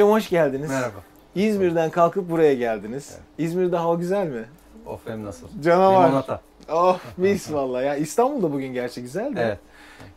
[0.00, 0.70] Hocam hoş geldiniz.
[0.70, 1.02] Merhaba.
[1.34, 3.10] İzmir'den kalkıp buraya geldiniz.
[3.14, 3.22] Evet.
[3.38, 4.44] İzmir'de hava güzel mi?
[4.86, 5.46] Of hem nasıl?
[5.64, 6.08] Canavar.
[6.08, 6.40] Limonata.
[6.72, 7.86] Oh mis vallahi.
[7.86, 9.42] Ya İstanbul'da bugün gerçi güzel de.
[9.42, 9.58] Evet.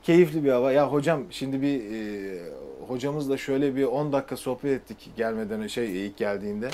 [0.03, 0.71] Keyifli bir hava.
[0.71, 2.39] Ya hocam şimdi bir e,
[2.87, 6.69] hocamızla şöyle bir 10 dakika sohbet ettik gelmeden şey ilk geldiğinde.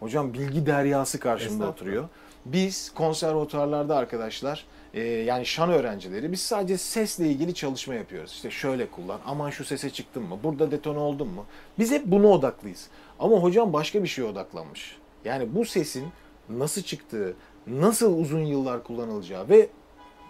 [0.00, 2.08] Hocam bilgi deryası karşımda oturuyor.
[2.46, 8.32] Biz konservatuarlarda arkadaşlar e, yani şan öğrencileri biz sadece sesle ilgili çalışma yapıyoruz.
[8.32, 11.46] İşte şöyle kullan, aman şu sese çıktın mı, burada detone oldun mu?
[11.78, 12.88] Biz hep buna odaklıyız.
[13.18, 14.96] Ama hocam başka bir şeye odaklanmış.
[15.24, 16.04] Yani bu sesin
[16.48, 17.36] nasıl çıktığı,
[17.66, 19.68] nasıl uzun yıllar kullanılacağı ve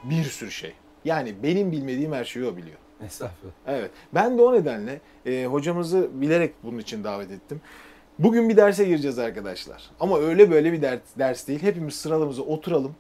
[0.05, 0.73] bir sürü şey.
[1.05, 2.79] Yani benim bilmediğim her şeyi o biliyor.
[3.07, 3.55] Estağfurullah.
[3.67, 3.91] Evet.
[4.15, 7.61] Ben de o nedenle e, hocamızı bilerek bunun için davet ettim.
[8.19, 9.91] Bugün bir derse gireceğiz arkadaşlar.
[10.01, 11.63] Ama öyle böyle bir ders, ders değil.
[11.63, 12.97] Hepimiz sıralamıza oturalım.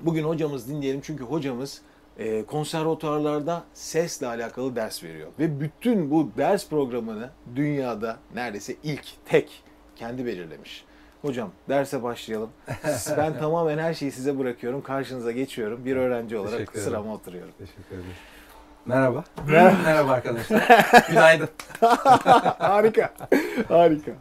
[0.00, 1.80] Bugün hocamız dinleyelim çünkü hocamız
[2.18, 5.28] e, konservatuarlarda sesle alakalı ders veriyor.
[5.38, 9.62] Ve bütün bu ders programını dünyada neredeyse ilk, tek
[9.96, 10.84] kendi belirlemiş.
[11.22, 12.50] Hocam derse başlayalım.
[13.16, 14.82] Ben tamamen her şeyi size bırakıyorum.
[14.82, 15.84] Karşınıza geçiyorum.
[15.84, 17.52] Bir öğrenci olarak Teşekkür sırama oturuyorum.
[17.58, 18.04] Teşekkür ederim.
[18.86, 19.24] Merhaba.
[19.48, 19.76] Merhaba.
[19.84, 20.62] Merhaba arkadaşlar.
[21.08, 21.48] Günaydın.
[22.58, 23.14] harika.
[23.68, 24.12] Harika.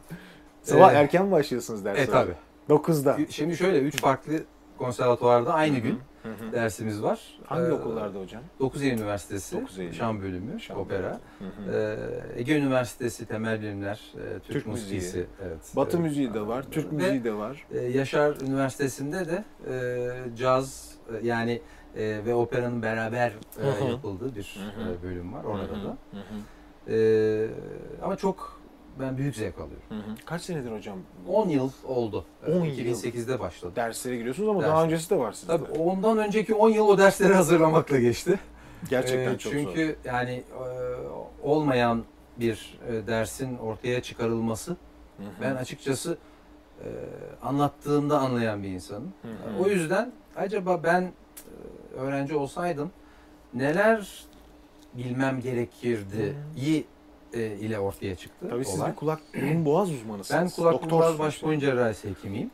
[0.64, 2.02] Sabah Ee, erken mi başlıyorsunuz derse?
[2.02, 2.32] E tabi.
[2.70, 3.18] 9'da.
[3.30, 4.34] Şimdi şöyle üç farklı
[4.78, 6.52] konservatuvarda aynı gün Hı hı.
[6.54, 7.20] dersimiz var.
[7.46, 8.42] Hangi Ee, okullarda hocam?
[8.60, 9.94] 9 Eylül Üniversitesi, 9 Eylül.
[9.94, 11.20] Şan bölümü, Şan opera.
[11.74, 11.96] Ee,
[12.36, 15.02] Ege Üniversitesi Temel Bilimler, e, Türk, Türk müziği.
[15.02, 15.26] Müziği.
[15.46, 15.60] Evet.
[15.76, 17.66] Batı müziği de var, Türk Ve, müziği de var.
[17.72, 21.62] e, Yaşar Üniversitesi'nde de e, caz e, yani
[21.96, 23.34] e, ve operanın beraber
[23.84, 24.60] e, yapıldığı bir
[25.00, 25.98] e, bölüm var orada da.
[26.90, 27.48] Ee,
[28.04, 28.57] ama çok
[29.00, 29.84] ben büyük zevk alıyorum.
[29.90, 30.16] hı hı.
[30.26, 32.26] Kaç senedir hocam 10 yıl oldu.
[32.48, 32.78] 10 yıl.
[32.78, 33.72] 2008'de başladı.
[33.76, 34.70] derslere giriyorsunuz ama Ders.
[34.70, 35.48] daha öncesi de var sizde.
[35.58, 38.40] Tabii ondan önceki 10 yıl o dersleri hazırlamakla geçti.
[38.90, 40.12] Gerçekten Ee, çok Çünkü zor.
[40.14, 40.64] yani e,
[41.44, 42.04] olmayan
[42.40, 45.28] bir e, dersin ortaya çıkarılması Hı hı.
[45.42, 46.18] ben açıkçası
[46.80, 46.88] e,
[47.44, 49.14] anlattığımda anlayan bir insanım.
[49.22, 49.64] Hı hı.
[49.64, 51.12] O yüzden acaba ben
[51.98, 52.92] öğrenci olsaydım
[53.54, 54.26] neler
[54.94, 56.86] bilmem gerekirdi iyi
[57.34, 58.92] e, ile ortaya çıktı Tabii siz olay.
[58.92, 60.42] bir kulak burun boğaz uzmanısınız.
[60.42, 62.52] Ben kulak burun boğaz baş boyun cerrahisi hekimiyim.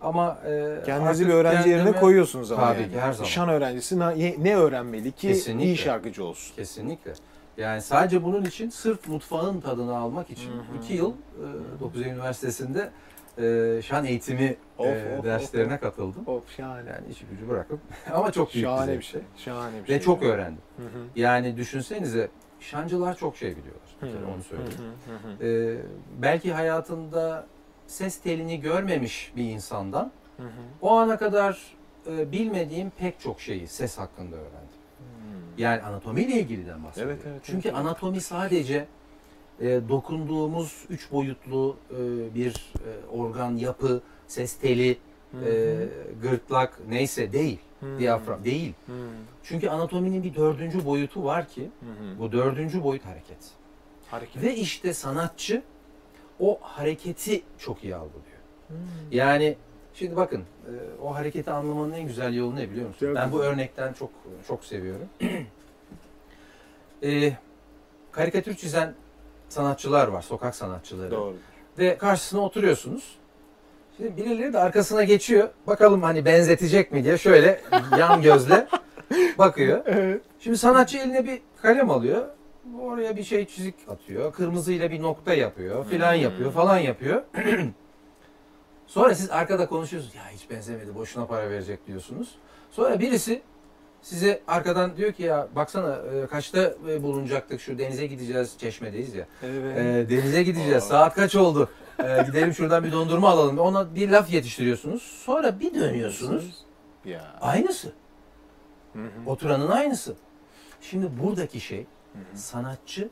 [0.00, 2.92] Ama e, Kendinizi bir öğrenci yerine kendimi- koyuyorsunuz ama Tabii yani.
[2.92, 3.28] ki, her zaman.
[3.28, 5.64] Şan öğrencisi ne, ne öğrenmeli ki Kesinlikle.
[5.66, 6.56] iyi şarkıcı olsun?
[6.56, 7.12] Kesinlikle.
[7.56, 10.76] Yani sadece bunun için sırf mutfağın tadını almak için Hı hı.
[10.84, 11.10] iki yıl
[11.76, 12.90] e, 9 Eylül Üniversitesi'nde
[13.38, 15.80] e, şan eğitimi Of, e, of, derslerine of.
[15.80, 16.22] katıldım.
[16.26, 16.88] Of şahane.
[16.90, 17.78] Yani işi gücü bırakıp
[18.14, 19.20] ama çok büyük Şahane bir şey.
[19.36, 19.96] Şahane bir şey.
[19.96, 20.62] Ve çok öğrendim.
[20.76, 21.02] Hı hı.
[21.16, 22.28] Yani düşünsenize
[22.62, 23.88] şancılar çok şey biliyorlar.
[24.02, 24.92] Bir kere onu söyleyeyim.
[25.40, 27.46] E, belki hayatında
[27.86, 30.12] ses telini görmemiş bir insandan
[30.82, 31.58] o ana kadar
[32.06, 34.82] e, bilmediğim pek çok şeyi ses hakkında öğrendim.
[35.58, 37.18] Yani anatomiyle ilgiliden bahsediyorum.
[37.22, 37.78] Evet, evet, Çünkü evet.
[37.78, 38.86] anatomi sadece
[39.60, 44.96] e, dokunduğumuz üç boyutlu e, bir e, organ yapı, ses teli,
[45.46, 45.76] e,
[46.22, 47.58] gırtlak neyse değil.
[47.82, 47.98] Hı.
[47.98, 48.74] Diyafram değil.
[48.86, 48.92] Hı.
[49.42, 52.18] Çünkü anatominin bir dördüncü boyutu var ki hı.
[52.18, 53.38] bu dördüncü boyut hareket.
[54.10, 54.42] Hareket.
[54.42, 55.62] Ve işte sanatçı
[56.40, 58.38] o hareketi çok iyi algılıyor.
[58.68, 58.74] Hı.
[59.10, 59.56] Yani
[59.94, 60.72] şimdi bakın e,
[61.02, 63.06] o hareketi anlamanın en güzel yolu ne biliyor musun?
[63.06, 64.10] Çok ben bu örnekten çok
[64.48, 65.08] çok seviyorum.
[67.02, 67.32] e,
[68.12, 68.94] karikatür çizen
[69.48, 71.10] sanatçılar var, sokak sanatçıları.
[71.10, 71.36] Doğru.
[71.78, 73.18] Ve karşısına oturuyorsunuz.
[74.02, 75.48] Şimdi birileri de arkasına geçiyor.
[75.66, 77.60] Bakalım hani benzetecek mi diye şöyle
[77.98, 78.66] yan gözle
[79.38, 79.82] bakıyor.
[79.86, 80.20] Evet.
[80.40, 82.22] Şimdi sanatçı eline bir kalem alıyor.
[82.80, 84.32] Oraya bir şey çizik atıyor.
[84.32, 85.86] Kırmızıyla bir nokta yapıyor.
[85.86, 86.22] Filan Hmm.
[86.22, 87.22] yapıyor falan yapıyor.
[88.86, 90.14] Sonra siz arkada konuşuyorsunuz.
[90.14, 90.94] Ya hiç benzemedi.
[90.94, 92.34] Boşuna para verecek diyorsunuz.
[92.70, 93.42] Sonra birisi
[94.02, 98.54] size arkadan diyor ki ya baksana e, kaçta e, bulunacaktık şu denize gideceğiz.
[98.58, 99.26] Çeşmedeyiz ya.
[99.42, 99.78] Evet.
[99.78, 100.74] E, denize gideceğiz.
[100.84, 100.86] Aa.
[100.86, 101.68] Saat kaç oldu?
[102.02, 103.58] E, gidelim şuradan bir dondurma alalım.
[103.58, 105.02] Ona bir laf yetiştiriyorsunuz.
[105.02, 106.64] Sonra bir dönüyorsunuz.
[107.04, 107.38] Ya.
[107.40, 107.92] Aynısı.
[108.92, 109.08] Hı hı.
[109.26, 110.14] Oturanın aynısı.
[110.80, 111.86] Şimdi buradaki şey
[112.34, 113.08] sanatçı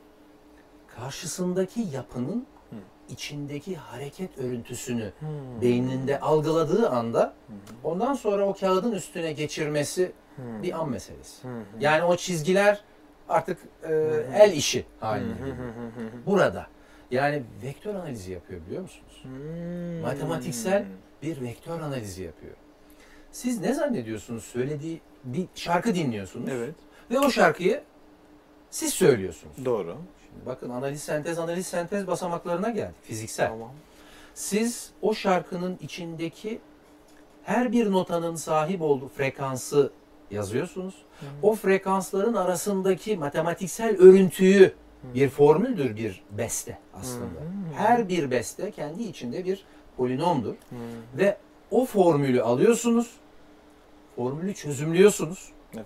[0.87, 2.47] karşısındaki yapının
[3.11, 5.27] içindeki hareket örüntüsünü Hı.
[5.63, 7.53] beyninde algıladığı anda hı.
[7.85, 10.63] ondan sonra o kağıdın üstüne geçirmesi Hı.
[10.63, 11.49] bir an meselesi.
[11.49, 11.63] Hı.
[11.81, 12.85] Yani o çizgiler
[13.29, 13.93] artık e,
[14.35, 15.37] el işi haline hı.
[16.27, 16.67] Burada
[17.11, 19.21] yani vektör analizi yapıyor biliyor musunuz?
[19.23, 20.01] Hmm.
[20.01, 20.85] Matematiksel
[21.23, 22.55] bir vektör analizi yapıyor.
[23.33, 24.45] Siz ne zannediyorsunuz?
[24.45, 26.75] Söylediği bir şarkı dinliyorsunuz Evet.
[27.11, 27.83] ve o şarkıyı
[28.71, 29.65] siz söylüyorsunuz.
[29.65, 29.97] Doğru.
[30.31, 33.49] Şimdi bakın analiz sentez analiz sentez basamaklarına geldik fiziksel.
[33.49, 33.73] Tamam.
[34.35, 36.61] Siz o şarkının içindeki
[37.43, 39.93] her bir notanın sahip olduğu frekansı
[40.31, 40.95] yazıyorsunuz.
[41.43, 44.73] O frekansların arasındaki matematiksel örüntüyü
[45.15, 47.41] Bir formüldür bir beste aslında.
[47.77, 49.65] Her bir beste kendi içinde bir
[49.97, 50.55] polinomdur.
[51.19, 51.37] Ve
[51.71, 53.11] o formülü alıyorsunuz,
[54.17, 55.85] formülü çözümlüyorsunuz, Evet.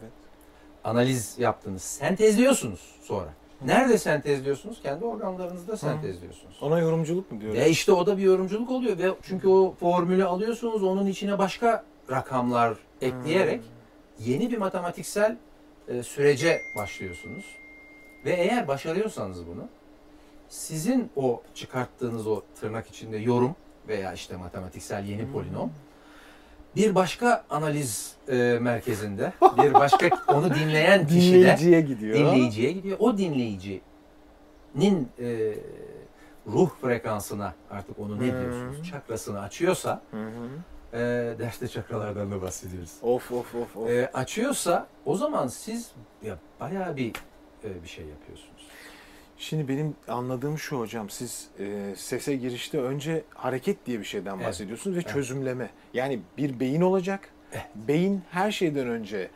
[0.84, 3.28] analiz yaptınız, sentezliyorsunuz sonra.
[3.64, 4.82] Nerede sentezliyorsunuz?
[4.82, 6.58] Kendi organlarınızda sentezliyorsunuz.
[6.62, 7.58] Ona yorumculuk mu diyoruz?
[7.58, 11.84] Ve işte o da bir yorumculuk oluyor ve çünkü o formülü alıyorsunuz, onun içine başka
[12.11, 13.61] rakamlar ekleyerek
[14.19, 15.37] yeni bir matematiksel
[15.88, 17.44] e, sürece başlıyorsunuz.
[18.25, 19.69] Ve eğer başarıyorsanız bunu,
[20.49, 23.56] sizin o çıkarttığınız o tırnak içinde yorum
[23.88, 25.73] veya işte matematiksel yeni polinom
[26.76, 29.32] bir başka analiz e, merkezinde,
[29.62, 32.19] bir başka onu dinleyen kişide Dinleyiciye gidiyor.
[32.19, 32.97] dinleyiciye gidiyor.
[33.00, 33.82] O dinleyicinin
[35.21, 35.55] e,
[36.47, 38.41] ruh frekansına artık onu ne Hmm.
[38.41, 38.88] diyorsunuz?
[38.91, 40.49] Çakrasını açıyorsa Hı hı.
[40.93, 40.99] e,
[41.38, 42.93] derste çakralardan da bahsediyoruz.
[43.03, 43.91] Of of of of.
[43.91, 45.91] E, açıyorsa o zaman siz
[46.23, 47.12] ya, bayağı bir
[47.82, 48.66] bir şey yapıyorsunuz.
[49.38, 54.46] Şimdi benim anladığım şu hocam siz e, sese girişte önce hareket diye bir şeyden Evet.
[54.46, 55.12] bahsediyorsunuz ve Evet.
[55.12, 55.70] çözümleme.
[55.94, 57.28] Yani bir beyin olacak.
[57.52, 57.64] Evet.
[57.88, 59.31] Beyin her şeyden önce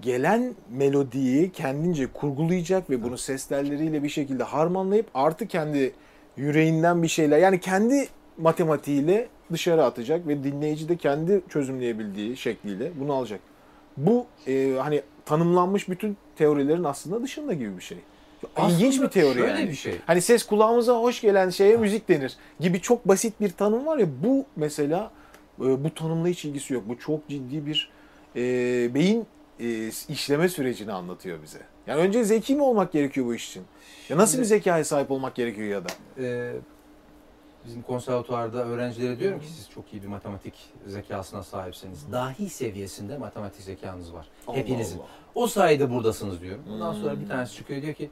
[0.00, 5.92] gelen melodiyi kendince kurgulayacak ve bunu ses telleriyle bir şekilde harmanlayıp artı kendi
[6.36, 8.08] yüreğinden bir şeyler yani kendi
[8.38, 13.40] matematiğiyle dışarı atacak ve dinleyici de kendi çözümleyebildiği şekliyle bunu alacak.
[13.96, 17.98] Bu e, hani tanımlanmış bütün teorilerin aslında dışında gibi bir şey.
[18.68, 19.68] İlginç bir teori şöyle yani.
[19.68, 19.98] bir şey.
[20.06, 24.06] Hani ses kulağımıza hoş gelen şeye müzik denir gibi çok basit bir tanım var ya
[24.24, 25.10] bu mesela
[25.60, 26.82] e, bu tanımla hiç ilgisi yok.
[26.88, 27.90] Bu çok ciddi bir
[28.36, 28.40] e,
[28.94, 29.26] beyin
[29.60, 31.60] e, işleme sürecini anlatıyor bize.
[31.86, 33.62] Yani önce zeki mi olmak gerekiyor bu iş için?
[34.08, 35.88] Ya nasıl bir zekaya sahip olmak gerekiyor ya da?
[36.18, 36.52] e,
[37.66, 40.54] bizim konservatuvarda öğrencilere diyorum ki siz çok iyi bir matematik
[40.86, 42.12] zekasına sahipsiniz.
[42.12, 44.26] Dahi seviyesinde matematik zekanız var.
[44.52, 44.96] Hepinizin.
[44.98, 45.10] Allah Allah.
[45.34, 46.62] O sayede buradasınız diyorum.
[46.72, 47.20] Ondan sonra Hmm.
[47.20, 48.10] bir tanesi çıkıyor diyor ki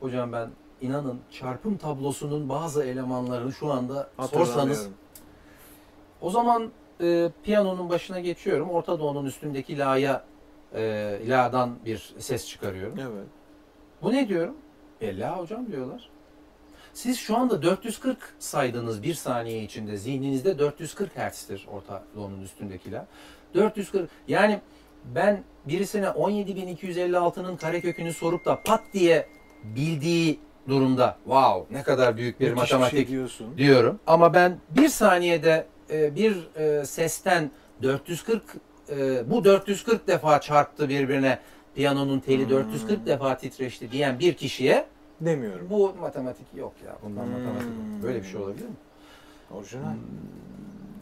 [0.00, 0.50] hocam ben
[0.80, 4.88] inanın çarpım tablosunun bazı elemanlarını şu anda sorsanız
[6.20, 6.70] o zaman
[7.00, 8.70] e, piyanonun başına geçiyorum.
[8.70, 10.24] Orta Doğu'nun üstündeki la'ya
[10.74, 12.98] e, la'dan bir ses çıkarıyorum.
[12.98, 13.26] Evet.
[14.02, 14.54] Bu ne diyorum?
[15.00, 16.10] E la hocam diyorlar.
[16.96, 19.96] Siz şu anda 440 saydınız bir saniye içinde.
[19.96, 23.06] Zihninizde 440 Hz'tir Orta Doğu'nun üstündeki la.
[23.54, 24.60] 440 yani
[25.04, 29.28] ben birisine 17256'nın karekökünü sorup da pat diye
[29.64, 33.58] bildiği durumda wow ne kadar büyük bir Müthiş matematik şey diyorsun.
[33.58, 34.00] diyorum.
[34.06, 37.50] Ama ben bir saniyede e, bir e, sesten
[37.82, 38.42] 440
[38.90, 41.38] e, bu 440 defa çarptı birbirine
[41.74, 42.50] piyanonun teli Hmm.
[42.50, 44.86] 440 defa titreşti diyen bir kişiye
[45.20, 45.66] Demiyorum.
[45.70, 47.32] bu matematik yok ya bundan Hmm.
[47.32, 48.02] matematik yok.
[48.02, 48.74] böyle bir şey olabilir mi?
[49.50, 49.94] Orijinal.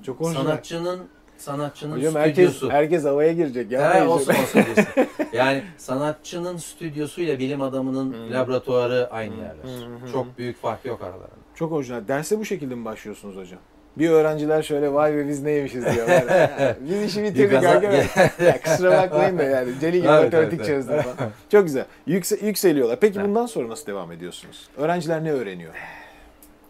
[0.07, 0.43] Çok orijinal.
[0.45, 1.01] Sanatçının
[1.37, 2.71] sanatçının Hocam herkes, stüdyosu.
[2.75, 3.71] herkes havaya girecek.
[3.73, 4.61] Ya He, olsun olsun.
[5.33, 8.33] Yani sanatçının stüdyosuyla bilim adamının Hmm.
[8.33, 9.41] laboratuvarı aynı Hmm.
[9.43, 9.65] yerler.
[10.01, 10.13] Hmm.
[10.13, 11.29] Çok büyük fark yok aralarında.
[11.55, 12.09] Çok orijinal.
[12.09, 13.59] Derse bu şekilde mi başlıyorsunuz hocam?
[13.99, 16.39] Bir öğrenciler şöyle vay be biz neymişiz diyorlar.
[16.41, 18.31] Ya, biz işi bitirdik arkadaşlar.
[18.47, 19.81] Ya kusura bakmayın da yani.
[19.81, 21.31] Deli gibi Evet, matematik evet, çözdüm falan.
[21.53, 21.85] Çok güzel.
[22.07, 23.01] Yükse- yükseliyorlar.
[23.01, 23.29] Peki Evet.
[23.29, 24.69] bundan sonra nasıl devam ediyorsunuz?
[24.77, 25.75] Öğrenciler ne öğreniyor?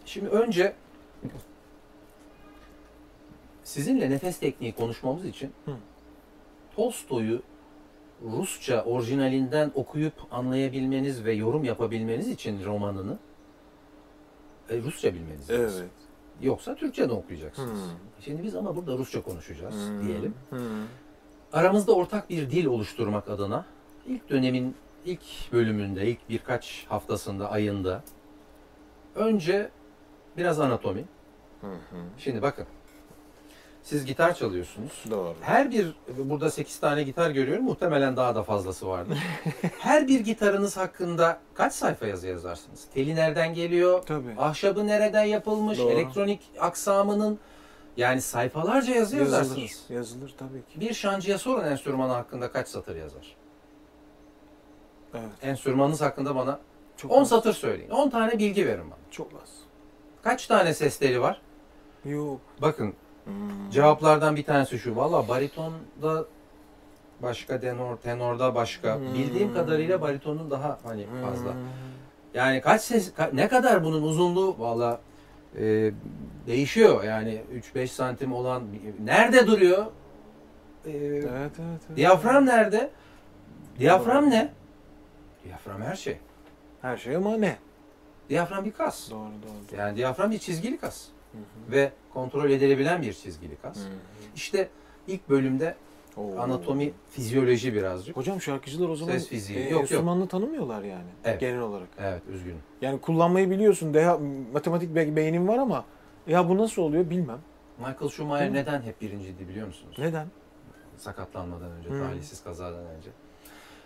[0.07, 0.73] Şimdi önce
[3.65, 5.71] sizinle nefes tekniği konuşmamız için Hı.
[6.77, 7.43] Tolstoy'u
[8.23, 13.19] Rusça orijinalinden okuyup anlayabilmeniz ve yorum yapabilmeniz için romanını
[14.71, 15.87] e, Rusça bilmeniz lazım.
[16.43, 17.81] Yoksa Türkçe de okuyacaksınız.
[17.83, 17.99] Hmm.
[18.21, 20.09] Şimdi biz ama burada Rusça konuşacağız Hmm.
[20.09, 20.35] diyelim.
[20.51, 20.59] Hmm.
[21.53, 23.65] Aramızda ortak bir dil oluşturmak adına
[24.07, 24.75] ilk dönemin
[25.05, 25.23] ilk
[25.53, 28.03] bölümünde, ilk birkaç haftasında, ayında
[29.15, 29.71] önce
[30.37, 31.05] biraz anatomi.
[31.61, 31.97] Hı hı.
[32.19, 32.67] Şimdi bakın.
[33.85, 35.05] Siz gitar çalıyorsunuz.
[35.11, 35.35] Doğru.
[35.41, 37.65] Her bir, burada 8 tane gitar görüyorum.
[37.65, 39.19] Muhtemelen daha da fazlası vardır.
[39.79, 42.85] Her bir gitarınız hakkında kaç sayfa yazı yazarsınız?
[42.95, 44.03] Teli nereden geliyor?
[44.07, 44.35] Tabii.
[44.39, 45.79] Ahşabı nereden yapılmış?
[45.79, 45.91] Doğru.
[45.93, 47.39] Elektronik aksamının
[47.97, 49.39] yani sayfalarca yazı Yazılır.
[49.39, 49.85] yazarsınız.
[49.89, 50.81] Yazılır tabii ki.
[50.81, 53.37] Bir şancıya sorun enstrümanı hakkında kaç satır yazar?
[55.15, 55.29] Evet.
[55.43, 56.61] Enstrümanınız hakkında bana
[56.97, 57.29] Çok 10 az.
[57.29, 57.91] satır söyleyin.
[57.91, 58.99] 10 tane bilgi verin bana.
[59.11, 59.51] Çok az.
[60.23, 61.41] Kaç tane ses teli var?
[62.05, 62.41] Yok.
[62.63, 63.71] Bakın Hmm.
[63.71, 64.97] cevaplardan bir tanesi şu.
[64.97, 66.25] Valla baritonda
[67.23, 68.97] başka, tenor, tenorda başka.
[68.97, 69.15] Hmm.
[69.15, 71.53] Bildiğim kadarıyla baritonun daha hani fazla.
[71.53, 71.61] Hmm.
[72.35, 75.01] Yani kaç ses, ne kadar bunun uzunluğu valla
[75.59, 75.93] e,
[76.47, 77.05] değişiyor.
[77.05, 77.43] Yani
[77.75, 78.63] 3-5 santim olan
[79.05, 79.87] nerede duruyor?
[80.87, 81.53] E, Evet, evet,
[81.89, 81.97] evet.
[81.97, 82.91] Diyafram nerede?
[83.79, 84.53] Diyafram ne?
[85.45, 86.19] Diyafram her şey.
[86.83, 87.57] Her şey ama ne?
[88.29, 89.11] Diyafram bir kas.
[89.11, 89.81] Doğru doğru.
[89.81, 91.05] Yani diyafram bir çizgili kas.
[91.35, 91.39] Hı
[91.69, 91.73] hı.
[91.73, 93.77] Ve kontrol edilebilen bir çizgili kas.
[93.77, 93.89] Hı.
[94.37, 94.69] İşte
[95.09, 95.75] ilk bölümde
[96.17, 96.39] Oo.
[96.39, 98.17] Anatomi, fizyoloji birazcık.
[98.17, 99.59] Hocam şarkıcılar o zaman Ses fiziği.
[99.59, 99.81] e, Yok, yok.
[99.83, 101.41] enstrümanını tanımıyorlar yani Evet.
[101.41, 101.89] genel olarak.
[101.99, 102.59] Evet, üzgünüm.
[102.83, 103.95] Yani kullanmayı biliyorsun.
[103.95, 104.19] Deha,
[104.53, 105.85] matematik be- beynin var ama
[106.27, 107.39] ya bu nasıl oluyor bilmem.
[107.79, 108.55] Michael Schumacher mi?
[108.57, 109.95] neden hep birinciydi biliyor musunuz?
[109.99, 110.27] Neden?
[110.97, 111.99] Sakatlanmadan önce, Hı.
[111.99, 113.11] talihsiz kazadan önce.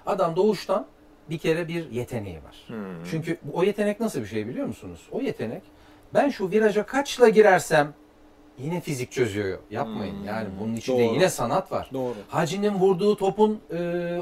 [0.07, 0.87] Adam doğuştan
[1.31, 2.67] bir kere bir yeteneği var.
[3.11, 5.09] Çünkü bu- o yetenek nasıl bir şey biliyor musunuz?
[5.13, 5.63] O yetenek
[6.15, 7.95] ben şu viraja kaçla girersem
[8.59, 9.59] yine fizik çözüyor.
[9.71, 10.17] Yapmayın.
[10.19, 10.25] Hmm.
[10.25, 11.15] Yani bunun içinde Doğru.
[11.15, 11.91] yine sanat var.
[11.93, 12.15] Doğru.
[12.29, 13.77] Hacı'nın vurduğu topun e,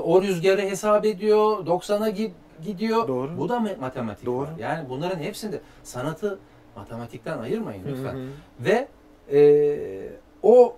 [0.04, 1.66] o rüzgarı hesap ediyor.
[1.66, 2.30] 90'a gi-
[2.64, 3.08] gidiyor.
[3.08, 3.38] Doğru.
[3.38, 4.42] Bu da matematik Doğru.
[4.46, 4.50] var.
[4.58, 6.38] Yani bunların hepsinde sanatı
[6.76, 8.14] matematikten ayırmayın lütfen.
[8.14, 8.28] Hı hı.
[8.60, 8.88] Ve
[9.32, 10.08] e,
[10.42, 10.76] o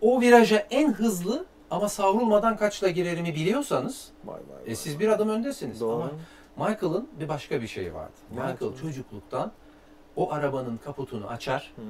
[0.00, 4.74] o viraja en hızlı ama savrulmadan kaçla girerimi biliyorsanız Vay vay e, vay.
[4.74, 5.80] siz bir adım öndesiniz.
[5.80, 5.92] Doğru.
[6.56, 8.12] Ama Michael'ın bir başka bir şeyi vardı.
[8.30, 8.66] Ne Michael yaptı?
[10.16, 11.72] O arabanın kaputunu açar.
[11.76, 11.84] Hmm.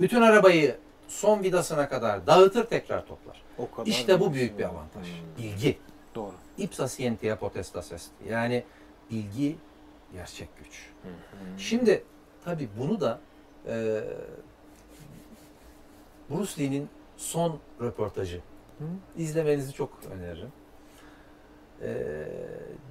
[0.00, 0.76] Bütün arabayı
[1.08, 3.42] son vidasına kadar dağıtır tekrar toplar.
[3.58, 5.06] O kadar İşte bu büyük bir avantaj.
[5.06, 5.44] Hmm.
[5.44, 5.78] Bilgi.
[6.14, 6.34] Doğru.
[6.58, 8.10] Ipsa scientia potestas est.
[8.28, 8.64] Yani
[9.10, 9.56] bilgi
[10.12, 10.90] gerçek güç.
[11.02, 11.08] Hı.
[11.58, 12.04] Şimdi
[12.44, 13.20] tabii bunu da
[13.66, 14.00] e,
[16.30, 18.40] Bruce Lee'nin son röportajı.
[18.78, 18.84] Hı?
[19.16, 20.52] İzlemenizi çok öneririm.
[21.82, 21.92] E,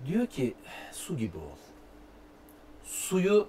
[0.05, 0.53] diyor ki
[0.91, 1.57] su gibi ol.
[2.83, 3.47] Suyu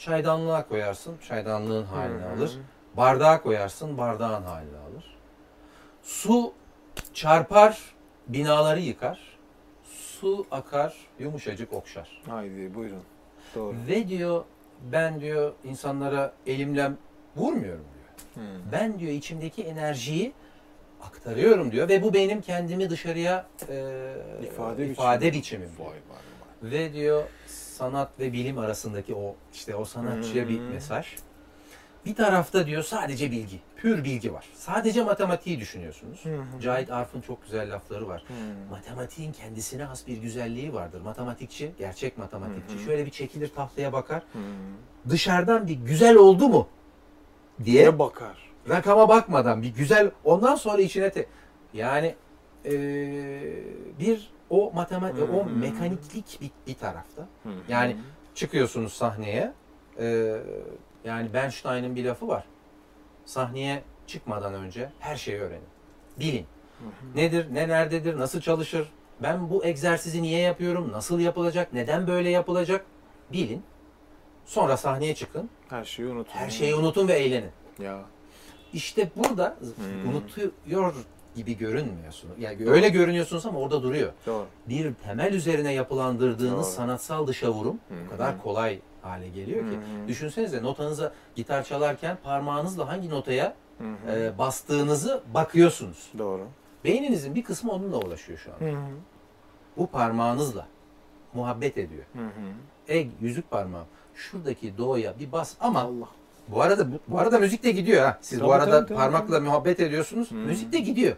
[0.00, 2.32] çaydanlığa koyarsın, çaydanlığın halini Hı hı.
[2.32, 2.58] alır.
[2.96, 5.16] Bardağa koyarsın, bardağın halini alır.
[6.02, 6.52] Su
[7.14, 7.94] çarpar,
[8.28, 9.20] binaları yıkar.
[9.84, 12.22] Su akar, yumuşacık okşar.
[12.28, 13.02] Haydi buyurun.
[13.54, 13.76] Doğru.
[13.88, 14.44] Ve diyor
[14.92, 16.90] ben diyor insanlara elimle
[17.36, 18.46] vurmuyorum diyor.
[18.46, 18.50] Hı.
[18.72, 20.32] Ben diyor içimdeki enerjiyi
[21.02, 25.62] aktarıyorum diyor ve bu benim kendimi dışarıya e, İfade ifade biçimi.
[25.62, 25.70] biçimim.
[25.78, 25.92] Vay vay
[26.62, 26.70] vay.
[26.70, 27.22] Ve diyor
[27.80, 30.68] sanat ve bilim arasındaki o işte o sanatçıya bir Hmm.
[30.72, 31.06] mesaj.
[32.06, 34.44] Bir tarafta diyor sadece bilgi, pür bilgi var.
[34.54, 36.24] Sadece matematiği düşünüyorsunuz.
[36.24, 36.60] Hı.
[36.60, 38.22] Cahit Arf'ın çok güzel lafları var.
[38.28, 38.70] Hı.
[38.70, 41.00] Matematiğin kendisine has bir güzelliği vardır.
[41.00, 42.78] Matematikçi, gerçek matematikçi hı.
[42.78, 44.22] şöyle bir çekilir tahtaya bakar.
[44.32, 44.38] Hı.
[45.08, 46.68] Dışarıdan bir güzel oldu mu
[47.64, 48.36] diye Diye bakar.
[48.68, 51.26] rakama bakmadan bir güzel ondan sonra içine te
[51.74, 52.14] yani
[52.64, 52.72] eee,
[54.00, 55.50] bir o matematik o hı.
[55.50, 57.22] mekaniklik bir, bir tarafta.
[57.42, 57.48] Hı.
[57.68, 57.96] Yani
[58.34, 59.52] çıkıyorsunuz sahneye.
[59.98, 60.36] eee,
[61.04, 62.44] yani Bernstein'ın bir lafı var.
[63.24, 65.68] Sahneye çıkmadan önce her şeyi öğrenin.
[66.20, 66.46] Bilin.
[66.78, 66.84] Hı.
[67.18, 68.92] Nedir, ne nerededir, nasıl çalışır?
[69.22, 70.92] Ben bu egzersizi niye yapıyorum?
[70.92, 71.72] Nasıl yapılacak?
[71.72, 72.84] Neden böyle yapılacak?
[73.32, 73.62] Bilin.
[74.44, 75.50] Sonra sahneye çıkın.
[75.68, 76.32] Her şeyi unutun.
[76.32, 77.50] Her şeyi unutun ve eğlenin.
[77.78, 78.02] Ya.
[78.72, 80.10] İşte burada Hmm.
[80.10, 80.50] unutuyor
[81.40, 82.34] gibi görünmüyorsunuz.
[82.38, 84.12] Yani öyle görünüyorsunuz ama orada duruyor.
[84.26, 84.46] Doğru.
[84.68, 86.72] Bir temel üzerine yapılandırdığınız Doğru.
[86.76, 89.76] sanatsal dışa vurum o kadar kolay hale geliyor ki.
[89.76, 90.08] Hı hı.
[90.08, 93.54] Düşünsenize notanıza gitar çalarken parmağınızla hangi notaya
[94.12, 96.08] e, bastığınızı bakıyorsunuz.
[96.18, 96.46] Doğru.
[96.84, 98.66] Beyninizin bir kısmı onunla uğraşıyor şu an.
[98.66, 98.90] Hı hı.
[99.76, 100.66] Bu parmağınızla
[101.34, 102.04] muhabbet ediyor.
[102.12, 102.52] Hı hı.
[102.88, 106.08] Ey yüzük parmağım şuradaki doğuya bir bas ama Allah.
[106.48, 108.18] bu arada bu, bu arada müzik de gidiyor ha.
[108.20, 110.30] Siz bu Tabii, arada tabii, tabii, parmakla muhabbet ediyorsunuz.
[110.30, 110.38] Hmm.
[110.38, 111.16] Müzik de gidiyor.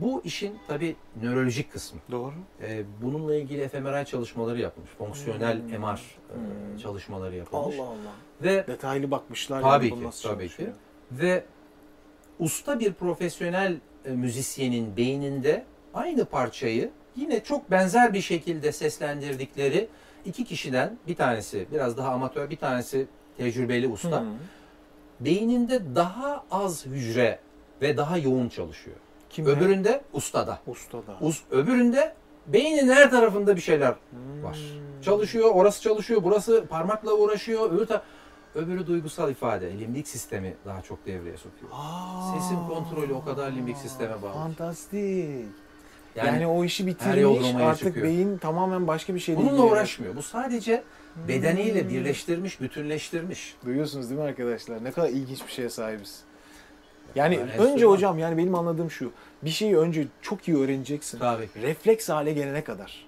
[0.00, 2.00] Bu işin tabi nörolojik kısmı.
[2.10, 2.32] Doğru.
[2.62, 4.90] Ee, bununla ilgili fMRI çalışmaları yapılmış.
[4.90, 5.80] Fonksiyonel Hmm.
[5.80, 6.76] MR e, Hmm.
[6.82, 7.76] çalışmaları yapılmış.
[7.78, 8.12] Allah Allah.
[8.42, 9.62] Ve Detaylı bakmışlar.
[9.62, 10.70] Tabii yani bu ki, nasıl tabii ki.
[11.12, 11.44] ve
[12.38, 15.64] usta bir profesyonel e, müzisyenin beyninde
[15.94, 19.88] aynı parçayı yine çok benzer bir şekilde seslendirdikleri
[20.24, 24.26] iki kişiden bir tanesi biraz daha amatör bir tanesi tecrübeli usta Hı.
[25.20, 27.38] beyninde daha az hücre
[27.82, 28.96] ve daha yoğun çalışıyor.
[29.30, 30.58] Kim Öbüründe ustada.
[30.66, 31.16] Ustada.
[31.20, 32.14] Us, öbüründe
[32.46, 34.44] beynin her tarafında bir şeyler Hmm.
[34.44, 34.58] var.
[35.02, 38.02] Çalışıyor, orası çalışıyor, burası parmakla uğraşıyor, öbürü, ta-
[38.54, 41.72] öbürü duygusal ifade, limbik sistemi daha çok devreye sokuyor.
[41.72, 44.32] Aa, Sesin kontrolü o kadar limbik sisteme bağlı.
[44.32, 45.00] Fantastik.
[46.16, 48.06] Yani, Yani, o işi bitirmiş artık çıkıyor.
[48.06, 49.76] beyin tamamen başka bir şeyle bununla ilgileniyor.
[49.76, 50.16] uğraşmıyor.
[50.16, 50.82] Bu sadece
[51.28, 51.88] bedeniyle Hmm.
[51.88, 53.54] birleştirmiş, bütünleştirmiş.
[53.64, 54.84] Duyuyorsunuz değil mi arkadaşlar?
[54.84, 56.20] Ne kadar ilginç bir şeye sahibiz.
[57.14, 59.12] Yani Yani önce hocam yani benim anladığım şu.
[59.42, 61.18] Bir şeyi önce çok iyi öğreneceksin.
[61.18, 61.48] Tabii.
[61.62, 63.06] Refleks hale gelene kadar.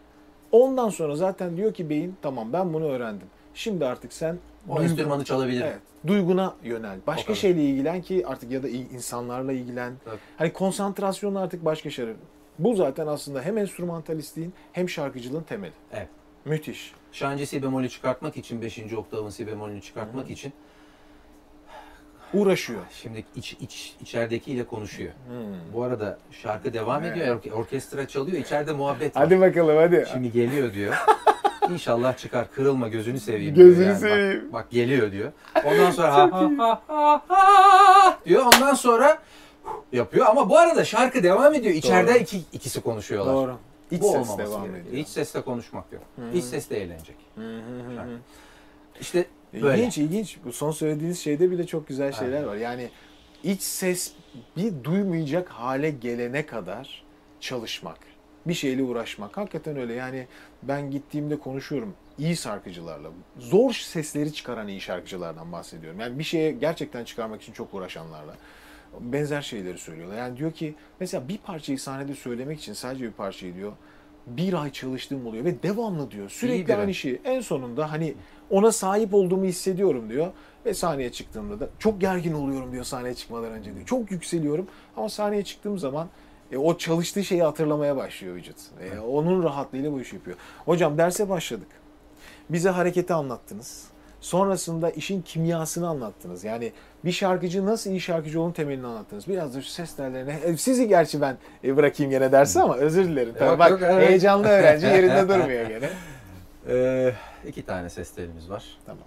[0.52, 3.26] Ondan sonra zaten diyor ki beyin tamam ben bunu öğrendim.
[3.54, 5.60] Şimdi artık sen O duygu- enstrümanı çalabilir.
[5.62, 6.98] Evet, duyguna yönel.
[7.06, 9.92] Başka şeyle ilgilen ki artık ya da insanlarla ilgilen.
[10.04, 10.16] Tabii.
[10.36, 12.14] Hani konsantrasyonla artık başka şeyler.
[12.58, 15.72] Bu zaten aslında hem enstrümantalistliğin hem şarkıcılığın temeli.
[15.92, 16.08] Evet.
[16.44, 16.92] Müthiş.
[17.12, 18.92] Şancı si bemolü çıkartmak için, 5.
[18.96, 20.52] oktavın si bemolünü çıkartmak için
[22.34, 22.80] Uğraşıyor.
[23.02, 25.12] şimdi iç, iç, içeridekiyle konuşuyor.
[25.28, 25.74] Hmm.
[25.74, 27.16] Bu arada şarkı devam Evet.
[27.16, 27.36] ediyor.
[27.36, 28.36] orke- Orkestra çalıyor.
[28.38, 29.24] içeride muhabbet var.
[29.24, 30.06] Hadi bakalım hadi.
[30.12, 30.94] Şimdi geliyor diyor.
[31.70, 32.50] İnşallah çıkar.
[32.52, 33.88] Kırılma gözünü seveyim Gözünü diyor.
[33.88, 33.98] Yani.
[33.98, 34.44] seveyim.
[34.44, 35.32] Bak, bak geliyor diyor.
[35.64, 38.42] Ondan sonra ha ha ha ha ha diyor.
[38.54, 39.18] Ondan sonra
[39.92, 41.74] yapıyor ama bu arada şarkı devam ediyor.
[41.74, 42.18] İçeride Doğru.
[42.18, 43.34] iki, ikisi konuşuyorlar.
[43.34, 43.56] Doğru.
[43.90, 44.86] İç bu ses devam gerekiyor.
[44.86, 45.02] ediyor.
[45.02, 46.02] İç sesle konuşmak yok.
[46.16, 46.36] Hı.
[46.36, 47.16] İç sesle eğlenecek.
[47.34, 47.56] Hı hı
[47.96, 48.18] hı hı.
[49.00, 49.78] İşte böyle.
[49.78, 50.38] İlginç ilginç.
[50.44, 52.48] Bu son söylediğiniz şeyde bile çok güzel şeyler Aynen.
[52.48, 52.56] var.
[52.56, 52.90] Yani
[53.44, 54.12] iç ses
[54.56, 57.04] bir duymayacak hale gelene kadar
[57.40, 57.98] çalışmak.
[58.46, 59.36] Bir şeyle uğraşmak.
[59.36, 59.94] Hakikaten öyle.
[59.94, 60.26] Yani
[60.62, 63.10] ben gittiğimde konuşuyorum iyi şarkıcılarla.
[63.38, 66.00] Zor sesleri çıkaran iyi şarkıcılardan bahsediyorum.
[66.00, 68.34] Yani bir şeye gerçekten çıkarmak için çok uğraşanlarla.
[69.00, 70.16] Benzer şeyleri söylüyorlar.
[70.16, 73.72] Yani diyor ki mesela bir parçayı sahnede söylemek için sadece bir parçayı diyor
[74.26, 76.26] bir ay çalıştığım oluyor ve devamlı diyor.
[76.30, 76.80] İyi Sürekli ay.
[76.80, 77.20] aynı şeyi.
[77.24, 78.14] En sonunda hani
[78.50, 80.32] ona sahip olduğumu hissediyorum diyor.
[80.66, 83.86] Ve sahneye çıktığımda da çok gergin oluyorum diyor sahneye çıkmadan önce diyor.
[83.86, 86.08] Çok yükseliyorum ama sahneye çıktığım zaman
[86.52, 88.56] e, o çalıştığı şeyi hatırlamaya başlıyor vücut.
[88.80, 90.36] E, onun rahatlığıyla bu işi yapıyor.
[90.64, 91.68] Hocam derse başladık.
[92.50, 93.91] Bize hareketi anlattınız.
[94.22, 96.44] Sonrasında işin kimyasını anlattınız.
[96.44, 96.72] Yani
[97.04, 99.28] bir şarkıcı nasıl iyi şarkıcı olduğunu temelini anlattınız.
[99.28, 100.56] Biraz da şu ses tellerine.
[100.56, 103.34] Sizi gerçi ben e, bırakayım gene dersi ama özür dilerim.
[103.38, 104.08] Tabii Yok, bak yok, evet.
[104.08, 105.90] heyecanlı öğrenci yerinde durmuyor gene.
[106.68, 107.12] Ee,
[107.46, 108.64] iki tane ses telimiz var.
[108.86, 109.04] Tamam.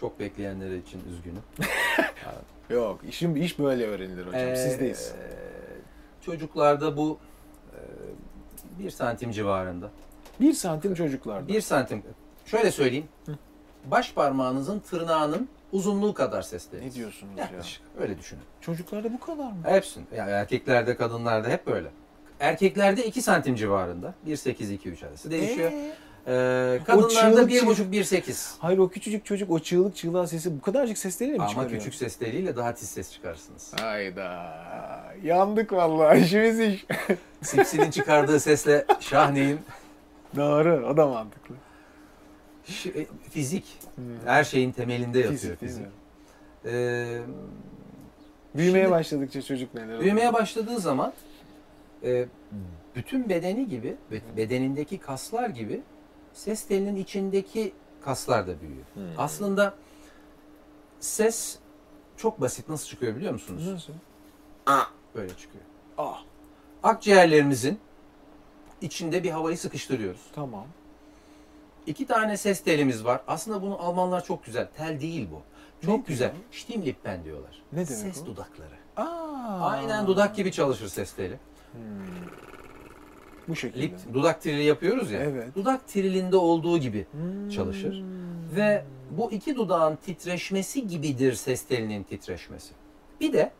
[0.00, 1.42] Çok bekleyenler için üzgünüm.
[2.70, 4.40] Yok işim iş böyle öğrenilir hocam.
[4.40, 5.12] Ee, Sizdeyiz.
[6.20, 7.18] Çocuklarda bu
[7.72, 7.78] e,
[8.78, 9.90] bir santim civarında.
[10.40, 11.48] Bir santim çocuklarda.
[11.48, 12.02] Bir santim.
[12.46, 13.08] Şöyle söyleyeyim.
[13.84, 16.94] Baş parmağınızın tırnağının uzunluğu kadar ses telimiz.
[16.94, 17.44] Ne diyorsunuz ya?
[17.44, 17.82] Yaklaşık.
[18.00, 18.42] Öyle düşünün.
[18.60, 19.56] Çocuklarda bu kadar mı?
[19.64, 20.06] Hepsinin.
[20.16, 21.88] Yani erkeklerde, kadınlarda hep böyle.
[22.40, 24.14] Erkeklerde 2 santim civarında.
[24.26, 25.70] 1.8-2.3 arası değişiyor.
[25.72, 25.92] Ee?
[26.26, 28.54] Ee, kadınlarda çığlık 1.5-1.8.
[28.58, 31.72] Hayır o küçücük çocuk o çığlık çığlığa sesi bu kadarcık ses değil mi Ama çıkarıyor?
[31.72, 33.72] küçük ses teliyle daha tiz ses çıkarsınız.
[33.80, 34.54] Hayda.
[35.22, 36.86] Yandık vallahi işimiz iş.
[37.42, 39.60] Sipsi'nin çıkardığı sesle Şahne'in
[40.36, 41.54] Doğru o da mantıklı.
[42.86, 43.64] E, fizik.
[44.24, 45.86] Her şeyin temelinde yatıyor Fizik, fizik.
[46.64, 47.18] Ee,
[48.54, 50.00] Büyümeye Şimdi- başladıkça çocuk neler oluyor?
[50.00, 51.12] büyümeye başladığı zaman
[52.04, 52.26] e,
[52.96, 55.82] bütün bedeni gibi, be- bedenindeki kaslar gibi
[56.32, 57.72] ses telinin içindeki
[58.04, 58.84] kaslar da büyüyor.
[58.94, 59.02] Hmm.
[59.18, 59.74] Aslında
[61.00, 61.58] ses
[62.16, 62.68] çok basit.
[62.68, 63.68] Nasıl çıkıyor biliyor musunuz?
[63.72, 63.92] Nasıl?
[65.14, 65.64] Böyle çıkıyor.
[65.98, 66.24] Ah
[66.82, 67.78] Akciğerlerimizin
[68.80, 70.20] içinde bir havayı sıkıştırıyoruz.
[70.34, 70.66] tamam.
[71.86, 73.20] İki tane ses telimiz var.
[73.26, 74.68] Aslında bunu Almanlar çok güzel.
[74.76, 75.40] Tel değil bu.
[75.86, 76.30] Çok Ne güzel.
[76.32, 76.42] diyor?
[76.50, 77.62] Stimmlippen diyorlar.
[77.72, 78.26] Ne demek Ses o?
[78.26, 78.74] dudakları.
[78.96, 79.58] Aa.
[79.60, 81.38] Aynen dudak gibi çalışır ses teli.
[81.72, 81.80] Hmm.
[83.48, 83.82] Bu şekilde.
[83.82, 85.20] Lip, dudak trili yapıyoruz ya.
[85.20, 85.54] Evet.
[85.54, 87.48] Dudak trilinde olduğu gibi Hmm.
[87.50, 88.02] çalışır.
[88.56, 92.72] Ve bu iki dudağın titreşmesi gibidir ses telinin titreşmesi.
[93.20, 93.52] Bir de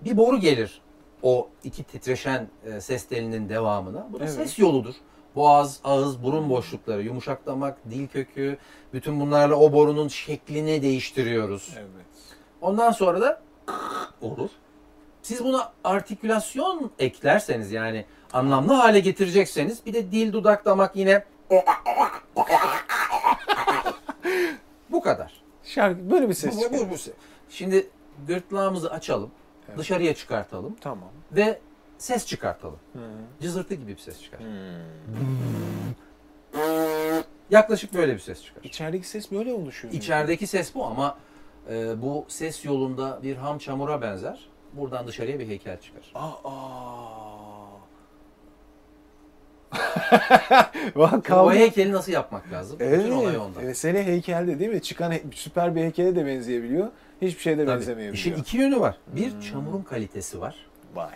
[0.00, 0.80] bir boru gelir
[1.22, 4.08] o iki titreşen e, ses telinin devamına.
[4.12, 4.34] Bu da Evet.
[4.34, 4.94] ses yoludur.
[5.36, 8.58] Boğaz, ağız, burun boşlukları, yumuşak damak, dil kökü,
[8.92, 11.72] bütün bunlarla o borunun şeklini değiştiriyoruz.
[11.76, 11.88] Evet.
[12.60, 13.40] Ondan sonra da
[14.20, 14.50] olur.
[15.22, 21.24] Siz buna artikülasyon eklerseniz yani anlamlı hale getirecekseniz bir de dil, dudak, damak yine
[24.90, 25.42] bu kadar.
[25.64, 26.94] Şarkı böyle bir ses Bu- bu- bu- bu.
[27.50, 27.90] Şimdi
[28.26, 29.30] gırtlağımızı açalım,
[29.68, 29.78] Evet.
[29.78, 31.08] dışarıya çıkartalım Tamam.
[31.32, 31.58] ve
[32.02, 32.78] ses çıkartalım.
[32.92, 32.98] Hı.
[33.40, 34.40] Cızırtı gibi bir ses çıkar.
[34.40, 34.48] Hmm.
[37.50, 38.62] Yaklaşık böyle bir ses çıkar.
[38.64, 39.94] İçerideki ses böyle oluşuyor.
[39.94, 41.18] İçerideki ses bu ama
[41.70, 44.48] e, bu ses yolunda bir ham çamura benzer.
[44.72, 46.12] Buradan dışarıya bir heykel çıkar.
[46.14, 46.32] Aa.
[50.96, 52.78] Bak O heykeli nasıl yapmak lazım?
[52.80, 53.40] Bütün olay Evet.
[53.40, 53.60] onda.
[53.60, 54.82] Mesele heykelde değil mi?
[54.82, 56.88] Çıkan he- süper bir heykele de benzeyebiliyor.
[57.22, 57.74] Hiçbir şeyde Tabii.
[57.80, 58.14] benzemeyebiliyor.
[58.14, 58.96] İşin iki yönü var.
[59.06, 59.40] Bir Hmm.
[59.40, 60.66] çamurun kalitesi var.
[60.94, 61.10] Vay.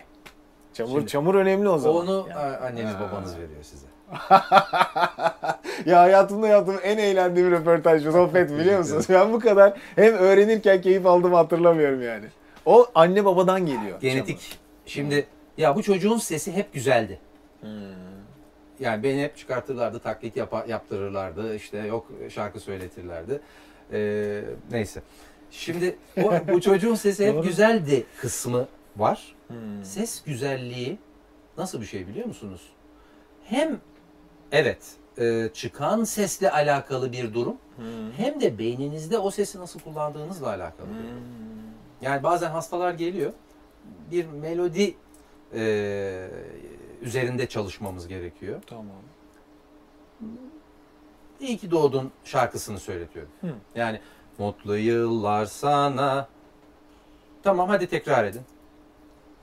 [0.77, 2.07] Çamur Şimdi- çamur önemli o zaman.
[2.07, 2.57] Onu Yani.
[2.57, 2.99] anneniz Ha.
[2.99, 3.85] babanız veriyor size.
[5.85, 9.05] ya hayatımda yaptığım en eğlendiğim röportaj, sohbet biliyor musunuz?
[9.09, 12.25] Ben bu kadar hem öğrenirken keyif aldığımı hatırlamıyorum yani.
[12.65, 13.99] O anne babadan geliyor.
[14.01, 14.59] Genetik.
[14.85, 17.19] Şimdi ya bu çocuğun sesi hep güzeldi.
[17.61, 17.69] çamur.
[17.71, 17.79] Hmm.
[18.79, 21.55] Yani beni hep çıkartırlardı, taklit yapa- yaptırırlardı.
[21.55, 23.39] işte yok şarkı söyletirlerdi.
[23.93, 25.01] Ee, neyse.
[25.51, 29.35] Şimdi o, bu çocuğun sesi hep güzeldi kısmı var.
[29.47, 29.83] Hmm.
[29.85, 30.97] Ses güzelliği
[31.57, 32.61] nasıl bir şey biliyor musunuz?
[33.43, 33.79] Hem
[34.51, 38.11] evet e, çıkan sesle alakalı bir durum Hmm.
[38.17, 40.87] hem de beyninizde o sesi nasıl kullandığınızla alakalı.
[40.89, 41.03] bir durum.
[41.05, 41.17] Hmm.
[42.01, 43.33] Yani bazen hastalar geliyor
[44.11, 44.95] bir melodi
[45.53, 46.29] e,
[47.01, 48.61] üzerinde çalışmamız gerekiyor.
[48.67, 48.85] Tamam.
[51.39, 53.31] İyi ki doğdun şarkısını söyletiyorum.
[53.41, 53.47] Hı.
[53.75, 53.99] Yani
[54.37, 56.27] mutlu yıllar sana.
[57.43, 58.41] Tamam hadi tekrar edin.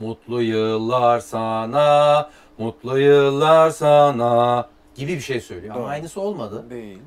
[0.01, 5.75] Mutlu yıllar sana, mutlu yıllar sana gibi bir şey söylüyor.
[5.75, 5.83] Doğru.
[5.83, 6.71] Ama aynısı olmadı.
[6.71, 6.99] Değil.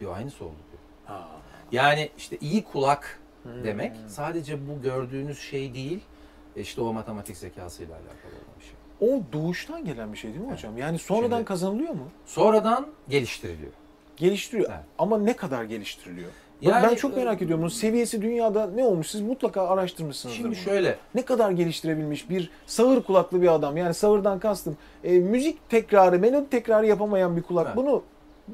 [0.00, 0.82] Yok aynısı oldu diyor.
[1.18, 1.28] Ha.
[1.72, 3.64] Yani işte iyi kulak Hmm.
[3.64, 6.00] demek sadece bu gördüğünüz şey değil.
[6.56, 8.74] E İşte o matematik zekasıyla alakalı olan bir şey.
[9.00, 10.78] O doğuştan gelen bir şey değil mi hocam?
[10.78, 12.08] Yani sonradan Şimdi- kazanılıyor mu?
[12.26, 13.72] Sonradan geliştiriliyor.
[14.16, 14.70] Geliştiriyor.
[14.70, 14.80] Evet.
[14.98, 16.30] Ama ne kadar geliştiriliyor?
[16.60, 17.62] Yani, ben çok merak e, ediyorum.
[17.62, 19.10] Bunun seviyesi dünyada ne olmuş?
[19.10, 20.36] Siz mutlaka araştırmışsınızdır.
[20.36, 20.56] Şimdi bunu.
[20.56, 23.76] şöyle, Ne kadar geliştirebilmiş bir sağır kulaklı bir adam.
[23.76, 24.76] Yani sağırdan kastım.
[25.04, 27.66] e, müzik tekrarı, melodi tekrarı yapamayan bir kulak.
[27.66, 27.76] Evet.
[27.76, 28.02] Bunu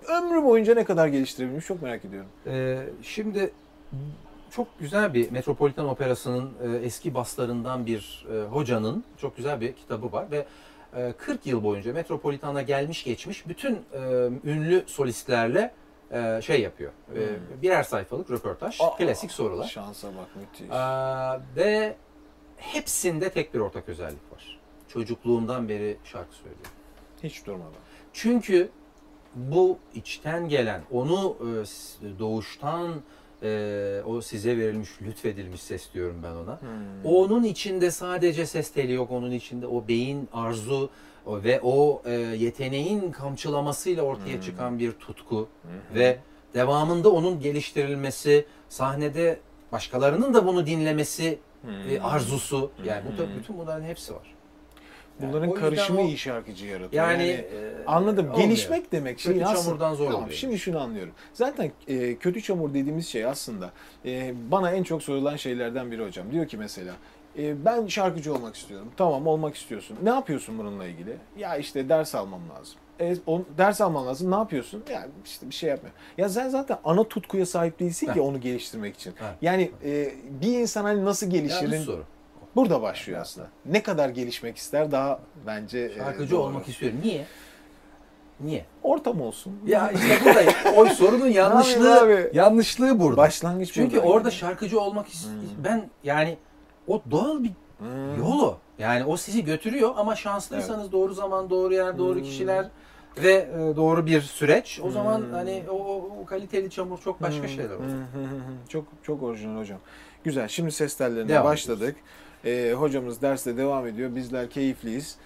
[0.09, 2.29] ömrü boyunca ne kadar geliştirebilmiş çok merak ediyorum.
[2.47, 3.51] Ee, şimdi
[4.51, 10.13] çok güzel bir Metropolitan Operası'nın e, eski baslarından bir e, hocanın çok güzel bir kitabı
[10.13, 10.47] var ve
[10.97, 15.73] e, 40 yıl boyunca Metropolitan'a gelmiş geçmiş bütün e, ünlü solistlerle
[16.13, 16.93] e, şey yapıyor.
[17.15, 17.63] E, Hmm.
[17.63, 19.69] birer sayfalık röportaj, Aa, klasik sorular.
[19.69, 20.71] Şansa bak müthiş.
[20.71, 21.97] Aa, ve
[22.57, 24.59] hepsinde tek bir ortak özellik var.
[24.89, 26.67] Çocukluğumdan beri şarkı söylüyor.
[27.23, 27.73] Hiç durmadan.
[28.13, 28.69] Çünkü
[29.35, 32.91] bu içten gelen, onu e, doğuştan
[33.43, 36.61] e, o size verilmiş, lütfedilmiş ses diyorum ben ona.
[36.61, 36.69] Hmm.
[37.05, 40.91] Onun içinde sadece ses teli yok, onun içinde o beyin arzu o-
[41.27, 44.41] ve o e, yeteneğin kamçılamasıyla ortaya Hmm.
[44.41, 45.95] çıkan bir tutku hı.
[45.99, 46.19] ve
[46.55, 49.41] devamında onun geliştirilmesi, sahnede
[49.73, 51.71] başkalarının da bunu dinlemesi Hmm.
[51.91, 52.71] e, arzusu.
[52.85, 53.17] Yani bu Hmm.
[53.17, 54.32] tabii bütün bunların hepsi var.
[55.23, 56.93] Yani Bunların yüzden karışımı o- iyi şarkıcı yaratıyor.
[57.05, 57.47] Yani, Yani, e,
[57.87, 58.27] anladım.
[58.31, 58.45] olmuyor.
[58.49, 60.37] Gelişmek demek şey Kötü aslında- çamurdan zor Tamam, oluyor.
[60.37, 61.13] şimdi şunu anlıyorum.
[61.35, 63.71] Zaten e, kötü çamur dediğimiz şey aslında
[64.07, 66.33] e, bana en çok sorulan şeylerden biri hocam.
[66.33, 66.93] Diyor ki mesela
[67.39, 68.89] e, ben şarkıcı olmak istiyorum.
[68.97, 69.99] Tamam olmak istiyorsun.
[70.03, 71.17] Ne yapıyorsun bununla ilgili?
[71.39, 72.75] Ya işte ders almam lazım.
[73.01, 74.31] E, o, ders alman lazım.
[74.31, 74.83] Ne yapıyorsun?
[74.91, 75.95] Ya işte bir şey yapmıyor.
[76.19, 79.15] Ya sen zaten ana tutkuya sahip değilsin ki onu geliştirmek için.
[79.43, 82.05] Yani e, bir insan hani nasıl gelişirin soru.
[82.57, 83.47] Burada başlıyor aslında.
[83.67, 86.41] Ne kadar gelişmek ister daha bence e, Şarkıcı doğru.
[86.43, 86.99] olmak istiyorum.
[87.03, 87.25] Niye?
[88.41, 88.65] Niye?
[88.83, 89.53] Ortam olsun.
[89.67, 90.43] Ya işte burada
[90.77, 92.31] o sorunun yanlışlığı abi?
[92.35, 93.17] yanlışlığı burada.
[93.17, 94.33] Başlangıç Çünkü buradan orada geliyor.
[94.51, 95.65] şarkıcı olmak Hmm.
[95.65, 96.37] ben yani
[96.89, 98.19] o doğal bir Hmm.
[98.19, 98.59] yol o.
[98.79, 102.23] Yani o sizi götürüyor ama şanslıysanız doğru zaman, doğru yer, doğru Hmm.
[102.23, 102.67] kişiler
[103.23, 104.81] ve e, doğru bir süreç.
[104.85, 105.33] O zaman Hmm.
[105.33, 105.75] hani o,
[106.23, 107.89] o- kaliteli çamur çok başka Hmm, şeyler hı, hı.
[108.69, 109.79] Çok çok orijinal hocam.
[110.25, 110.49] Güzel.
[110.49, 111.97] Şimdi ses tellerine Devam başladık.
[112.45, 114.15] Ee, hocamız derste devam ediyor.
[114.15, 115.17] Bizler keyifliyiz.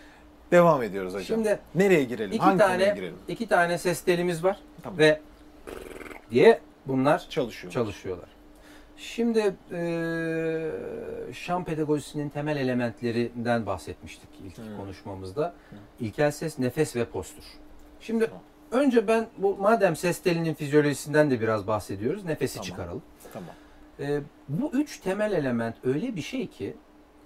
[0.51, 1.25] Devam ediyoruz hocam.
[1.25, 2.33] Şimdi nereye girelim?
[2.33, 3.15] iki Hangi tane girelim?
[3.29, 4.99] iki tane ses telimiz var Tamam.
[4.99, 5.21] ve
[6.31, 7.73] diye bunlar Çalışıyor.
[7.73, 8.29] çalışıyorlar.
[8.97, 10.71] Şimdi e,
[11.33, 14.77] şan pedagojisinin temel elementlerinden bahsetmiştik ilk Hmm.
[14.77, 15.55] konuşmamızda.
[16.01, 17.45] İlkel ses, nefes ve postür.
[18.01, 18.43] Şimdi Tamam.
[18.71, 22.67] önce ben bu madem ses telinin fizyolojisinden de biraz bahsediyoruz, nefesi Tamam.
[22.67, 23.03] çıkaralım.
[23.33, 23.51] Tamam.
[24.01, 26.75] E, bu üç temel element öyle bir şey ki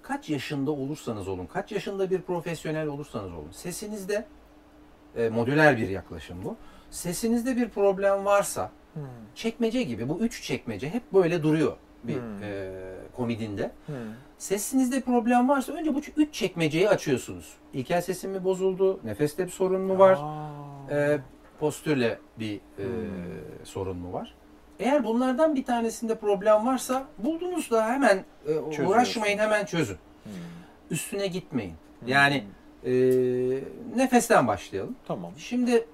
[0.01, 4.25] kaç yaşında olursanız olun, kaç yaşında bir profesyonel olursanız olun, sesinizde
[5.15, 6.55] e, modüler bir yaklaşım bu.
[6.89, 9.01] Sesinizde bir problem varsa Hmm.
[9.35, 12.43] çekmece gibi bu üç çekmece hep böyle duruyor bir Hmm.
[12.43, 12.71] e,
[13.15, 13.71] komedinde.
[13.85, 13.95] Hmm.
[14.37, 17.53] Sesinizde problem varsa önce bu üç çekmeceyi açıyorsunuz.
[17.73, 18.99] İlkel sesim mi bozuldu?
[19.03, 20.17] Nefeste bir sorun mu var?
[20.21, 20.93] Aa.
[20.95, 21.19] E,
[21.59, 23.65] postürle bir e, Hmm.
[23.65, 24.35] sorun mu var?
[24.81, 28.53] Eğer bunlardan bir tanesinde problem varsa buldunuz da hemen e,
[28.85, 29.97] uğraşmayın hemen çözün.
[30.23, 30.31] Hmm.
[30.91, 31.73] Üstüne gitmeyin.
[31.99, 32.07] Hmm.
[32.07, 32.43] Yani
[32.85, 32.91] e,
[33.95, 34.95] nefesten başlayalım.
[35.07, 35.31] Tamam.
[35.37, 35.85] Şimdi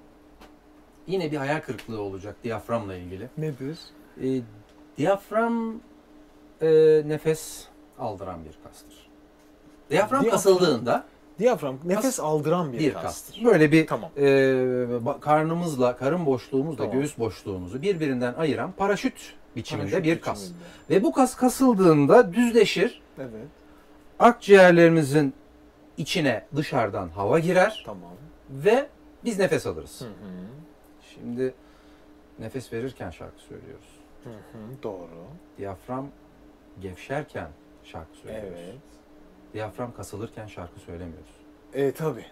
[1.06, 3.28] yine bir hayal kırıklığı olacak diyaframla ilgili.
[3.38, 3.78] Nedir?
[4.22, 4.26] E,
[4.96, 5.80] diyafram
[6.60, 6.68] e,
[7.08, 7.64] nefes
[7.98, 9.08] aldıran bir kastır.
[9.90, 11.04] Diyafram Diyafram- kasıldığında
[11.38, 13.02] Diyafram nefes aldıran bir, bir kastır.
[13.32, 13.44] kastır.
[13.44, 14.10] Böyle bir Tamam.
[14.16, 16.92] e, karnımızla, karın boşluğumuzla Tamam.
[16.92, 20.42] göğüs boşluğumuzu birbirinden ayıran paraşüt biçiminde Paraşüt bir kas.
[20.42, 20.64] biçiminde.
[20.90, 23.02] Ve bu kas kasıldığında düzleşir.
[23.18, 23.30] Evet.
[24.18, 25.34] Akciğerlerimizin
[25.96, 28.12] içine dışarıdan hava girer Tamam.
[28.50, 28.86] ve
[29.24, 30.00] biz nefes alırız.
[30.00, 30.10] Hı hı.
[31.14, 31.54] Şimdi
[32.38, 33.98] nefes verirken şarkı söylüyoruz.
[34.24, 34.82] Hı hı.
[34.82, 35.26] Doğru.
[35.58, 36.08] Diyafram
[36.80, 37.48] gevşerken
[37.84, 38.58] şarkı söylüyoruz.
[38.64, 38.74] Evet.
[39.54, 41.30] Diyafram kasılırken şarkı söylemiyoruz.
[41.74, 42.24] E tabi.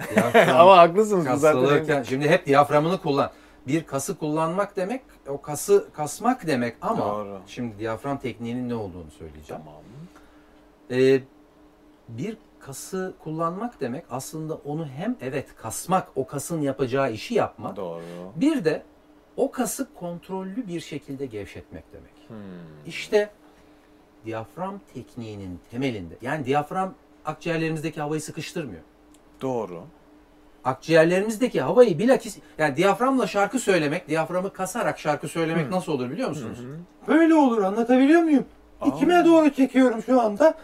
[0.50, 3.30] Ama haklısınız kasılırken şimdi hep diyaframını kullan.
[3.66, 7.40] Bir kası kullanmak demek o kası kasmak demek ama Doğru.
[7.46, 9.62] şimdi diyafram tekniğinin ne olduğunu söyleyeceğim.
[9.64, 9.82] Tamam.
[10.90, 11.20] Ee,
[12.08, 17.76] bir kası kullanmak demek aslında onu hem evet kasmak, o kasın yapacağı işi yapmak.
[17.76, 18.02] Doğru.
[18.36, 18.82] Bir de
[19.36, 22.28] o kası kontrollü bir şekilde gevşetmek demek.
[22.28, 22.36] Hmm.
[22.86, 23.30] İşte
[24.24, 26.14] diyafram tekniğinin temelinde.
[26.22, 28.82] Yani diyafram akciğerlerimizdeki havayı sıkıştırmıyor.
[29.40, 29.82] Doğru.
[30.64, 35.70] Akciğerlerimizdeki havayı bilakis yani diyaframla şarkı söylemek, diyaframı kasarak şarkı söylemek Hı.
[35.70, 36.58] nasıl olur biliyor musunuz?
[36.58, 37.08] Hı.
[37.08, 38.44] Böyle olur anlatabiliyor muyum?
[38.80, 38.88] Aa.
[38.88, 40.54] İçime doğru çekiyorum şu anda.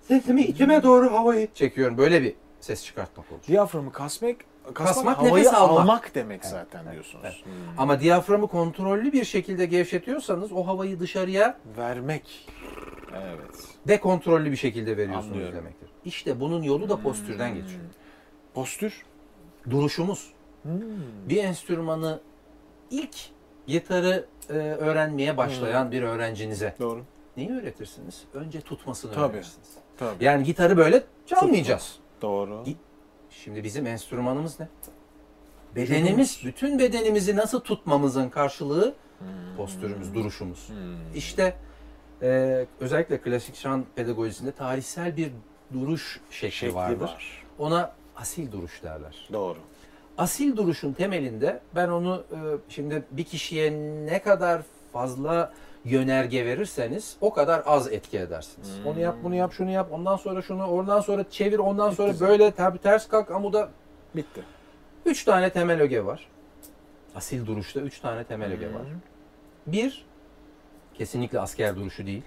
[0.00, 1.98] Sesimi içime doğru havayı çekiyorum.
[1.98, 3.40] Böyle bir ses çıkartmak olur.
[3.48, 4.36] Diyaframı kasmak,
[4.74, 5.80] kasmak, Kasmak, havayı nefes almak.
[5.80, 7.24] almak demek Evet, zaten evet, diyorsunuz.
[7.24, 7.44] evet.
[7.44, 7.52] Hmm.
[7.78, 12.48] Ama diyaframı kontrollü bir şekilde gevşetiyorsanız o havayı dışarıya vermek.
[13.14, 13.64] Evet.
[13.88, 15.56] Dekontrollü bir şekilde veriyorsunuz Anlıyorum.
[15.58, 15.88] demektir.
[16.04, 17.80] İşte bunun yolu da postürden geçiyor.
[18.54, 19.04] Postür.
[19.70, 20.30] Duruşumuz.
[21.28, 22.20] Bir enstrümanı
[22.90, 23.16] ilk
[23.66, 27.02] gitarı e, öğrenmeye başlayan bir öğrencinize Doğru.
[27.36, 28.24] neyi öğretirsiniz?
[28.34, 29.32] Önce tutmasını Tabii.
[29.36, 29.68] öğretirsiniz.
[29.98, 30.24] Tabii.
[30.24, 31.96] Yani gitarı böyle çalmayacağız.
[32.22, 32.64] Doğru.
[33.30, 34.68] Şimdi bizim enstrümanımız ne?
[35.76, 38.94] Bedenimiz, bütün bedenimizi nasıl tutmamızın karşılığı
[39.56, 40.68] postürümüz, duruşumuz.
[40.68, 40.76] Hmm.
[41.14, 41.54] İşte
[42.22, 45.32] e, özellikle klasik şan pedagojisinde tarihsel bir
[45.72, 47.00] duruş şekli, Şekli vardır.
[47.00, 47.42] var.
[47.58, 49.28] Ona asil duruş derler.
[49.32, 49.58] Doğru.
[50.18, 52.36] Asil duruşun temelinde ben onu e,
[52.68, 53.72] şimdi bir kişiye
[54.06, 54.62] ne kadar
[54.92, 55.52] fazla
[55.84, 58.68] yönerge verirseniz o kadar az etki edersiniz.
[58.78, 58.86] Hmm.
[58.86, 62.20] Onu yap, bunu yap, şunu yap, ondan sonra şunu, ondan sonra çevir, ondan sonra Bitti
[62.20, 63.68] böyle tabi ters kalk amuda.
[64.16, 64.42] Bitti.
[65.06, 66.28] Üç tane temel öge var.
[67.14, 68.82] Asil duruşta üç tane temel öge var.
[69.66, 70.04] Bir,
[70.94, 72.22] kesinlikle asker duruşu değil.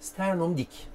[0.00, 0.88] Sternum dik.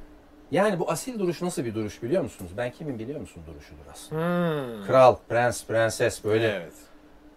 [0.51, 2.51] Yani bu asil duruş nasıl bir duruş biliyor musunuz?
[2.57, 4.21] Ben kimin biliyor musun duruşudur aslında?
[4.21, 4.85] Hmm.
[4.87, 6.73] Kral, prens, prenses böyle Evet.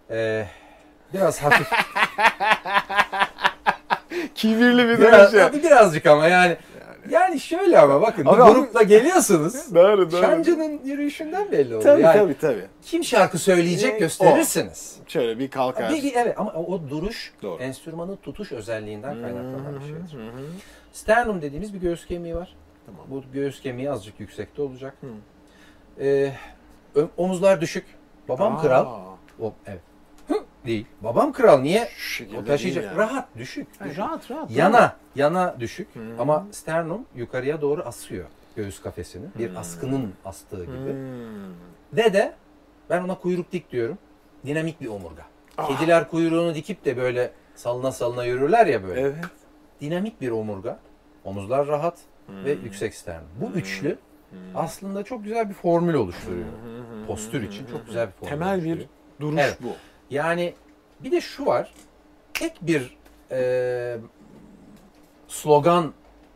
[0.09, 0.47] e,
[1.13, 1.71] biraz hafif
[4.35, 5.47] Kibirli bir Biraz, ya.
[5.51, 6.57] tabii birazcık ama yani.
[7.09, 9.53] Yani şöyle ama bakın bir ama- grupla geliyorsunuz.
[9.75, 10.21] Doğru doğru.
[10.21, 11.81] Şancı'nın yürüyüşünden belli oluyor.
[11.81, 12.65] Tabii yani tabii tabii.
[12.81, 14.95] kim şarkı söyleyecek E, gösterirsiniz.
[15.07, 15.93] Şöyle bir kalkar.
[15.93, 17.61] Bir, evet ama o duruş Doğru.
[17.61, 20.31] enstrümanın tutuş özelliğinden kaynaklanan bir hı.
[20.93, 22.55] Sternum dediğimiz bir göğüs kemiği var.
[22.85, 23.01] Tamam.
[23.07, 24.93] Bu göğüs kemiği azıcık yüksekte olacak.
[25.01, 25.07] Hı.
[26.03, 26.31] Ee,
[27.17, 27.85] omuzlar düşük.
[28.29, 28.85] Babam Aa, kral.
[29.41, 29.79] O, evet.
[30.69, 30.85] Değil.
[31.01, 31.89] Babam kral niye?
[32.41, 32.83] O taşıyacak.
[32.85, 32.97] yani.
[32.97, 33.67] Rahat, düşük.
[33.83, 33.97] Düşük.
[33.97, 34.51] rahat rahat.
[34.51, 35.99] Yana, yana düşük Hı.
[36.19, 39.25] ama sternum yukarıya doğru asıyor göğüs kafesini.
[39.39, 39.59] Bir Hı.
[39.59, 40.91] askının astığı gibi.
[40.93, 41.53] Hmm.
[41.93, 42.33] Ve de
[42.89, 43.97] ben ona kuyruk dik diyorum.
[44.45, 45.23] Dinamik bir omurga.
[45.57, 45.67] Ah.
[45.67, 49.01] Kediler kuyruğunu dikip de böyle salına salına yürürler ya böyle.
[49.01, 49.15] Evet.
[49.81, 50.79] Dinamik bir omurga.
[51.23, 51.97] Omuzlar rahat
[52.29, 52.63] ve Hmm.
[52.63, 53.27] yüksek sternum.
[53.41, 53.57] Bu Hmm.
[53.57, 53.97] üçlü
[54.29, 54.37] Hmm.
[54.55, 56.45] aslında çok güzel bir formül oluşturuyor.
[56.45, 58.85] Hı hı Postür için çok güzel bir formül Temel bir
[59.21, 59.57] duruş Evet.
[59.63, 59.67] bu.
[60.09, 60.53] Yani
[60.99, 61.73] bir de şu var.
[62.33, 62.97] Tek bir
[63.31, 63.97] e,
[65.27, 65.93] slogan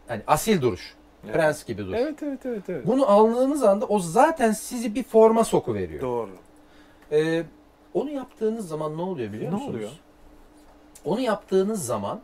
[0.07, 0.95] hani asil duruş.
[1.25, 1.33] Evet.
[1.35, 1.97] Prens gibi duruş.
[1.99, 2.87] Evet evet evet evet.
[2.87, 6.01] Bunu aldığınız anda o zaten sizi bir forma soku veriyor.
[6.01, 6.29] Doğru.
[7.11, 7.43] Ee,
[7.93, 9.75] onu yaptığınız zaman ne oluyor biliyor Ne musunuz?
[9.75, 9.89] oluyor?
[11.05, 12.21] Onu yaptığınız zaman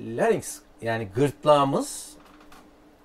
[0.00, 2.10] larynx yani gırtlağımız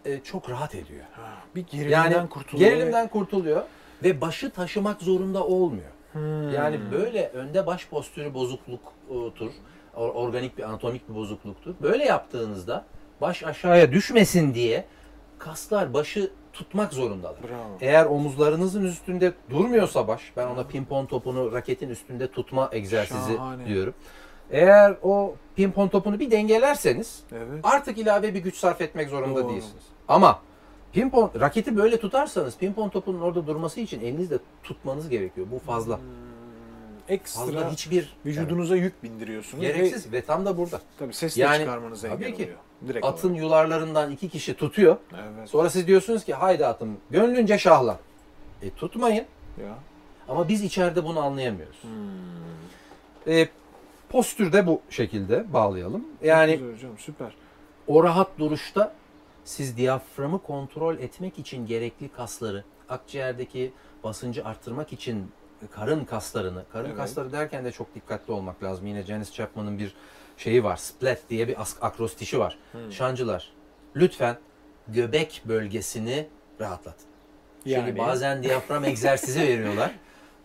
[0.05, 1.05] e, çok rahat ediyor.
[1.13, 2.69] Ha, bir gerilimden Yani kurtuluyor.
[2.71, 3.63] gerilimden kurtuluyor
[4.03, 5.89] ve başı taşımak zorunda olmuyor.
[6.15, 6.49] Hmm.
[6.51, 9.51] Yani böyle önde baş postürü bozukluktur.
[9.95, 11.73] or- Organik bir anatomik bir bozukluktur.
[11.81, 12.85] Böyle yaptığınızda
[13.21, 14.85] baş aşağıya düşmesin diye
[15.39, 17.35] kaslar başı tutmak zorundalar.
[17.43, 17.77] Bravo.
[17.81, 23.65] Eğer omuzlarınızın üstünde durmuyorsa baş, ben ona pimpon topunu raketin üstünde tutma egzersizi Şahane.
[23.67, 23.93] diyorum.
[24.51, 27.59] Eğer o pimpon topunu bir dengelerseniz Evet.
[27.63, 29.49] artık ilave bir güç sarf etmek zorunda Doğru.
[29.49, 29.83] değilsiniz.
[30.07, 30.39] Ama
[30.95, 35.47] pimpon raketi böyle tutarsanız pimpon topunun orada durması için elinizle tutmanız gerekiyor.
[35.51, 35.97] Bu fazla.
[35.97, 36.03] Hmm,
[37.09, 39.61] Ekstra Fazla hiçbir vücudunuza yük bindiriyorsunuz.
[39.61, 40.75] Gereksiz ve tam da burada.
[40.77, 42.43] Ve, tabii ses Yani, çıkarmanıza tabii engel ki.
[42.43, 42.57] oluyor.
[42.87, 43.41] Direkt Atın olarak.
[43.43, 44.97] yularlarından iki kişi tutuyor.
[45.13, 45.49] Evet.
[45.49, 47.99] Sonra siz diyorsunuz ki haydi atım gönlünce şahla.
[48.61, 49.25] E tutmayın.
[49.61, 49.75] Ya.
[50.29, 51.83] Ama biz içeride bunu anlayamıyoruz.
[51.83, 53.33] Hmm.
[53.33, 53.47] E,
[54.09, 56.01] postür de bu şekilde bağlayalım.
[56.19, 57.35] Çok Yani güzel hocam süper.
[57.87, 58.93] o rahat duruşta
[59.45, 65.31] siz diyaframı kontrol etmek için gerekli kasları, akciğerdeki basıncı arttırmak için
[65.71, 66.97] karın kaslarını, karın Evet.
[66.97, 68.87] kasları derken de çok dikkatli olmak lazım.
[68.87, 69.95] Yine Janis Chapman'ın bir
[70.37, 72.57] şeyi var, splat diye bir akrostişi var.
[72.71, 72.91] Hmm.
[72.91, 73.53] Şancılar,
[73.95, 74.37] lütfen
[74.87, 76.27] göbek bölgesini
[76.61, 77.05] rahatlatın.
[77.65, 79.91] Yani- bazen diyafram egzersizi veriyorlar.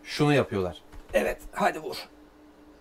[0.05, 0.83] Şunu yapıyorlar.
[1.15, 2.09] Evet, hadi vur.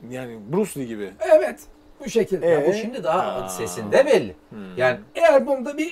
[0.09, 1.13] Yani Bruce Lee gibi.
[1.19, 1.59] Evet.
[1.99, 2.45] Bu şekilde.
[2.47, 2.73] Ya bu Ee?
[2.81, 3.49] şimdi daha Aa.
[3.49, 4.35] sesinde belli.
[4.49, 4.77] Hmm.
[4.77, 5.91] Yani eğer bunda bir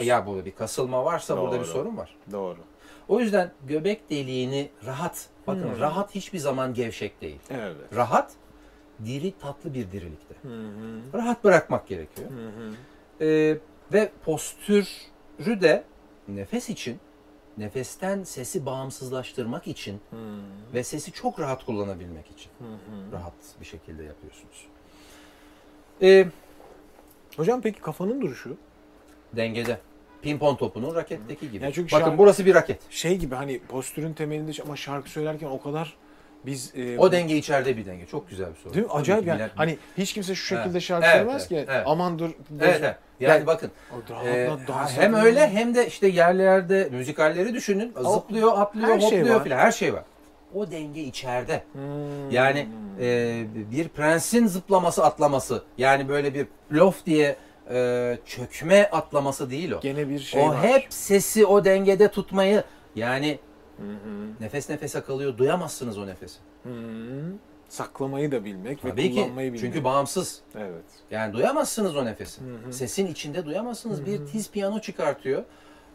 [0.00, 1.66] ya burada bir kasılma varsa burada bir Doğru.
[1.66, 2.16] sorun var.
[2.32, 2.58] Doğru.
[3.08, 5.26] O yüzden göbek deliğini rahat.
[5.46, 5.80] Bakın Hmm.
[5.80, 7.38] rahat hiçbir zaman gevşek değil.
[7.50, 7.76] Evet.
[7.94, 8.32] Rahat
[9.04, 10.34] diri tatlı bir dirilikte.
[10.42, 11.00] Hı hı.
[11.18, 12.30] Rahat bırakmak gerekiyor.
[12.30, 12.74] Hı hı.
[13.24, 13.58] Ee,
[13.92, 15.84] ve postürü de
[16.28, 17.00] nefes için,
[17.58, 20.16] nefesten sesi bağımsızlaştırmak için Hı
[20.74, 23.12] ve sesi çok rahat kullanabilmek için hı.
[23.16, 24.66] rahat bir şekilde yapıyorsunuz.
[26.02, 26.26] Ee,
[27.36, 28.56] Hocam peki kafanın duruşu?
[29.36, 29.78] dengede.
[30.22, 31.64] Pimpon topunun raketteki gibi.
[31.64, 32.78] Yani çünkü Bakın şarkı- burası bir raket.
[32.90, 35.96] Şey gibi hani postürün temelinde ama şarkı söylerken o kadar
[36.46, 38.06] biz e, O denge içeride bir denge.
[38.06, 38.74] Çok güzel bir soru.
[38.74, 38.92] Değil mi?
[38.92, 39.36] Acayip yani.
[39.38, 40.82] bilen- Hani hiç kimse şu şekilde Evet.
[40.82, 41.72] şarkı Evet, söylemez evet, ki.
[41.72, 41.82] evet.
[41.86, 42.30] Aman dur.
[42.60, 42.96] Evet, evet.
[43.20, 43.70] Yani Yani- bakın
[44.26, 44.48] e,
[44.96, 47.92] hem öyle hem de işte yerlerde müzikalleri düşünün.
[48.04, 49.44] O- Zıplıyor, atlıyor, her şey hopluyor var.
[49.44, 49.58] filan.
[49.58, 50.02] Her şey var.
[50.54, 51.64] O denge içeride.
[51.72, 52.30] Hmm.
[52.30, 52.68] Yani
[53.00, 55.62] e, bir prensin zıplaması, atlaması.
[55.78, 57.36] Yani böyle bir lof diye
[57.70, 59.80] e, çökme atlaması değil o.
[59.80, 60.62] Gene bir şey o var.
[60.62, 62.64] hep sesi o dengede tutmayı
[62.96, 63.38] yani
[63.76, 64.40] Hı hı.
[64.44, 66.38] nefes nefese kalıyor duyamazsınız o nefesi.
[66.62, 67.32] Hı hı.
[67.68, 69.60] Saklamayı da bilmek ve Tabii ki kullanmayı bilmek.
[69.60, 70.40] çünkü bağımsız.
[70.56, 70.84] Evet.
[71.10, 72.40] Yani duyamazsınız o nefesi.
[72.40, 72.72] Hı hı.
[72.72, 74.00] Sesin içinde duyamazsınız.
[74.00, 75.42] Hı Bir tiz piyano çıkartıyor.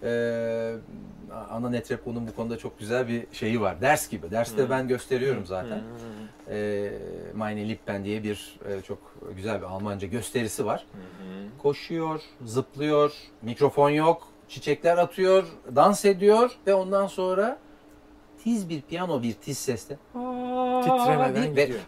[0.03, 0.75] Ee,
[1.49, 3.81] Ana Netrebko'nun bu konuda çok güzel bir şeyi var.
[3.81, 4.31] Ders gibi.
[4.31, 5.81] Derste ben gösteriyorum zaten.
[6.49, 6.91] Ee,
[7.35, 10.85] Meine Lippen diye bir e, çok güzel bir Almanca gösterisi var.
[10.91, 11.61] Hı hı.
[11.61, 13.11] Koşuyor, zıplıyor,
[13.41, 15.43] mikrofon yok, çiçekler atıyor,
[15.75, 17.57] dans ediyor ve ondan sonra
[18.43, 19.97] tiz bir piyano bir tiz sesle
[20.83, 21.79] Titremeden ve gidiyor.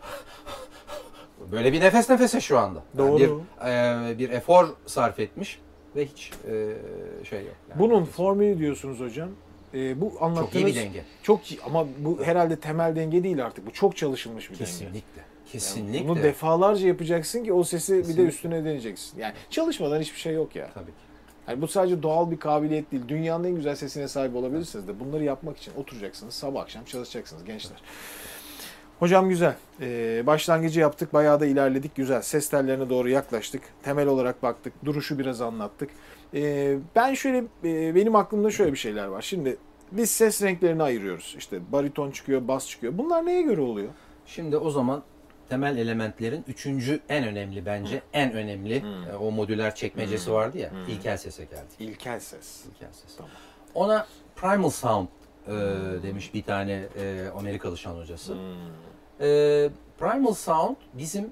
[1.52, 2.84] böyle bir nefes nefese şu anda.
[2.98, 3.20] Yani Doğru.
[3.20, 5.60] bir, e, bir efor sarf etmiş
[5.96, 6.74] ve hiç e,
[7.30, 7.56] şey yok.
[7.70, 9.30] Yani Bunun formülü diyorsunuz hocam.
[9.74, 11.04] Ee, bu anlattığınız çok iyi bir denge.
[11.24, 13.66] Çok ama bu herhalde temel denge değil artık.
[13.68, 14.66] Bu çok çalışılmış bir denge.
[14.66, 14.98] Kesinlikle.
[15.22, 16.08] Yani Kesinlikle.
[16.08, 18.24] bunu defalarca yapacaksın ki o sesi bir de Kesinlikle.
[18.28, 19.20] üstüne deneyeceksin.
[19.20, 20.70] Yani çalışmadan hiçbir şey yok ya.
[20.74, 21.06] Tabii ki.
[21.48, 23.04] Yani bu sadece doğal bir kabiliyet değil.
[23.08, 26.34] Dünyanın en güzel sesine sahip olabilirsiniz de bunları yapmak için oturacaksınız.
[26.34, 27.82] Sabah akşam çalışacaksınız gençler.
[29.00, 29.56] Hocam güzel.
[29.82, 31.14] Ee, başlangıcı yaptık.
[31.14, 31.96] Bayağı da ilerledik.
[31.96, 32.22] Güzel.
[32.22, 33.62] Ses tellerine doğru yaklaştık.
[33.84, 34.74] Temel olarak baktık.
[34.86, 35.90] Duruşu biraz anlattık.
[36.34, 39.22] Ee, ben şöyle, e, benim aklımda şöyle bir şeyler var.
[39.22, 39.58] Şimdi
[39.92, 41.36] biz ses renklerini ayırıyoruz.
[41.38, 42.98] İşte bariton çıkıyor, bas çıkıyor.
[42.98, 43.90] Bunlar neye göre oluyor?
[44.26, 45.04] Şimdi o zaman
[45.50, 50.92] temel elementlerin üçüncü en önemli bence en önemli e, o modüler çekmecesi vardı ya Hı.
[50.92, 51.66] ilkel sese geldi.
[51.80, 52.66] İlkel ses.
[52.66, 53.16] İlkel ses.
[53.18, 53.32] Tamam.
[53.74, 55.08] Ona primal sound
[55.48, 55.52] e,
[56.04, 58.34] demiş bir tane e, Amerikalı şan hocası.
[58.34, 58.42] Hmm.
[59.28, 61.32] E, primal sound bizim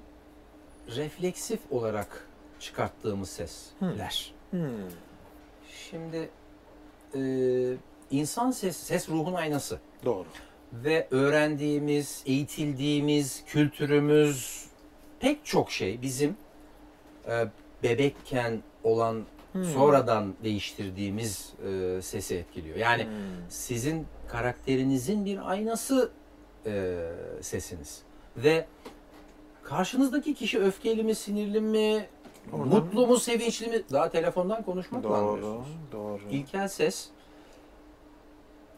[0.96, 2.28] refleksif olarak
[2.60, 4.34] çıkarttığımız sesler.
[4.50, 4.60] Hmm.
[5.90, 6.30] Şimdi
[7.14, 7.20] e,
[8.10, 9.78] insan ses, ses ruhun aynası.
[10.04, 10.26] Doğru.
[10.72, 14.64] Ve öğrendiğimiz, eğitildiğimiz, kültürümüz
[15.20, 16.36] pek çok şey bizim
[17.28, 17.46] e,
[17.82, 19.24] bebekken olan
[19.54, 19.64] Hmm.
[19.64, 22.76] sonradan değiştirdiğimiz e, sesi etkiliyor.
[22.76, 23.10] Yani Hmm.
[23.48, 26.10] sizin karakterinizin bir aynası
[26.66, 27.00] e,
[27.40, 28.02] sesiniz.
[28.36, 28.66] Ve
[29.62, 32.06] karşınızdaki kişi öfkeli mi, sinirli mi,
[32.52, 33.82] Oradan- mutlu mu, sevinçli mi?
[33.92, 35.14] Daha telefondan konuşmakla Doğru.
[35.14, 35.66] anlıyorsunuz.
[35.92, 36.20] Doğru.
[36.30, 37.08] İlkel ses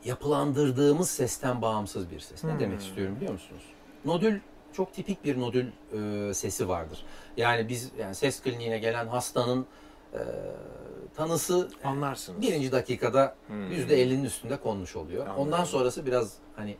[0.05, 2.45] yapılandırdığımız sesten bağımsız bir ses.
[2.45, 2.61] Ne Hmm.
[2.61, 3.63] demek istiyorum biliyor musunuz?
[4.05, 4.41] Nodül
[4.73, 5.67] çok tipik bir nodül
[6.31, 7.05] e, sesi vardır.
[7.37, 9.67] Yani biz yani ses kliniğine gelen hastanın
[10.15, 10.19] e,
[11.17, 12.41] tanısı Anlarsınız.
[12.43, 13.71] birinci dakikada Hmm.
[13.73, 15.27] yüzde 50'nin üstünde konmuş oluyor.
[15.27, 15.43] Anladım.
[15.43, 16.77] Ondan sonrası biraz hani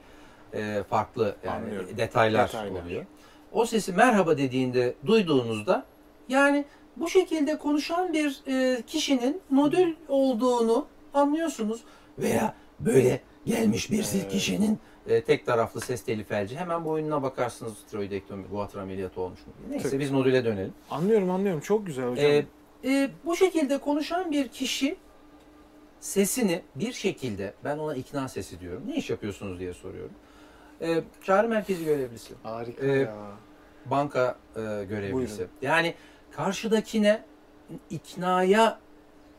[0.55, 1.89] e, farklı yani Anlıyorum.
[1.97, 2.83] detaylar, Detaylar.
[2.83, 3.07] oluyor.
[3.53, 5.85] O sesi merhaba dediğinde duyduğunuzda
[6.29, 6.65] yani
[6.97, 11.81] bu şekilde konuşan bir e, kişinin nodül olduğunu anlıyorsunuz
[12.19, 14.29] veya böyle gelmiş bir Evet.
[14.29, 19.53] kişinin e, tek taraflı ses teli felci hemen boynuna bakarsınız tiroidektomi, guatr ameliyatı olmuş mu?
[19.69, 19.79] diye.
[19.81, 20.73] Neyse biz nodüle dönelim.
[20.91, 21.61] Anlıyorum anlıyorum.
[21.61, 22.27] Çok güzel hocam.
[22.27, 22.47] Ee,
[22.87, 24.97] e, bu şekilde konuşan bir kişi
[26.01, 28.83] sesini bir şekilde, ben ona ikna sesi diyorum.
[28.87, 30.13] Ne iş yapıyorsunuz diye soruyorum.
[30.81, 33.17] Ee, çağrı merkezi görevlisi, Harika e, ya.
[33.87, 35.13] banka e, görevlisi.
[35.13, 35.49] Buyurun.
[35.63, 35.95] Yani
[36.31, 37.23] karşıdakine
[37.91, 38.79] iknaya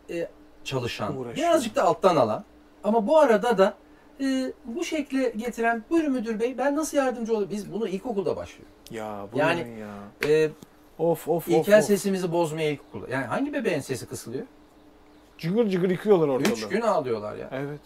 [0.10, 0.28] e,
[0.64, 1.36] çalışan, Uğraşıyor.
[1.48, 2.44] birazcık da alttan alan.
[2.84, 3.74] Ama bu arada da
[4.22, 7.58] e, bu şekle getiren, buyurun müdür bey ben nasıl yardımcı olabilirim?
[7.58, 8.70] Biz bunu ilkokulda başlıyor.
[8.92, 10.30] Ya bu Yani- ya.
[10.30, 10.50] E,
[11.00, 11.86] Of of İlkel of.
[11.86, 13.08] sesimizi bozmaya ilkokulda.
[13.10, 14.46] Yani hangi bebeğin sesi kısılıyor?
[15.38, 16.54] Cıgır cıgır yıkıyorlar ortalığı.
[16.54, 17.50] Üç gün ağlıyorlar ya.
[17.52, 17.80] Evet.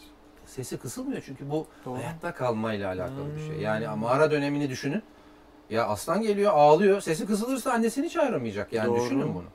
[0.46, 1.98] Sesi kısılmıyor çünkü bu Doğru.
[1.98, 3.56] hayatta kalmayla alakalı bir şey.
[3.56, 3.62] Hmm.
[3.62, 5.04] Yani mağara dönemini düşünün.
[5.70, 7.02] Ya aslan geliyor ağlıyor.
[7.02, 8.74] Sesi kısılırsa annesini çağıramayacak.
[8.74, 9.02] Yani Doğru.
[9.04, 9.46] düşünün bunu.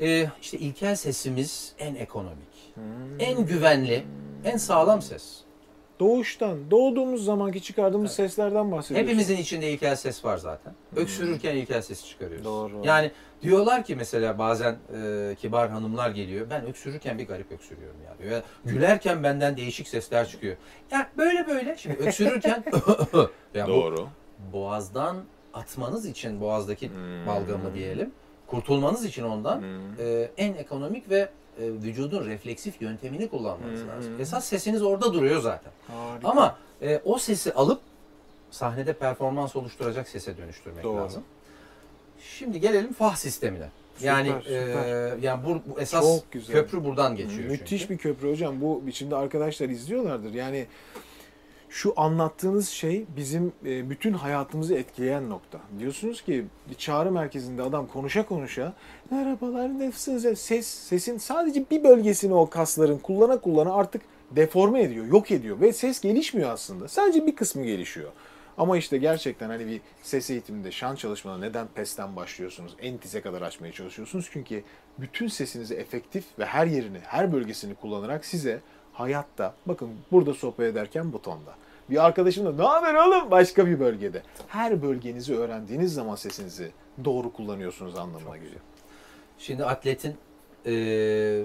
[0.00, 2.82] Ee, işte ilkel sesimiz en ekonomik, Hmm.
[3.20, 4.06] en güvenli,
[4.44, 5.40] en sağlam ses.
[6.08, 9.06] Doğuştan, doğduğumuz zamanki çıkardığımız seslerden bahsediyoruz.
[9.08, 10.72] Hepimizin içinde ilkel ses var zaten.
[10.96, 12.44] Öksürürken ilkel sesi çıkarıyoruz.
[12.44, 12.80] Doğru.
[12.84, 13.10] Yani
[13.42, 16.46] diyorlar ki mesela bazen e, kibar hanımlar geliyor.
[16.50, 18.30] Ben öksürürken bir garip öksürüyorum ya diyor.
[18.32, 20.56] Ya gülerken benden değişik sesler çıkıyor.
[20.90, 21.76] Ya böyle böyle.
[21.78, 22.64] Şimdi öksürürken
[23.54, 24.08] ya bu Doğru.
[24.52, 25.16] boğazdan
[25.54, 27.26] atmanız için boğazdaki Hmm.
[27.26, 28.10] balgamı diyelim.
[28.46, 30.06] Kurtulmanız için ondan Hmm.
[30.06, 31.28] e, en ekonomik ve
[31.60, 33.88] e, vücudun refleksif yöntemini kullanmanız Hmm.
[33.88, 34.20] lazım.
[34.20, 35.72] Esas sesiniz orada duruyor zaten.
[35.88, 36.28] Harika.
[36.28, 37.80] Ama e, o sesi alıp
[38.50, 40.96] sahnede performans oluşturacak sese dönüştürmek Doğru.
[40.96, 41.22] lazım.
[42.38, 43.68] Şimdi gelelim fah sistemine.
[44.02, 45.18] Yani Süper, e, süper.
[45.22, 46.20] yani bu, bu esas
[46.52, 47.50] köprü buradan geçiyor.
[47.50, 47.94] Müthiş çünkü.
[47.94, 48.60] bir köprü hocam.
[48.60, 50.34] Bu biçimde arkadaşlar izliyorlardır.
[50.34, 50.66] Yani
[51.74, 55.60] şu anlattığınız şey bizim e, bütün hayatımızı etkileyen nokta.
[55.78, 56.46] Diyorsunuz ki
[56.78, 58.72] çağrı merkezinde adam konuşa konuşa
[59.10, 65.30] merhabalar nefsinize ses sesin sadece bir bölgesini o kasların kullana kullana artık deforme ediyor, yok
[65.30, 66.88] ediyor ve ses gelişmiyor aslında.
[66.88, 68.12] Sadece bir kısmı gelişiyor.
[68.58, 72.76] Ama işte gerçekten hani bir ses eğitiminde, şan çalışmada neden pesten başlıyorsunuz?
[72.80, 74.28] En tize kadar açmaya çalışıyorsunuz.
[74.32, 74.62] Çünkü
[74.98, 78.60] bütün sesinizi efektif ve her yerini, her bölgesini kullanarak size
[78.94, 81.54] hayatta, bakın burada sohbet ederken butonda.
[81.90, 84.22] Bir arkadaşım da ne haber oğlum başka bir bölgede.
[84.48, 86.72] Her bölgenizi öğrendiğiniz zaman sesinizi
[87.04, 88.60] doğru kullanıyorsunuz anlamına geliyor.
[89.38, 90.16] Şimdi atletin
[90.66, 91.44] e,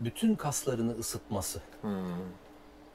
[0.00, 1.60] bütün kaslarını ısıtması.
[1.80, 1.90] Hmm.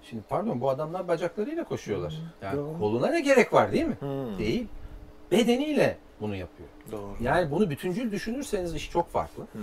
[0.03, 2.13] Şimdi pardon bu adamlar bacaklarıyla koşuyorlar.
[2.41, 2.79] Yani doğru.
[2.79, 3.97] koluna ne gerek var değil mi?
[3.99, 4.37] Hmm.
[4.37, 4.67] Değil.
[5.33, 6.69] Bedeniyle bunu yapıyor.
[6.91, 7.15] Doğru.
[7.21, 9.43] Yani bunu bütüncül düşünürseniz iş çok farklı.
[9.51, 9.61] Hmm.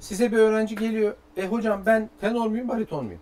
[0.00, 1.14] Size bir öğrenci geliyor.
[1.36, 3.20] E hocam ben tenor muyum, bariton muyum?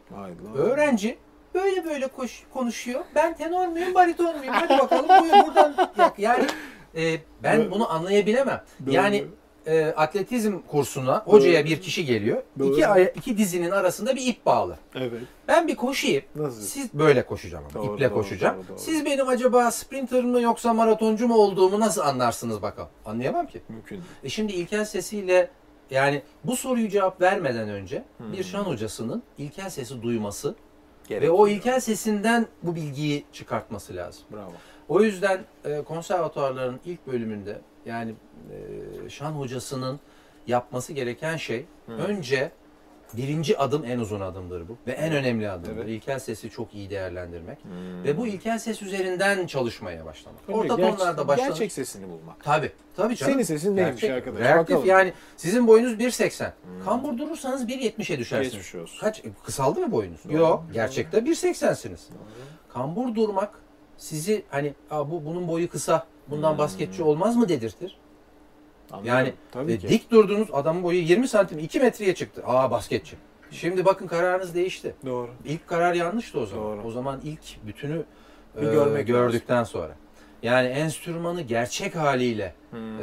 [0.55, 1.18] Öğrenci
[1.55, 3.05] böyle böyle koş, konuşuyor.
[3.14, 4.55] Ben tenor muyum, bariton muyum?
[4.55, 5.74] Hadi bakalım buyur buradan.
[6.18, 6.45] Yani
[6.97, 8.62] e, ben bunu anlayabilemem.
[8.87, 8.95] Doğru.
[8.95, 9.24] Yani
[9.66, 12.42] e, atletizm kursuna hocaya bir kişi geliyor.
[12.58, 12.72] Doğru.
[12.72, 14.78] İki, aya, iki dizinin arasında bir ip bağlı.
[14.94, 15.12] Evet.
[15.48, 16.22] Ben bir koşayım.
[16.36, 16.60] Nasıl?
[16.62, 17.84] Siz böyle koşacağım ama.
[17.86, 18.56] Doğru, iple doğru, koşacağım.
[18.56, 18.78] doğru, doğru.
[18.78, 22.88] Siz benim acaba sprinter mı yoksa maratoncu mu olduğumu nasıl anlarsınız bakalım?
[23.04, 23.60] Anlayamam ki.
[23.68, 24.04] Mümkün değil.
[24.24, 25.50] E şimdi ilkel sesiyle
[25.90, 28.32] yani bu soruyu cevap vermeden önce Hmm.
[28.32, 30.54] bir şan hocasının ilkel sesi duyması
[31.08, 34.22] Gerek ve o ilkel sesinden bu bilgiyi çıkartması lazım.
[34.32, 34.52] Bravo.
[34.88, 38.14] O yüzden e, konservatuarların ilk bölümünde yani
[39.07, 40.01] e, şan hocasının
[40.47, 41.93] yapması gereken şey Hı.
[41.93, 42.51] önce
[43.16, 45.76] birinci adım en uzun adımdır bu ve en önemli adımdır.
[45.84, 45.88] Evet.
[45.88, 48.05] İlkel sesi çok iyi değerlendirmek Hmm.
[48.05, 50.47] ve bu ilkel ses üzerinden çalışmaya başlamak.
[50.47, 51.49] Tabii, Orta gerçek- tonlarda başlanır.
[51.49, 52.45] Gerçek sesini bulmak.
[52.45, 52.72] Tabii.
[52.97, 53.32] Tabii canım.
[53.32, 54.40] Senin sesin neymiş Gerçek, arkadaş?
[54.40, 54.88] Reaktif Bakalım.
[54.88, 56.53] yani sizin boyunuz 1.80.
[56.64, 56.84] Hmm.
[56.84, 58.53] Kambur durursanız 1.70'e düşersiniz.
[58.72, 58.99] Geçmiş.
[59.01, 59.18] Kaç?
[59.24, 60.20] e, Kısaldı mı boyunuz?
[60.30, 60.64] Yok.
[60.72, 62.01] Gerçekte 1.80'siniz.
[62.72, 63.51] Kambur durmak
[63.97, 66.07] sizi hani bu bunun boyu kısa.
[66.30, 66.59] Bundan Hmm.
[66.59, 67.99] basketçi olmaz mı dedirtir.
[68.93, 69.09] Anladım.
[69.09, 69.88] Yani Tabii E, ki.
[69.88, 72.43] dik durdunuz adamın boyu 20 santim 2 metreye çıktı.
[72.47, 73.16] Aa basketçi.
[73.51, 74.95] Şimdi bakın kararınız değişti.
[75.07, 75.30] Doğru.
[75.45, 76.64] İlk karar yanlıştı o zaman.
[76.64, 76.86] Doğru.
[76.86, 78.05] O zaman ilk bütünü
[78.57, 79.97] Bir e, görmek gördükten sonra.
[80.43, 83.03] Yani enstrümanı gerçek haliyle Hmm.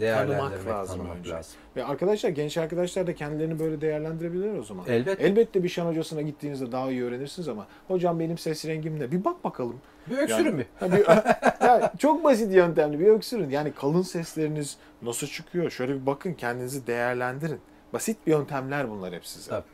[0.00, 1.30] değerlendirmek, Tanımak lazım tanımak önce.
[1.30, 1.52] lazım.
[1.76, 4.84] Ve arkadaşlar, genç arkadaşlar da kendilerini böyle değerlendirebilirler o zaman.
[4.88, 5.24] Elbette.
[5.24, 9.10] Elbette bir şan hocasına gittiğinizde daha iyi öğrenirsiniz ama hocam benim ses rengim ne?
[9.12, 9.76] Bir bak bakalım.
[10.10, 10.66] Bir öksürün Yani- bir.
[10.80, 11.06] Ha, bir-
[11.66, 13.50] ya, çok basit yöntemli bir öksürün.
[13.50, 15.70] Yani kalın sesleriniz nasıl çıkıyor?
[15.70, 17.60] Şöyle bir bakın kendinizi değerlendirin.
[17.92, 19.50] Basit bir yöntemler bunlar hep size.
[19.50, 19.64] Tabii.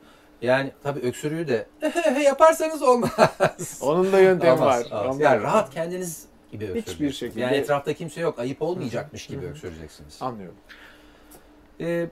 [0.43, 1.67] Yani tabii öksürüğü de
[2.25, 3.79] yaparsanız olmaz.
[3.83, 5.01] Onun da yöntemi Olmaz, var.
[5.05, 5.21] olmaz.
[5.21, 6.25] Yani rahat kendiniz
[6.55, 7.17] gibi Hiçbir öksüreceksiniz.
[7.17, 8.39] şekilde- Yani etrafta kimse yok.
[8.39, 10.19] Ayıp olmayacakmış gibi öksüreceksiniz.
[10.23, 10.57] Anlıyorum.
[11.81, 12.07] Ee,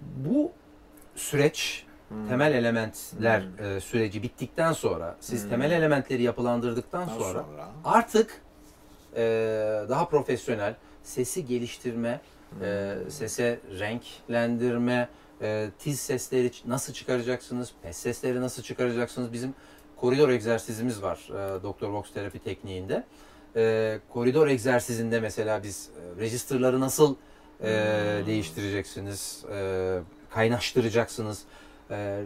[0.00, 0.52] bu
[1.14, 2.28] süreç Hmm.
[2.28, 5.50] temel elementler e, süreci bittikten sonra siz Hmm.
[5.50, 7.68] temel elementleri yapılandırdıktan sonra, sonra.
[7.84, 8.40] artık
[9.16, 9.22] e,
[9.88, 12.20] daha profesyonel sesi geliştirme,
[12.62, 13.10] e, Hmm.
[13.10, 15.08] sese renklendirme,
[15.42, 19.32] e, tiz sesleri nasıl çıkaracaksınız, pes sesleri nasıl çıkaracaksınız?
[19.32, 19.54] Bizim
[19.96, 23.04] koridor egzersizimiz var e, Doktor Vox terapi tekniğinde.
[23.56, 27.16] E, koridor egzersizinde mesela biz e, registerları nasıl e,
[28.18, 28.26] Hmm.
[28.26, 29.98] değiştireceksiniz, e,
[30.30, 31.42] kaynaştıracaksınız.
[31.90, 32.20] E,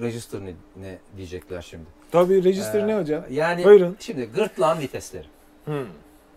[0.00, 1.84] register ne, ne diyecekler şimdi?
[2.10, 3.24] Tabii register Ee, ne hocam?
[3.30, 3.96] Yani Buyurun.
[4.00, 5.26] şimdi gırtlağın vitesleri.
[5.64, 5.74] Hmm.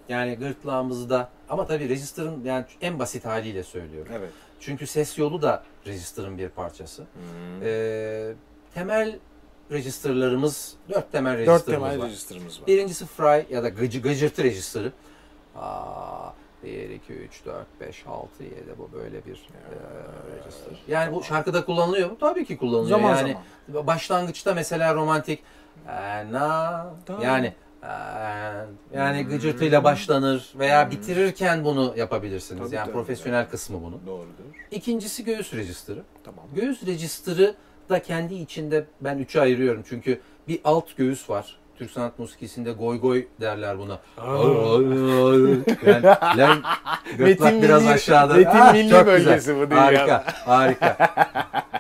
[0.10, 4.12] Yani gırtlağımızda ama tabii register'ın yani en basit haliyle söylüyorum.
[4.16, 4.30] Evet.
[4.60, 7.02] Çünkü ses yolu da register'ın bir parçası.
[7.02, 7.64] Hmm.
[7.64, 8.34] Ee,
[8.74, 9.20] temel
[9.72, 12.08] registerlarımız, dört temel Dört register'ımız temel var.
[12.08, 12.68] register'ımız var.
[12.68, 14.92] Birincisi fry ya da gıcı, gıcırtı register'ı.
[15.56, 16.30] Aa,
[16.64, 20.74] 1, 2, 3, 4, 5, 6, 7 bu böyle bir e, register.
[20.88, 22.18] Yani bu şarkıda kullanılıyor mu?
[22.20, 22.90] Tabii ki kullanılıyor.
[23.00, 23.38] Zaman yani
[23.68, 23.88] zaman.
[23.88, 25.40] başlangıçta mesela romantik
[25.88, 27.22] "Ee, na Tamam.
[27.24, 27.54] yani
[28.94, 29.30] yani Hmm.
[29.30, 30.92] gıcırtıyla başlanır veya Hmm.
[30.92, 32.64] bitirirken bunu yapabilirsiniz.
[32.66, 33.52] Tabii, yani tabii, profesyonel tabii.
[33.52, 34.02] kısmı bunun.
[34.06, 34.44] Doğrudur.
[34.72, 36.04] İkincisi göğüs register'ı.
[36.24, 36.46] Tamam.
[36.56, 37.56] Göğüs register'ı
[37.90, 39.84] da kendi içinde ben üçe ayırıyorum.
[39.90, 41.56] Çünkü bir alt göğüs var.
[41.78, 44.00] Türk sanat musikisinde goy goy derler buna.
[45.86, 46.06] yani,
[46.38, 46.64] lan,
[47.18, 48.34] gırtlak Metin biraz milli- aşağıda.
[48.34, 49.56] Metin Ah, milli çok bölgesi güzel.
[49.56, 49.84] bu dünyada.
[49.86, 50.98] Harika, harika.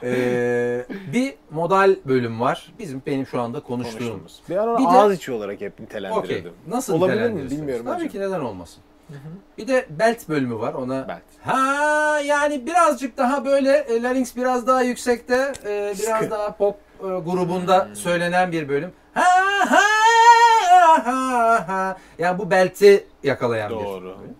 [0.05, 2.73] Ee, bir modal bölüm var.
[2.79, 3.99] Bizim benim şu anda konuştuğum.
[3.99, 4.41] Konuştuğumuz.
[4.49, 5.85] Ben onu Bir de- ağız içi olarak hep Okey.
[5.85, 6.51] nitelendirirdim.
[6.67, 8.09] Nasıl Olabilir mi bilmiyorum Tabii hocam.
[8.09, 8.83] ki neden olmasın.
[9.57, 11.07] Bir de belt bölümü var ona.
[11.07, 11.21] Belt.
[11.45, 16.31] Ha yani birazcık daha böyle e, larynx biraz daha yüksekte, e, biraz Sıkı.
[16.31, 17.95] daha pop e, grubunda Hmm.
[17.95, 18.91] söylenen bir bölüm.
[19.13, 19.23] Ha
[19.69, 21.97] ha ha ha.
[22.19, 24.03] Yani bu belti yakalayan bir Doğru.
[24.03, 24.35] bölüm.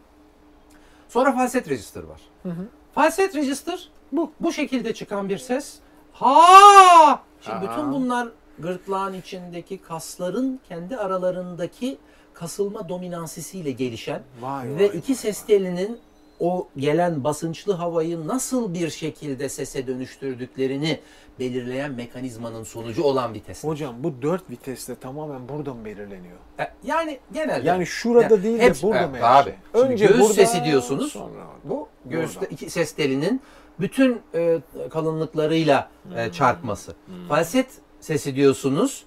[1.10, 2.22] Sonra falset register var.
[2.44, 2.68] Hı hı.
[2.96, 4.32] Falset register Bu.
[4.40, 5.76] bu şekilde çıkan bir ses.
[6.14, 7.20] Ha!
[7.42, 7.62] Şimdi Ha.
[7.72, 8.28] bütün bunlar
[8.60, 11.98] gırtlağın içindeki kasların kendi aralarındaki
[12.34, 14.98] kasılma dominansisiyle gelişen Vay ve vay.
[14.98, 16.00] iki ses telinin
[16.40, 21.00] o gelen basınçlı havayı nasıl bir şekilde sese dönüştürdüklerini
[21.40, 23.64] belirleyen mekanizmanın sonucu olan bir test.
[23.64, 26.38] Hocam bu dört viteste tamamen burada mı belirleniyor?
[26.60, 29.54] E, Yani genelde Yani şurada Yani değil de burada Evet, mı?
[29.74, 31.12] Şimdi Önce göğüs burada, sesi diyorsunuz.
[31.12, 32.46] Sonra bu Burada.
[32.46, 33.42] iki ses telinin
[33.80, 34.60] bütün e,
[34.90, 36.96] kalınlıklarıyla e, çarpması.
[37.30, 37.68] Falset
[38.02, 39.04] sesi diyorsunuz.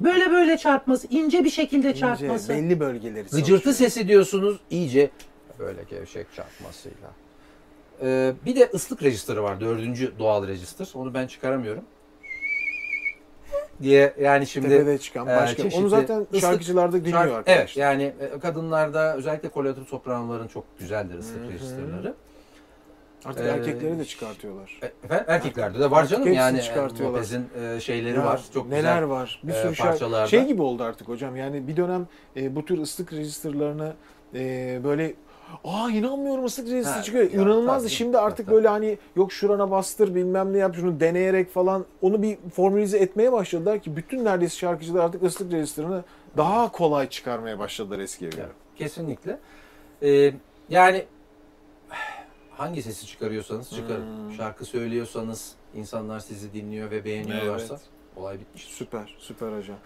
[0.00, 2.48] Böyle böyle çarpması, ince bir şekilde İnce, çarpması.
[2.48, 3.74] belli bölgeleri Gıcırtı çalışıyor.
[3.90, 5.10] sesi diyorsunuz iyice
[5.58, 7.10] böyle gevşek çarpmasıyla.
[8.02, 9.60] Ee, bir de ıslık register'ı var.
[9.60, 10.88] Dördüncü doğal register.
[10.94, 11.84] Onu ben çıkaramıyorum.
[13.82, 15.62] diye yani şimdi Tepede çıkan e, başka.
[15.62, 17.58] çeşitli Onu zaten ıslık- şarkıcılarda dinliyor şarkı- arkadaşlar.
[17.62, 22.14] Evet yani e, kadınlarda özellikle kolator sopranoların çok güzeldir ıslık register'ları.
[23.24, 24.80] Artık E, erkekleri de çıkartıyorlar.
[24.82, 27.02] E, Efendim, erkeklerde de var canım yani e.
[27.04, 27.46] Lopez'in
[27.76, 28.40] e, şeyleri Ya, var.
[28.54, 29.08] Çok neler güzel.
[29.08, 29.40] var?
[29.44, 29.90] Bir e, sürü şarkı.
[29.90, 30.26] parçalarda.
[30.26, 31.36] Şey gibi oldu artık hocam.
[31.36, 32.06] Yani bir dönem
[32.36, 33.94] e, bu tür ıslık registerlarına
[34.34, 35.14] e, böyle
[35.64, 37.24] Aa inanmıyorum ıslık register çıkıyor.
[37.24, 37.86] ya, İnanılmazdı.
[37.86, 37.94] tabii.
[37.94, 38.56] Şimdi artık Tabii.
[38.56, 43.32] böyle hani yok şurana bastır bilmem ne yap şunu deneyerek falan onu bir formülize etmeye
[43.32, 46.04] başladılar ki bütün neredeyse şarkıcılar artık ıslık registerını
[46.36, 48.48] daha kolay çıkarmaya başladılar eskiye göre.
[48.76, 49.38] Kesinlikle.
[50.02, 50.32] Ee,
[50.68, 51.04] yani
[52.56, 54.28] hangi sesi çıkarıyorsanız çıkarın.
[54.28, 54.32] Hmm.
[54.36, 57.84] Şarkı söylüyorsanız insanlar sizi dinliyor ve beğeniyorlarsa Evet.
[58.16, 58.72] olay bitmiştir.
[58.72, 59.76] Süper, süper hocam.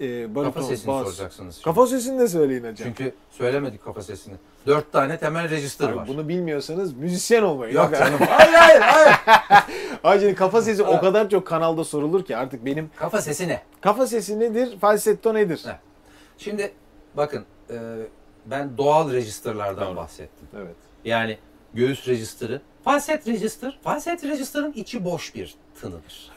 [0.00, 1.04] E, Kafa bariton, sesini bas.
[1.06, 1.54] soracaksınız.
[1.54, 1.64] şimdi.
[1.64, 2.74] Kafa sesini de söyleyin hocam.
[2.76, 4.34] Çünkü söylemedik kafa sesini.
[4.66, 6.08] Dört tane temel register var.
[6.08, 7.74] Bunu bilmiyorsanız müzisyen olmayın.
[7.76, 8.18] Yok canım.
[8.28, 9.16] hayır hayır hayır.
[10.04, 13.62] Ay şimdi kafa sesi o kadar çok kanalda sorulur ki artık benim Kafa sesi ne?
[13.80, 15.62] kafa sesi nedir, falsetto nedir?
[15.66, 15.76] Evet.
[16.38, 16.72] Şimdi
[17.16, 17.76] bakın e,
[18.46, 20.48] ben doğal registerlardan bahsettim.
[20.56, 20.76] Evet.
[21.04, 21.38] Yani
[21.74, 22.60] göğüs register'ı.
[22.84, 23.78] Falset register.
[23.82, 26.30] Falset register'ın içi boş bir tınıdır.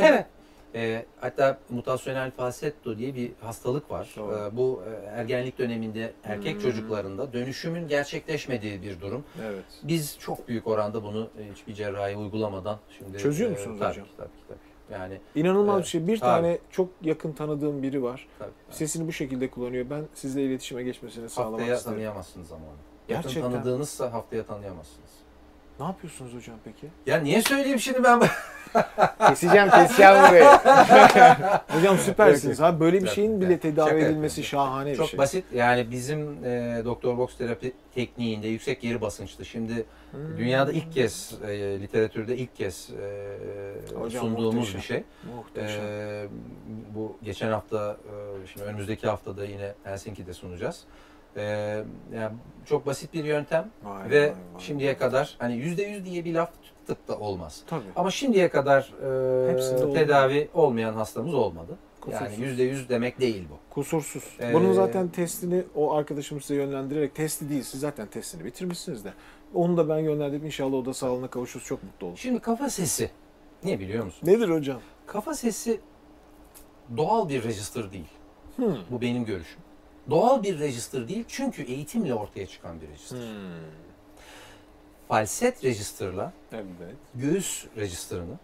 [0.00, 0.26] Evet.
[0.74, 4.08] E, hatta mutasyonel falsetto diye bir hastalık var.
[4.16, 4.36] Doğru.
[4.52, 6.62] E, bu e, ergenlik döneminde erkek Hmm.
[6.62, 9.24] çocuklarında dönüşümün gerçekleşmediği bir durum.
[9.44, 9.64] Evet.
[9.82, 14.04] Biz çok büyük oranda bunu e, hiçbir cerrahi uygulamadan şimdi Çözüyor e, musunuz tabii hocam?
[14.04, 14.58] ki, Tabii ki, tabii.
[15.00, 15.84] Yani İnanılmaz Evet.
[15.84, 16.06] bir şey.
[16.06, 16.30] Bir Tabii.
[16.42, 18.26] tane çok yakın tanıdığım biri var.
[18.38, 18.76] tabii, tabii.
[18.76, 19.86] Sesini bu şekilde kullanıyor.
[19.90, 21.94] Ben sizle iletişime geçmesini sağlamak haftaya isterim.
[21.96, 22.76] tanıyamazsınız ama onu.
[23.08, 23.52] Yakın Gerçekten.
[23.52, 25.08] tanıdığınızsa haftaya tanıyamazsınız.
[25.80, 26.86] Ne yapıyorsunuz hocam peki?
[27.06, 28.20] Ya niye söyleyeyim şimdi ben?
[29.28, 30.44] Keseceğim, keseceğim burayı.
[31.68, 32.60] hocam süpersiniz.
[32.60, 34.68] Ha böyle bir şeyin bile tedavi şaka edilmesi yapıyorum.
[34.70, 35.18] şahane bir Çok şey.
[35.18, 35.44] basit.
[35.54, 39.44] Yani bizim e, doktor box terapi tekniğinde yüksek geri basınçlı.
[39.44, 40.38] Şimdi Hmm.
[40.38, 44.80] dünyada ilk kez e, literatürde ilk kez e, Hocam sunduğumuz muhteşem.
[44.80, 45.02] bir şey.
[45.36, 45.84] Muhteşem.
[45.84, 46.26] E,
[46.94, 47.96] bu geçen hafta
[48.44, 50.84] e, şimdi önümüzdeki haftada yine Helsinki'de sunacağız.
[51.36, 51.42] E,
[52.14, 56.24] yani çok basit bir yöntem Vay, ve vay, vay, şimdiye kadar hani yüzde yüz diye
[56.24, 56.50] bir laf
[56.86, 57.62] tık da olmaz.
[57.66, 57.82] Tabii.
[57.96, 58.92] Ama şimdiye kadar
[59.48, 59.94] e, Hepsinde oldu.
[59.94, 61.76] tedavi olmayan hastamız olmadı.
[62.12, 62.38] Yani Kusursuz.
[62.38, 63.74] yüzde yüz demek değil bu.
[63.74, 64.24] Kusursuz.
[64.40, 67.62] Ee, Bunun zaten testini o arkadaşımız size yönlendirerek testi değil.
[67.62, 69.12] Siz zaten testini bitirmişsiniz de.
[69.54, 70.46] Onu da ben yönlendirdim.
[70.46, 71.66] İnşallah o da sağlığına kavuşuruz.
[71.66, 72.16] Çok mutlu olur.
[72.16, 73.10] Şimdi kafa sesi.
[73.64, 74.28] Ne biliyor musun?
[74.28, 74.80] Nedir hocam?
[75.06, 75.80] Kafa sesi
[76.96, 78.08] doğal bir register değil.
[78.56, 78.76] Hmm.
[78.90, 79.60] Bu benim görüşüm.
[80.10, 83.18] Doğal bir register değil çünkü eğitimle ortaya çıkan bir register.
[83.18, 83.26] Hmm.
[85.08, 86.64] Falset register'la Evet.
[87.14, 88.38] göğüs register'ını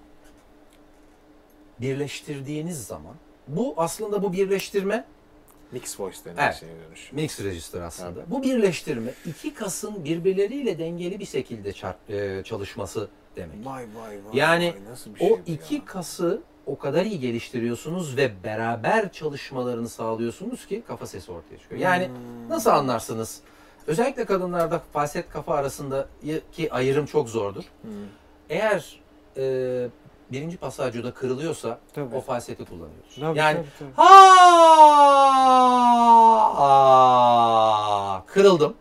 [1.81, 3.15] birleştirdiğiniz zaman
[3.49, 5.05] bu aslında bu birleştirme
[5.73, 6.55] Mix voice denen Evet.
[6.55, 7.13] şeye dönüş.
[7.13, 8.11] mix register aslında.
[8.21, 8.31] Evet.
[8.31, 13.67] Bu birleştirme iki kasın birbirleriyle dengeli bir şekilde çarp- e, çalışması demek.
[13.67, 14.39] Vay vay vay.
[14.39, 14.85] Yani vay.
[14.91, 15.85] Nasıl bir şey O iki ya?
[15.85, 21.81] kası o kadar iyi geliştiriyorsunuz ve beraber çalışmalarını sağlıyorsunuz ki kafa sesi ortaya çıkıyor.
[21.81, 22.49] Yani Hmm.
[22.49, 23.41] nasıl anlarsınız?
[23.87, 27.65] Özellikle kadınlarda falset kafa arasındaki ayrım çok zordur.
[27.83, 27.91] Hmm.
[28.51, 29.01] Eğer
[29.37, 29.43] e,
[30.33, 32.15] birinci pasajyoda kırılıyorsa Tabii.
[32.17, 33.15] o falseti kullanıyoruz.
[33.21, 33.91] Tabii, yani tabii, tabii.
[36.95, 38.75] ha kırıldım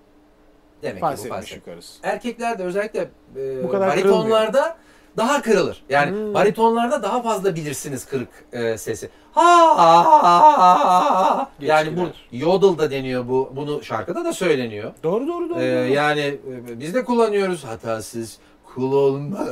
[0.82, 1.58] demek ki bu Falsetmiş falset.
[1.58, 2.00] yukarısı.
[2.04, 4.78] Erkeklerde özellikle e, Bu kadar baritonlarda
[5.18, 5.84] daha kırılır.
[5.90, 6.34] Yani Hmm.
[6.34, 9.10] baritonlarda daha fazla bilirsiniz kırık e, sesi.
[9.34, 11.50] Ha, ha, ha, ha, ha.
[11.60, 13.52] Geç Yani bu yodel da deniyor bu.
[13.56, 14.92] Bunu şarkıda da söyleniyor.
[15.04, 15.60] Doğru doğru doğru.
[15.60, 16.22] Ee, yani
[16.70, 18.38] e, biz de kullanıyoruz hatasız
[18.76, 19.40] kul olma.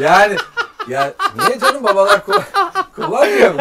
[0.00, 0.36] yani
[0.88, 1.12] ya
[1.46, 2.42] niye canım babalar kullan
[2.96, 3.60] kullanmıyor mu?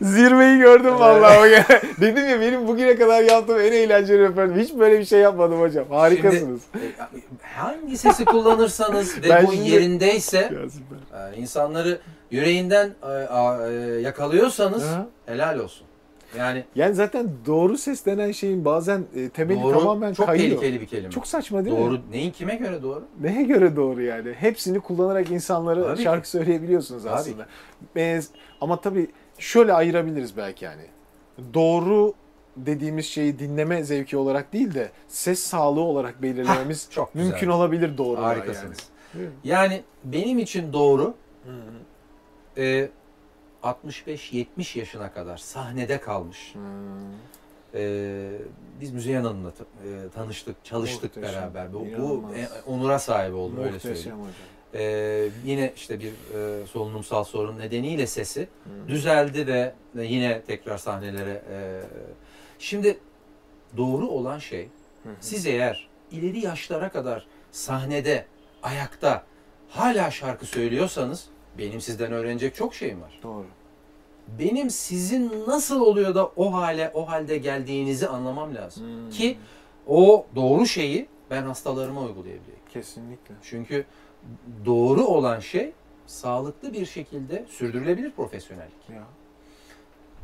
[0.00, 1.38] Zirveyi gördüm vallahi.
[1.38, 1.66] o gene.
[2.00, 4.56] Dedim ya benim bugüne kadar yaptığım en eğlenceli röportaj.
[4.66, 5.84] Hiç böyle bir şey yapmadım hocam.
[5.90, 6.60] Harikasınız.
[6.72, 10.52] Şimdi, e, hangi sesi kullanırsanız Ben bu şimdi- yerindeyse
[11.14, 11.98] yani insanları
[12.30, 13.12] yüreğinden e,
[13.68, 15.06] e, yakalıyorsanız Ha?
[15.26, 15.86] helal olsun.
[16.38, 20.48] Yani Yani zaten doğru ses denen şeyin bazen e, temeli doğru tamamen çok kayıyor.
[20.50, 21.10] tehlikeli bir kelime.
[21.10, 21.82] Çok saçma değil mi?
[21.82, 22.00] doğru.
[22.10, 23.04] Neyin kime göre doğru?
[23.20, 24.32] Neye göre doğru yani?
[24.32, 27.46] Hepsini kullanarak insanlara Tabii şarkı söyleyebiliyorsunuz Tabii aslında.
[27.96, 28.20] Ee,
[28.60, 30.82] ama tabii şöyle ayırabiliriz belki yani.
[31.54, 32.14] Doğru
[32.56, 37.26] dediğimiz şeyi dinleme zevki olarak değil de ses sağlığı olarak belirlememiz çok güzel.
[37.28, 38.22] mümkün olabilir doğru.
[38.22, 38.78] Harikasınız.
[39.14, 39.28] Yani.
[39.44, 41.14] Yani benim için doğru
[41.44, 42.62] Hı hı.
[42.62, 42.88] e,
[43.62, 46.54] 65-70 yaşına kadar sahnede kalmış.
[46.54, 46.58] Hı.
[47.74, 48.30] E,
[48.80, 51.72] biz Müzeyyen Hanım'la ta- e, tanıştık, çalıştık Muhteşem, beraber.
[51.72, 52.36] Bu, bu inanılmaz.
[52.36, 54.18] e, onura sahibi oldum öyle Muhteşem söyleyeyim.
[54.18, 54.32] hocam.
[54.74, 56.12] E, yine işte bir
[56.62, 58.88] e, solunumsal sorun nedeniyle sesi Hı.
[58.88, 61.42] düzeldi ve ve yine tekrar sahnelere.
[61.50, 61.80] e,
[62.58, 62.98] şimdi
[63.76, 64.68] doğru olan şey
[65.02, 65.12] Hı hı.
[65.20, 68.26] siz eğer ileri yaşlara kadar sahnede,
[68.62, 69.24] ayakta
[69.68, 71.26] hala şarkı söylüyorsanız
[71.58, 73.20] benim sizden öğrenecek çok şeyim var.
[73.22, 73.46] Doğru.
[74.38, 79.06] Benim sizin nasıl oluyor da o hale, o halde geldiğinizi anlamam lazım.
[79.06, 79.10] Hı.
[79.10, 79.38] Ki
[79.86, 82.60] o doğru şeyi ben hastalarıma uygulayabileyim.
[82.72, 83.34] kesinlikle.
[83.42, 83.84] Çünkü
[84.66, 85.72] doğru olan şey
[86.06, 88.88] sağlıklı bir şekilde sürdürülebilir profesyonellik.
[88.94, 89.04] Ya.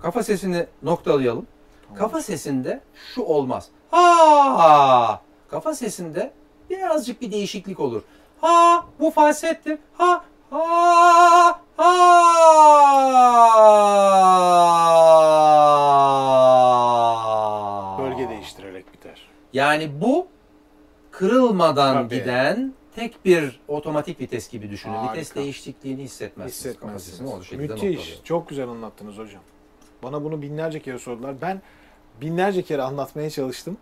[0.00, 1.46] Kafa sesini noktalayalım.
[1.82, 1.98] Tamam.
[1.98, 2.80] Kafa sesinde
[3.14, 3.68] şu olmaz.
[3.90, 5.22] Ha!
[5.48, 6.32] Kafa sesinde
[6.70, 8.02] birazcık bir değişiklik olur.
[8.40, 9.78] Ha bu falsettir.
[9.92, 10.24] Ha
[19.80, 20.26] Yani bu
[21.10, 22.18] kırılmadan Tabii.
[22.18, 24.94] giden tek bir otomatik vites gibi düşünün.
[24.94, 25.12] Harika.
[25.12, 26.76] Vites değişikliğini hissetmezsiniz.
[26.76, 27.44] O Hissetmezsiniz.
[27.44, 28.20] şekilde Müthiş.
[28.24, 29.42] Çok güzel anlattınız hocam.
[30.02, 31.34] Bana bunu binlerce kere sordular.
[31.42, 31.62] Ben
[32.20, 33.76] binlerce kere anlatmaya çalıştım.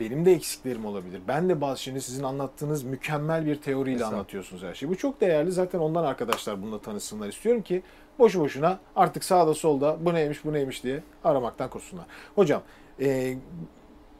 [0.00, 1.20] Benim de eksiklerim olabilir.
[1.28, 4.18] Ben de bazı şimdi sizin anlattığınız mükemmel bir teoriyle Estağfurullah.
[4.18, 4.90] anlatıyorsunuz her şeyi.
[4.90, 5.52] Bu çok değerli.
[5.52, 7.82] Zaten ondan arkadaşlar bununla tanışsınlar istiyorum ki
[8.18, 12.04] boşu boşuna artık sağda solda bu neymiş bu neymiş diye aramaktan kursunlar.
[12.34, 12.62] Hocam
[13.00, 13.34] e,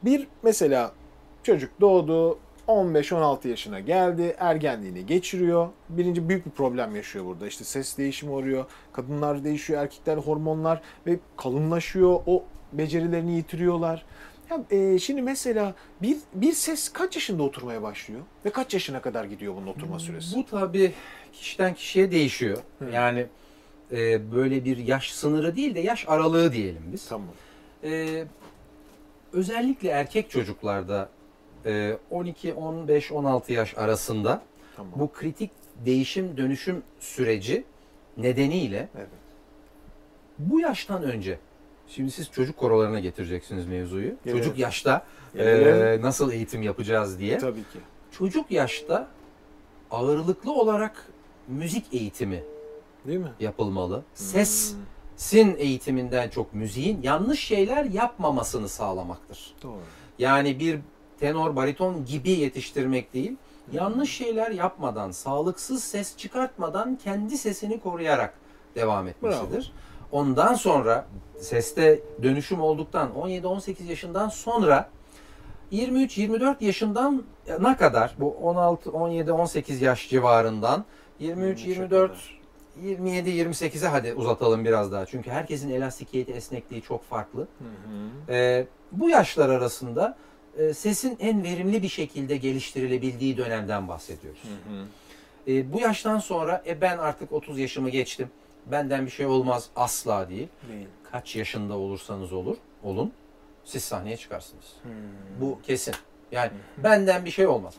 [0.03, 0.91] bir mesela
[1.45, 4.35] çocuk doğdu 15-16 yaşına geldi.
[4.39, 5.69] Ergenliğini geçiriyor.
[5.89, 7.47] Birinci büyük bir problem yaşıyor burada.
[7.47, 8.65] İşte ses değişimi oluyor.
[8.93, 12.19] Kadınlar değişiyor, erkekler hormonlar ve kalınlaşıyor.
[12.25, 14.05] O becerilerini yitiriyorlar.
[14.49, 18.21] Ya, e, şimdi mesela bir, bir ses kaç yaşında oturmaya başlıyor?
[18.45, 20.35] Ve kaç yaşına kadar gidiyor bunun oturma süresi?
[20.35, 20.91] Bu tabii
[21.33, 22.57] kişiden kişiye değişiyor.
[22.79, 22.89] Hı.
[22.93, 23.25] Yani
[23.91, 27.07] e, böyle bir yaş sınırı değil de yaş aralığı diyelim biz.
[27.07, 27.27] Tamam.
[27.83, 28.23] E,
[29.33, 31.09] özellikle erkek çocuklarda
[31.65, 34.41] e, 12, 15, 16 yaş arasında
[34.75, 34.91] Tamam.
[34.95, 35.51] bu kritik
[35.85, 37.63] değişim dönüşüm süreci
[38.17, 39.07] nedeniyle Evet.
[40.39, 41.39] bu yaştan önce
[41.87, 44.15] Şimdi siz çocuk korolarına getireceksiniz mevzuyu.
[44.25, 44.37] Gelelim.
[44.43, 45.85] Çocuk yaşta Gelelim.
[45.85, 47.37] e, nasıl eğitim yapacağız diye.
[47.37, 47.79] Tabii ki.
[48.11, 49.07] Çocuk yaşta
[49.91, 51.07] ağırlıklı olarak
[51.47, 52.43] müzik eğitimi
[53.07, 53.31] Değil mi?
[53.39, 54.03] yapılmalı.
[54.13, 54.79] Ses Hmm,
[55.15, 59.53] sin eğitiminden çok müziğin yanlış şeyler yapmamasını sağlamaktır.
[59.63, 59.79] doğru.
[60.19, 60.79] Yani bir
[61.23, 63.35] tenor, bariton gibi yetiştirmek değil,
[63.71, 68.33] yanlış şeyler yapmadan, sağlıksız ses çıkartmadan kendi sesini koruyarak
[68.75, 69.73] devam etmesidir.
[70.11, 71.05] Ondan sonra
[71.39, 74.89] seste dönüşüm olduktan 17-18 yaşından sonra
[75.71, 77.23] 23-24 yaşından
[77.59, 80.85] ne kadar bu 16 17 18 yaş civarından
[81.19, 82.11] 23 24
[82.81, 85.05] 27 28'e hadi uzatalım biraz daha.
[85.05, 87.39] Çünkü herkesin elastikiyeti, esnekliği çok farklı.
[87.41, 88.33] Hı hı.
[88.33, 90.17] Ee, bu yaşlar arasında
[90.57, 94.41] e, sesin en verimli bir şekilde geliştirilebildiği dönemden bahsediyoruz.
[94.43, 94.85] Hı hı.
[95.47, 98.29] E, bu yaştan sonra e, ben artık 30 yaşımı geçtim.
[98.65, 100.47] Benden bir şey olmaz asla değil.
[100.71, 100.87] Değil.
[101.11, 103.13] Kaç yaşında olursanız olur, olun.
[103.65, 104.65] Siz sahneye çıkarsınız.
[104.83, 104.91] Hmm.
[105.41, 105.95] Bu kesin.
[106.31, 107.73] Yani benden bir şey olmaz.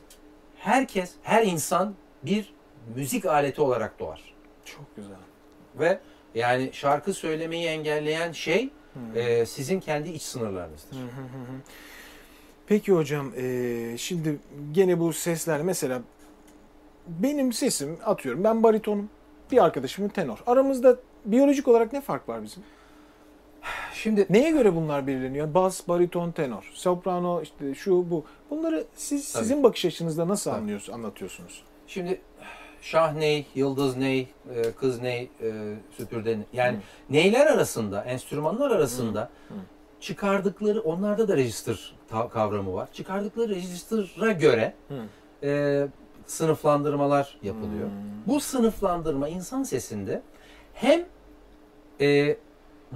[0.58, 2.54] Herkes, her insan bir
[2.94, 4.34] müzik aleti olarak doğar.
[4.64, 5.16] çok güzel.
[5.74, 6.00] Ve
[6.34, 8.70] yani şarkı söylemeyi engelleyen şey
[9.14, 10.96] e, sizin kendi iç sınırlarınızdır.
[10.96, 11.00] Hı.
[12.66, 14.36] Peki hocam eee, şimdi
[14.72, 16.02] gene bu sesler mesela
[17.08, 19.10] benim sesim atıyorum ben baritonum
[19.52, 20.38] bir arkadaşımın tenor.
[20.46, 22.62] Aramızda biyolojik olarak ne fark var bizim?
[23.94, 25.54] Şimdi Neye göre bunlar belirleniyor?
[25.54, 28.24] Bas, bariton, tenor, soprano işte şu bu.
[28.50, 29.42] Bunları siz Tabii.
[29.42, 30.60] sizin bakış açınızda nasıl Tabii.
[30.60, 31.62] anlıyorsunuz, anlatıyorsunuz?
[31.86, 32.20] Şimdi
[32.82, 36.44] şah ney, yıldız ney, e, kız ney, e, süpürde ney.
[36.52, 36.78] Yani
[37.10, 39.54] neyler arasında, enstrümanlar arasında Hı.
[40.04, 41.94] Çıkardıkları, onlarda da register
[42.32, 42.88] kavramı var.
[42.92, 44.74] Çıkardıkları register'a göre
[45.42, 45.86] e,
[46.26, 47.88] sınıflandırmalar yapılıyor.
[47.88, 47.94] Hmm.
[48.26, 50.22] Bu sınıflandırma insan sesinde
[50.74, 51.04] hem
[52.00, 52.36] e,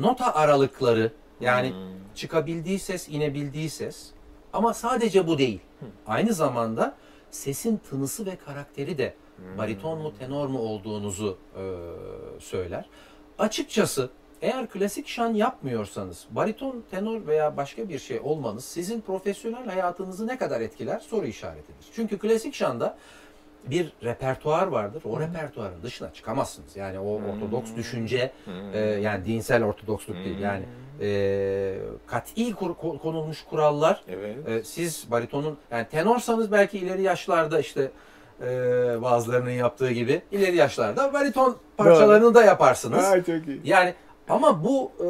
[0.01, 1.77] nota aralıkları yani Hmm.
[2.15, 4.11] çıkabildiği ses, inebildiği ses.
[4.53, 5.61] Ama sadece bu değil.
[6.07, 6.95] Aynı zamanda
[7.31, 9.15] sesin tınısı ve karakteri de
[9.59, 11.63] bariton mu, tenor mu olduğunuzu e,
[12.41, 12.85] söyler.
[13.39, 14.11] Açıkçası
[14.43, 20.39] eğer klasik şan yapmıyorsanız, bariton, tenor veya başka bir şey olmanız sizin profesyonel hayatınızı ne
[20.39, 21.87] kadar etkiler soru işaretidir.
[21.95, 22.99] Çünkü klasik şanda
[23.65, 25.03] bir repertuar vardır.
[25.05, 26.77] O repertuarın dışına çıkamazsınız.
[26.77, 28.33] Yani o ortodoks düşünce
[28.73, 30.39] e, yani dinsel ortodoksluk değil.
[30.39, 30.65] Yani
[31.01, 34.49] e, kat'i kur- ko- konulmuş kurallar Evet.
[34.49, 37.91] e, siz baritonun yani tenorsanız belki ileri yaşlarda işte
[38.43, 38.47] e,
[39.03, 43.05] bazılarının yaptığı gibi ileri yaşlarda bariton parçalarını da yaparsınız.
[43.05, 43.61] Ha, çok iyi.
[43.65, 43.95] Yani
[44.29, 45.09] ama bu e,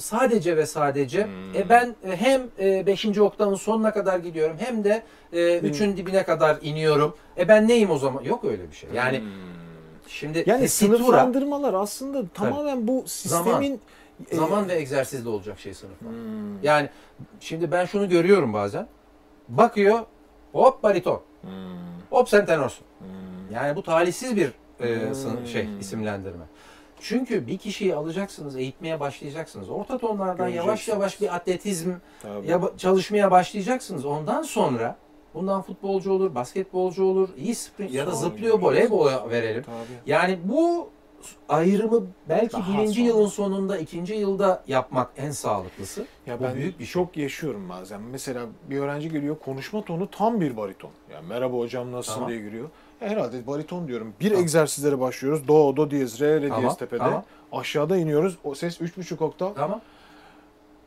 [0.00, 1.54] sadece ve sadece Hmm.
[1.56, 2.42] e, ben e, hem
[2.86, 3.18] 5.
[3.18, 5.02] oktavın sonuna kadar gidiyorum hem de
[5.32, 7.14] 3'ün dibine kadar iniyorum.
[7.38, 8.22] E ben neyim o zaman?
[8.22, 8.90] Yok öyle bir şey.
[8.94, 9.26] Yani Hmm.
[10.08, 13.80] şimdi yani tesitura sınıflandırmalar aslında tamamen bu sistemin
[14.30, 16.06] e, zaman ve egzersizle olacak şey sınıfta.
[16.06, 16.62] Hmm.
[16.62, 16.88] Yani
[17.40, 18.86] şimdi ben şunu görüyorum bazen.
[19.48, 19.98] Bakıyor
[20.52, 21.20] hop bariton.
[21.42, 21.50] Hmm.
[22.10, 22.84] Hop sen tenorsun.
[22.98, 23.54] Hmm.
[23.54, 24.50] Yani bu talihsiz bir
[24.80, 25.46] e, sın- Hmm.
[25.46, 26.44] şey isimlendirme.
[27.00, 29.70] Çünkü bir kişiyi alacaksınız, eğitmeye başlayacaksınız.
[29.70, 31.92] Orta tonlardan yavaş yavaş bir atletizm
[32.22, 32.46] Tabii.
[32.46, 34.04] ya çalışmaya başlayacaksınız.
[34.04, 34.96] Ondan sonra
[35.34, 39.62] bundan futbolcu olur, basketbolcu olur, iyi sprint ya da zıplıyor voleybola verelim.
[39.62, 40.10] Tabii.
[40.10, 40.88] Yani bu
[41.48, 43.06] ayrımı belki Daha birinci sonra.
[43.06, 46.06] yılın sonunda, ikinci yılda yapmak en sağlıklısı.
[46.26, 46.92] Ya Bu ben büyük bir şey.
[46.92, 48.00] çok yaşıyorum bazen.
[48.02, 50.90] Mesela bir öğrenci geliyor konuşma tonu tam bir bariton.
[51.12, 52.30] Yani merhaba hocam nasılsın Tamam.
[52.30, 52.68] diye giriyor.
[53.00, 54.14] Herhalde bariton diyorum.
[54.20, 54.42] Bir Tamam.
[54.42, 55.48] egzersizlere başlıyoruz.
[55.48, 56.98] Do, do diyez, re, re Tamam, diyez tepede.
[56.98, 57.24] tamam.
[57.52, 58.38] Aşağıda iniyoruz.
[58.44, 59.54] O ses 3,5 oktav.
[59.54, 59.80] Tamam.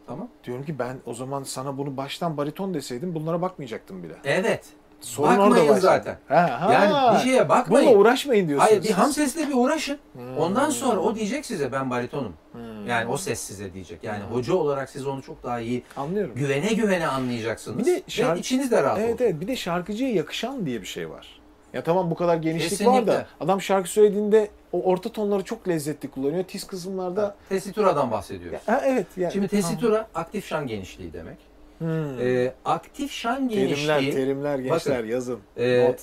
[0.07, 0.27] Tamam.
[0.43, 4.13] Diyorum ki ben o zaman sana bunu baştan bariton deseydim bunlara bakmayacaktım bile.
[4.25, 4.65] Evet.
[5.01, 5.81] Sorun Bakmayın orada başladı.
[5.81, 6.17] zaten.
[6.27, 6.73] Ha, ha.
[6.73, 7.87] Yani bir şeye bakmayın.
[7.89, 8.71] Bununla uğraşmayın diyorsunuz.
[8.71, 9.97] Hayır bir ham sesle bir uğraşın.
[10.13, 10.37] Hmm.
[10.37, 12.33] Ondan sonra o diyecek size ben baritonum.
[12.51, 12.87] Hmm.
[12.87, 14.03] Yani o ses size diyecek.
[14.03, 14.35] Yani Hmm.
[14.35, 16.35] hoca olarak siz onu çok daha iyi Anlıyorum.
[16.35, 17.79] güvene güvene anlayacaksınız.
[17.79, 19.27] Bir de Ve şarkı- içiniz de rahat Evet olacak.
[19.31, 21.41] evet bir de şarkıcıya yakışan diye bir şey var.
[21.73, 23.07] Ya tamam bu kadar genişlik var Kesinlikle.
[23.13, 26.43] da adam şarkı söylediğinde o orta tonları çok lezzetli kullanıyor.
[26.43, 28.59] Tiz kısımlarda Tesitura'dan bahsediyoruz.
[28.65, 29.33] ha, evet yani.
[29.33, 31.37] Şimdi tesitura aktif şan genişliği demek.
[31.77, 32.19] Hmm.
[32.21, 35.39] Ee, aktif şan genişliği terimler terimler gençler yazın.
[35.57, 35.99] e, Not.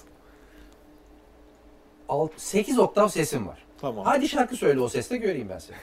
[2.08, 3.58] alt- 8 oktav sesim var.
[3.80, 4.04] Tamam.
[4.04, 5.76] Hadi şarkı söyle o sesle göreyim ben seni.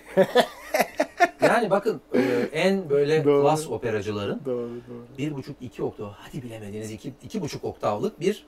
[1.41, 2.19] yani bakın e,
[2.53, 3.41] en böyle Doğru.
[3.43, 5.05] klas operacıların Doğru doğru.
[5.17, 8.45] bir buçuk iki oktav hadi bilemediğiniz iki, iki buçuk oktavlık bir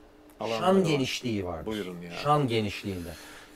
[0.48, 0.84] Şan var.
[0.86, 1.66] genişliği vardır.
[1.66, 2.10] Buyurun ya.
[2.10, 3.08] Şan genişliğinde.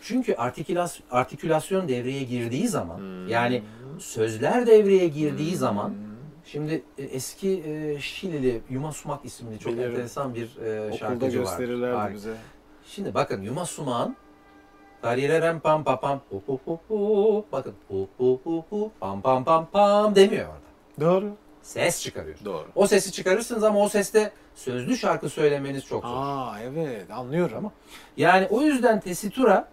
[0.03, 3.29] Çünkü artikülas, artikülasyon devreye girdiği zaman Hmm.
[3.29, 3.63] yani
[3.99, 5.97] sözler devreye girdiği zaman Hmm.
[6.45, 9.91] şimdi e, eski e, Şilili Yuma Sumak isimli çok Bilirim.
[9.91, 11.45] enteresan bir e, Okulda şarkıcı var.
[11.45, 12.15] gösterirlerdi Harika.
[12.15, 12.35] bize.
[12.87, 14.17] Şimdi bakın Yuma Sumak'ın
[15.03, 19.45] Darirerem pam pam pam pu pu pu pu bakın pu pu pu pu pam pam
[19.45, 20.61] pam pam demiyor orada.
[21.11, 21.31] Doğru.
[21.63, 22.37] Ses çıkarıyor.
[22.45, 22.67] Doğru.
[22.75, 26.11] O sesi çıkarırsınız ama o seste sözlü şarkı söylemeniz çok zor.
[26.17, 27.55] Aa evet anlıyorum.
[27.55, 27.73] Tamam.
[28.17, 29.69] Yani o yüzden tesitura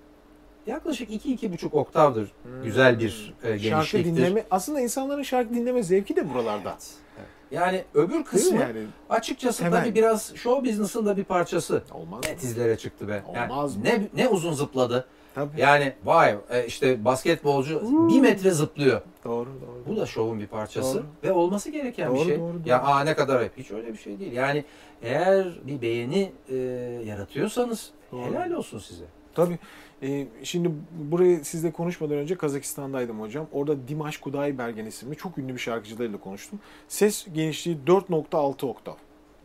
[0.67, 2.31] yaklaşık 2-2,5 oktavdır.
[2.43, 2.63] Hmm.
[2.63, 4.15] Güzel bir e, Şarkı genişliktir.
[4.15, 6.69] dinleme aslında insanların şarkı dinleme zevki de buralarda.
[6.69, 7.27] Evet, evet.
[7.51, 8.85] Yani öbür kısmı yani?
[9.09, 9.83] açıkçası Hemen.
[9.83, 11.83] tabii biraz show business'ın da bir parçası.
[11.91, 12.37] Olmaz Ne mı?
[12.39, 13.23] tizlere çıktı be.
[13.35, 13.83] Yani Olmaz mı?
[13.83, 15.07] ne ne uzun zıpladı.
[15.35, 15.61] Tabii.
[15.61, 19.01] Yani vay e, işte basketbolcu bir metre zıplıyor.
[19.23, 19.83] Doğru doğru.
[19.87, 21.05] Bu da şovun bir parçası Doğru.
[21.23, 22.39] ve olması gereken bir Doğru, şey.
[22.39, 22.69] doğru, doğru.
[22.69, 23.57] Ya aa ne kadar ayıp.
[23.57, 24.31] Hiç öyle bir şey değil.
[24.33, 24.65] Yani
[25.01, 26.55] eğer bir beğeni e,
[27.05, 28.25] yaratıyorsanız Doğru.
[28.25, 29.05] helal olsun size.
[29.35, 29.59] Tabii.
[30.03, 33.47] Ee, şimdi burayı sizle konuşmadan önce Kazakistan'daydım hocam.
[33.51, 36.59] Orada Dimash Kudaibergen isimli çok ünlü bir şarkıcılarıyla konuştum.
[36.87, 38.93] Ses genişliği 4.6 oktav.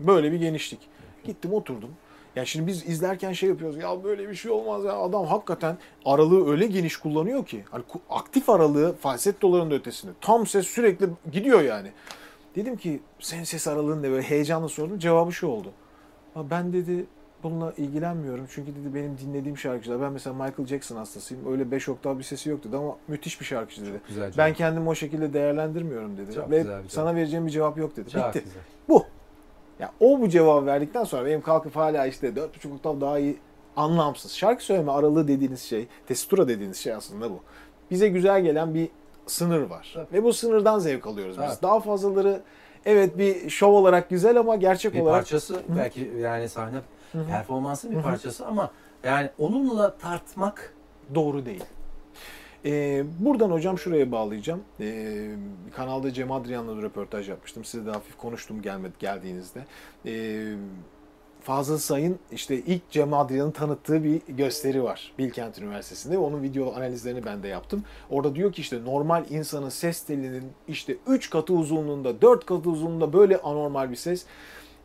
[0.00, 0.80] Böyle bir genişlik.
[1.24, 1.90] Gittim oturdum.
[2.36, 3.76] Yani şimdi biz izlerken şey yapıyoruz.
[3.76, 4.92] Ya böyle bir şey olmaz ya.
[4.98, 7.64] Adam hakikaten aralığı öyle geniş kullanıyor ki.
[7.70, 10.12] Hani aktif aralığı falsettoların da ötesinde.
[10.20, 11.92] Tam ses sürekli gidiyor yani.
[12.56, 14.98] Dedim ki senin ses aralığın ne böyle heyecanla sordum.
[14.98, 15.68] Cevabı şu oldu.
[16.34, 17.06] "Ha, Ben dedi
[17.42, 18.46] bununla ilgilenmiyorum.
[18.50, 20.00] Çünkü dedi benim dinlediğim şarkıcılar.
[20.00, 21.52] Ben mesela Michael Jackson hastasıyım.
[21.52, 24.00] Öyle 5 oktav bir sesi yok dedi ama müthiş bir şarkıcı dedi.
[24.08, 26.34] Güzel Ben kendimi o şekilde değerlendirmiyorum dedi.
[26.34, 28.10] Çok Ve güzel sana vereceğim bir cevap yok dedi.
[28.10, 28.42] Çok Bitti.
[28.44, 28.62] güzel.
[28.88, 29.04] Bu.
[29.80, 33.38] Ya o bu cevabı verdikten sonra benim kalkıp hala işte 4,5 oktav daha iyi
[33.76, 34.32] anlamsız.
[34.32, 37.40] Şarkı söyleme aralığı dediğiniz şey, tesitura dediğiniz şey aslında bu.
[37.90, 38.88] Bize güzel gelen bir
[39.26, 39.90] sınır var.
[39.94, 40.06] Tabii.
[40.12, 41.44] Ve bu sınırdan zevk alıyoruz biz.
[41.44, 41.62] Evet.
[41.62, 42.40] Daha fazlaları
[42.84, 46.78] evet bir şov olarak güzel ama gerçek bir olarak parçası belki yani sahne
[47.12, 47.26] Hı hı.
[47.26, 48.04] performansın bir Hı hı.
[48.04, 48.70] parçası ama
[49.04, 50.74] yani onunla tartmak
[51.14, 51.64] doğru değil.
[52.66, 54.60] Ee, buradan hocam şuraya bağlayacağım.
[54.80, 55.30] Ee,
[55.76, 57.64] kanalda Cem Adrian'la röportaj yapmıştım.
[57.64, 59.64] Size de hafif konuştum gelmedi geldiğinizde.
[60.06, 60.54] Ee,
[61.40, 66.18] Fazıl Say'ın işte ilk Cem Adrian'ın tanıttığı bir gösteri var Bilkent Üniversitesi'nde.
[66.18, 67.84] Onun video analizlerini ben de yaptım.
[68.10, 73.12] Orada diyor ki işte normal insanın ses telinin işte 3 katı uzunluğunda, 4 katı uzunluğunda
[73.12, 74.26] böyle anormal bir ses.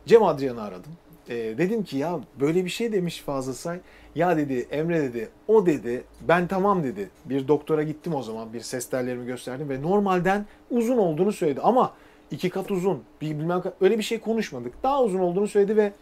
[0.06, 0.92] Cem Adrian'ı aradım.
[1.28, 3.78] Ee, dedim ki ya böyle bir şey demiş Fazıl Say.
[4.14, 7.10] Ya dedi Emre dedi o dedi ben tamam dedi.
[7.24, 11.60] Bir doktora gittim o zaman bir ses tellerimi gösterdim ve normalden uzun olduğunu söyledi.
[11.60, 11.92] Ama
[12.30, 14.82] iki kat uzun bir bilmem öyle bir şey konuşmadık.
[14.82, 15.92] Daha uzun olduğunu söyledi ve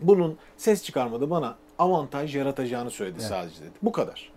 [0.00, 3.28] bunun ses çıkarmada bana avantaj yaratacağını söyledi Evet.
[3.28, 3.70] sadece dedi.
[3.82, 4.32] Bu kadar.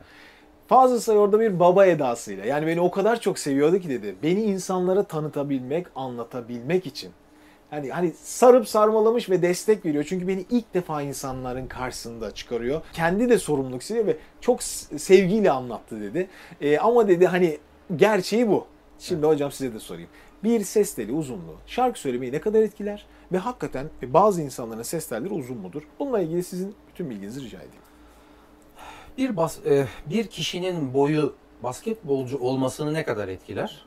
[0.68, 4.16] Fazıl Say orada bir baba edasıyla yani beni o kadar çok seviyordu ki dedi.
[4.24, 7.12] Beni insanlara tanıtabilmek, anlatabilmek için.
[7.70, 10.06] Hani hani sarıp sarmalamış ve destek veriyor.
[10.10, 12.82] Çünkü beni ilk defa insanların karşısında çıkarıyor.
[12.94, 16.30] Kendi de sorumluluk hissediyor ve çok sevgiyle anlattı dedi.
[16.62, 17.58] Ee, ama dedi hani
[17.96, 18.66] gerçeği bu.
[19.00, 20.10] Şimdi hocam size de sorayım.
[20.44, 23.06] Bir ses teli uzunluğu şarkı söylemeyi ne kadar etkiler?
[23.32, 25.84] Ve hakikaten bazı insanların ses telleri uzun mudur?
[26.00, 27.84] Bununla ilgili sizin bütün bilginizi rica edeyim.
[29.18, 33.86] Bir bas, e, bir kişinin boyu basketbolcu olmasını ne kadar etkiler?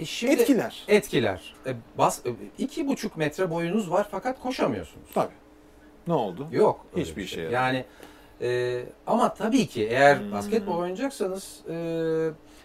[0.00, 0.84] E şimdi- Etkiler.
[0.88, 1.54] Etkiler.
[1.66, 5.06] E, bas, e, iki buçuk metre boyunuz var fakat koşamıyorsunuz.
[5.14, 5.34] Tabii.
[6.06, 6.48] Ne oldu?
[6.52, 6.86] Yok.
[6.96, 7.52] Hiçbir bir şey yok.
[7.52, 7.84] Yani
[8.42, 10.32] e, ama tabii ki eğer Hmm.
[10.32, 11.74] basketbol oynayacaksanız e,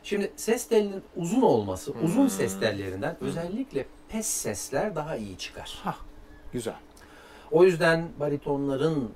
[0.03, 2.03] şimdi ses telinin uzun olması, Hmm.
[2.05, 5.79] uzun ses tellerinden özellikle pes sesler daha iyi çıkar.
[5.83, 5.97] Hah.
[6.53, 6.75] Güzel.
[7.51, 9.09] O yüzden baritonların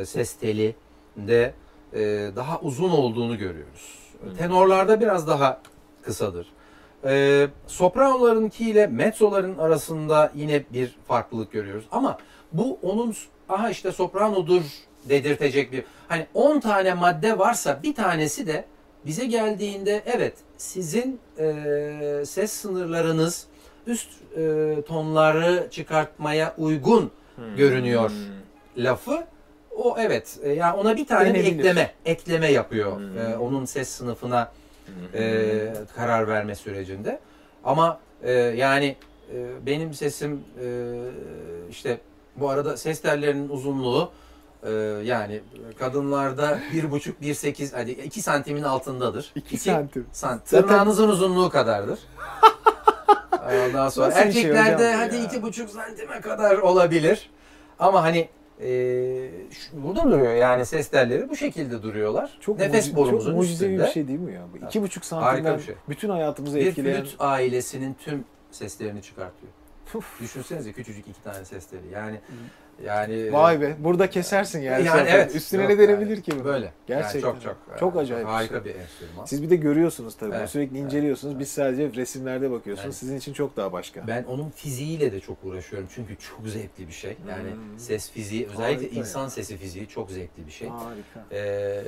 [0.00, 0.74] e, ses teli
[1.16, 1.54] de
[1.92, 1.98] e,
[2.36, 3.98] daha uzun olduğunu görüyoruz.
[4.22, 4.34] Hmm.
[4.34, 5.60] Tenorlarda biraz daha
[6.02, 6.46] kısadır.
[7.04, 11.84] E, sopranolarınkiyle mezzoların arasında yine bir farklılık görüyoruz.
[11.90, 12.18] Ama
[12.52, 13.14] bu onun
[13.48, 14.62] aha işte sopranodur
[15.08, 18.64] dedirtecek bir hani 10 tane madde varsa bir tanesi de
[19.06, 23.46] bize geldiğinde evet sizin e, ses sınırlarınız
[23.86, 27.10] üst e, tonları çıkartmaya uygun
[27.56, 28.10] görünüyor
[28.76, 29.24] lafı
[29.76, 33.18] o evet e, yani ona bir tane bir ekleme ekleme yapıyor Hmm.
[33.18, 34.52] e, onun ses sınıfına
[35.14, 37.20] e, karar verme sürecinde
[37.64, 38.96] ama e, yani
[39.34, 40.66] e, benim sesim e,
[41.70, 41.98] işte
[42.36, 44.10] bu arada ses tellerinin uzunluğu
[44.62, 44.70] e,
[45.04, 45.40] yani
[45.78, 49.32] kadınlarda bir buçuk bir sekiz hadi iki santimin altındadır.
[49.34, 50.06] 2 İki santim.
[50.12, 51.98] sant- Zaten- Tırnağınızın uzunluğu kadardır.
[53.66, 55.24] Ondan sonra Nasıl şey erkeklerde bu hadi ya?
[55.24, 57.30] iki buçuk santime kadar olabilir.
[57.78, 58.28] Ama hani
[58.60, 62.38] e, şu- burada duruyor yani ses telleri bu şekilde duruyorlar.
[62.40, 63.86] Çok Nefes muci- borumuzun çok mucizevi üstünde.
[63.88, 64.42] bir şey değil mi ya?
[64.52, 65.74] Bu iki buçuk santimden bir şey.
[65.88, 67.02] bütün hayatımızı Bir etkileyen...
[67.02, 69.52] flüt ailesinin tüm seslerini çıkartıyor.
[70.20, 71.92] Düşünsenize küçücük iki tane ses teli.
[71.94, 72.20] Yani
[72.86, 73.76] yani Vay be.
[73.78, 74.86] Burada kesersin yani.
[74.86, 75.14] Yani zaten.
[75.14, 75.34] evet.
[75.34, 76.22] Üstüne Yok ne denebilir yani.
[76.22, 76.44] ki bu?
[76.44, 76.72] Böyle.
[76.86, 77.28] Gerçekten.
[77.28, 77.78] Yani çok çok.
[77.78, 78.64] Çok acayip bir Harika şey.
[78.64, 79.24] bir enstrüman.
[79.24, 80.34] Siz bir de görüyorsunuz tabii.
[80.34, 80.50] Evet.
[80.50, 80.84] Sürekli Evet.
[80.86, 81.38] inceliyorsunuz.
[81.38, 82.86] Biz sadece resimlerde bakıyorsunuz.
[82.86, 82.94] Evet.
[82.94, 84.06] Sizin için çok daha başka.
[84.06, 87.16] Ben onun fiziğiyle de çok uğraşıyorum çünkü çok zevkli bir şey.
[87.28, 87.78] Yani Hmm.
[87.78, 89.30] ses fiziği, özellikle Harika insan ya.
[89.30, 90.68] sesi fiziği çok zevkli bir şey.
[90.68, 91.24] Harika.
[91.32, 91.82] Ee,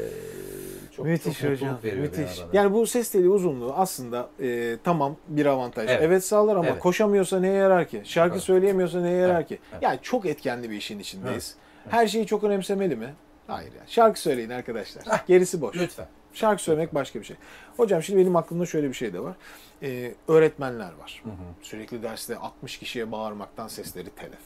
[0.97, 1.79] çok, Müthiş çok hocam.
[1.83, 2.41] Müthiş.
[2.53, 5.91] Yani bu ses teli uzunluğu aslında e, tamam bir avantaj.
[5.91, 6.25] Evet, Evet.
[6.25, 6.79] sağlar ama Evet.
[6.79, 8.01] koşamıyorsa neye yarar ki?
[8.05, 8.43] Şarkı Evet.
[8.45, 9.49] söyleyemiyorsa neye yarar Evet.
[9.49, 9.59] ki?
[9.73, 9.83] Evet.
[9.83, 11.55] Yani çok etkenli bir işin içindeyiz.
[11.83, 11.93] Evet.
[11.93, 13.15] Her şeyi çok önemsemeli mi?
[13.47, 13.83] Hayır ya.
[13.87, 15.07] Şarkı söyleyin arkadaşlar.
[15.07, 15.27] Heh.
[15.27, 15.77] Gerisi boş.
[15.77, 16.07] Lütfen.
[16.33, 17.37] Şarkı söylemek başka bir şey.
[17.77, 19.37] Hocam şimdi benim aklımda şöyle bir şey de var.
[19.83, 21.23] Ee, öğretmenler var.
[21.25, 21.35] Hı hı.
[21.63, 24.39] Sürekli derste 60 kişiye bağırmaktan sesleri telef.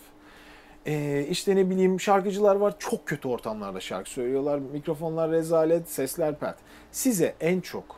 [0.87, 2.75] Ee, işte ne bileyim şarkıcılar var.
[2.79, 4.59] Çok kötü ortamlarda şarkı söylüyorlar.
[4.59, 6.59] Mikrofonlar rezalet, sesler pert.
[6.93, 7.97] Size en çok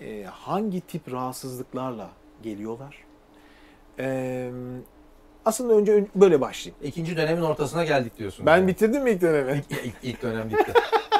[0.00, 2.10] e, hangi tip rahatsızlıklarla
[2.42, 3.04] geliyorlar?
[3.98, 4.50] Ee,
[5.44, 6.84] aslında önce ön- böyle başlayayım.
[6.84, 8.46] İkinci dönemin ortasına geldik diyorsun.
[8.46, 8.66] Ben yani.
[8.68, 9.64] bitirdim mi ilk dönemi?
[9.84, 10.72] İlk, ilk dönem bitti.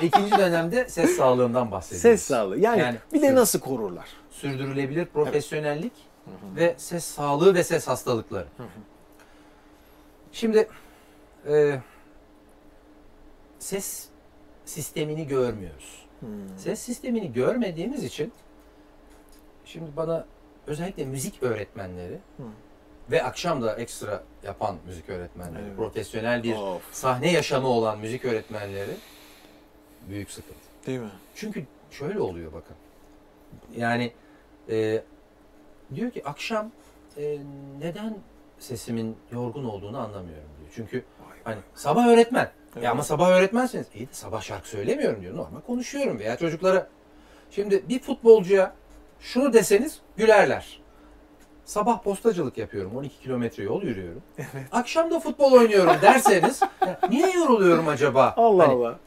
[0.03, 2.03] İkinci dönemde ses sağlığından bahsediyoruz.
[2.03, 2.59] Ses sağlığı.
[2.59, 4.09] Yani, Yani bir de nasıl korurlar?
[4.31, 5.93] Sürdürülebilir profesyonellik
[6.57, 8.47] ve ses sağlığı ve ses hastalıkları.
[8.57, 8.63] hı.
[10.33, 10.69] Şimdi
[11.49, 11.81] e,
[13.59, 14.09] ses
[14.65, 16.05] sistemini görmüyoruz.
[16.21, 16.29] Hmm.
[16.59, 18.33] Ses sistemini görmediğimiz için
[19.65, 20.27] şimdi bana
[20.67, 22.43] özellikle müzik öğretmenleri Hı.
[23.11, 25.77] Ve akşam da ekstra yapan müzik öğretmenleri, Evet.
[25.77, 28.91] profesyonel bir Of, sahne yaşamı olan müzik öğretmenleri
[30.09, 30.59] büyük sıkıntı.
[30.87, 31.11] değil mi?
[31.35, 32.77] Çünkü şöyle oluyor bakın.
[33.77, 34.13] Yani
[34.71, 35.03] e,
[35.95, 36.71] diyor ki akşam
[37.17, 37.39] e,
[37.81, 38.17] neden
[38.59, 40.71] sesimin yorgun olduğunu anlamıyorum diyor.
[40.75, 41.05] Çünkü
[41.45, 42.51] hani sabah öğretmen.
[42.75, 42.85] Evet.
[42.85, 43.87] Ya ama sabah öğretmensiniz.
[43.95, 45.37] İyi de sabah şarkı söylemiyorum diyor.
[45.37, 46.89] Normal konuşuyorum veya çocuklara.
[47.51, 48.75] Şimdi bir futbolcuya
[49.21, 50.81] şunu deseniz gülerler.
[51.65, 52.97] Sabah postacılık yapıyorum.
[52.97, 54.23] 12 kilometre yol yürüyorum.
[54.39, 54.49] Evet.
[54.73, 58.35] Akşam da futbol oynuyorum derseniz ya niye yoruluyorum acaba?
[58.37, 58.99] Allah Hani, Allah.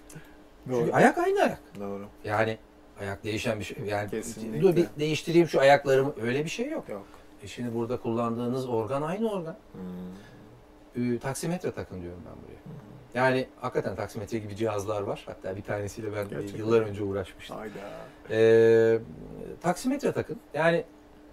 [0.69, 0.79] Doğru.
[0.79, 1.59] Çünkü ayak aynı ayak.
[1.79, 2.05] Doğru.
[2.23, 2.57] Yani
[3.01, 3.77] ayak değişen bir şey.
[3.85, 4.61] Yani Kesinlikle.
[4.61, 6.13] dur bir değiştireyim şu ayaklarımı.
[6.21, 6.89] Öyle bir şey yok.
[6.89, 7.05] Yok.
[7.43, 9.55] E şimdi burada kullandığınız organ aynı organ.
[9.73, 11.15] Hmm.
[11.15, 12.57] Ee, taksimetre takın diyorum ben buraya.
[13.13, 15.23] Yani hakikaten taksimetre gibi cihazlar var.
[15.25, 16.57] Hatta bir tanesiyle ben Gerçekten.
[16.59, 17.57] yıllar önce uğraşmıştım.
[17.57, 17.73] Hayda.
[18.31, 18.99] Ee,
[19.61, 20.39] taksimetre takın.
[20.53, 20.83] Yani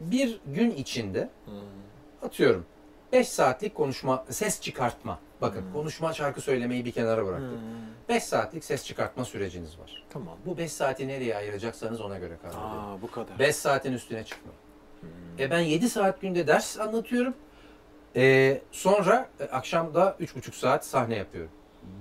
[0.00, 1.54] bir gün içinde Hmm.
[2.22, 2.66] atıyorum
[3.12, 5.18] 5 saatlik konuşma, ses çıkartma.
[5.40, 5.72] Bakın Hmm.
[5.72, 7.50] konuşma, şarkı söylemeyi bir kenara bıraktık.
[7.50, 7.58] Hmm.
[8.08, 10.04] 5 saatlik ses çıkartma süreciniz var.
[10.10, 10.36] Tamam.
[10.46, 12.64] Bu 5 saati nereye ayıracaksanız ona göre karar verin.
[12.64, 13.38] Aa bu kadar.
[13.38, 14.58] 5 saatin üstüne çıkmayın.
[15.00, 15.08] Hmm.
[15.38, 17.34] E ben 7 saat günde ders anlatıyorum.
[18.16, 21.50] E, sonra e, akşam da 3,5 saat sahne yapıyorum.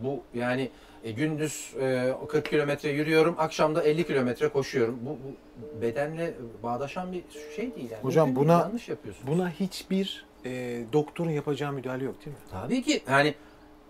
[0.04, 0.72] Bu yani
[1.04, 5.00] E, gündüz e, 40 kilometre yürüyorum, akşam da 50 kilometre koşuyorum.
[5.02, 6.34] Bu, bu bedenle
[6.64, 7.24] bağdaşan bir
[7.56, 8.04] şey değil yani.
[8.04, 9.28] Hocam Mümkün buna- yanlış yapıyorsun.
[9.28, 12.44] Buna hiçbir e, doktorun yapacağı müdahale yok değil mi?
[12.52, 13.34] Tabii ki yani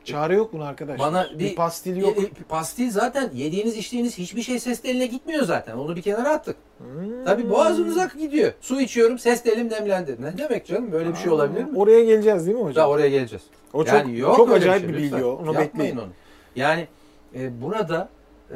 [0.03, 1.07] Çare yok buna arkadaşlar.
[1.07, 2.17] Bana bir, bir- pastil yok.
[2.17, 5.77] e, e, pastil zaten yediğiniz içtiğiniz hiçbir şey ses teline gitmiyor zaten.
[5.77, 6.55] Onu bir kenara attık.
[6.77, 7.25] Hmm.
[7.25, 8.53] Tabii boğazınıza gidiyor.
[8.61, 10.17] Su içiyorum, ses telim demlendi.
[10.21, 10.91] Ne demek canım?
[10.91, 11.77] Böyle bir şey olabilir mi?
[11.77, 12.75] Oraya geleceğiz değil mi hocam?
[12.75, 13.43] Daha oraya geleceğiz.
[13.73, 15.23] o çok, yani yok çok öyle bir acayip şey, bir bilgi lütfen.
[15.23, 15.31] o.
[15.31, 15.97] Onu Yapmayın bekleyin.
[15.97, 16.07] onu.
[16.55, 16.87] Yani
[17.35, 18.09] e, burada
[18.51, 18.55] e,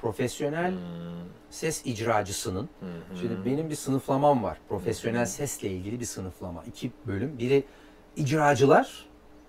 [0.00, 0.74] profesyonel
[1.50, 2.68] ses icracısının
[3.20, 4.58] Şimdi benim bir sınıflamam var.
[4.68, 6.64] Profesyonel sesle ilgili bir sınıflama.
[6.64, 7.38] İki bölüm.
[7.38, 7.64] Biri
[8.16, 9.06] icracılar,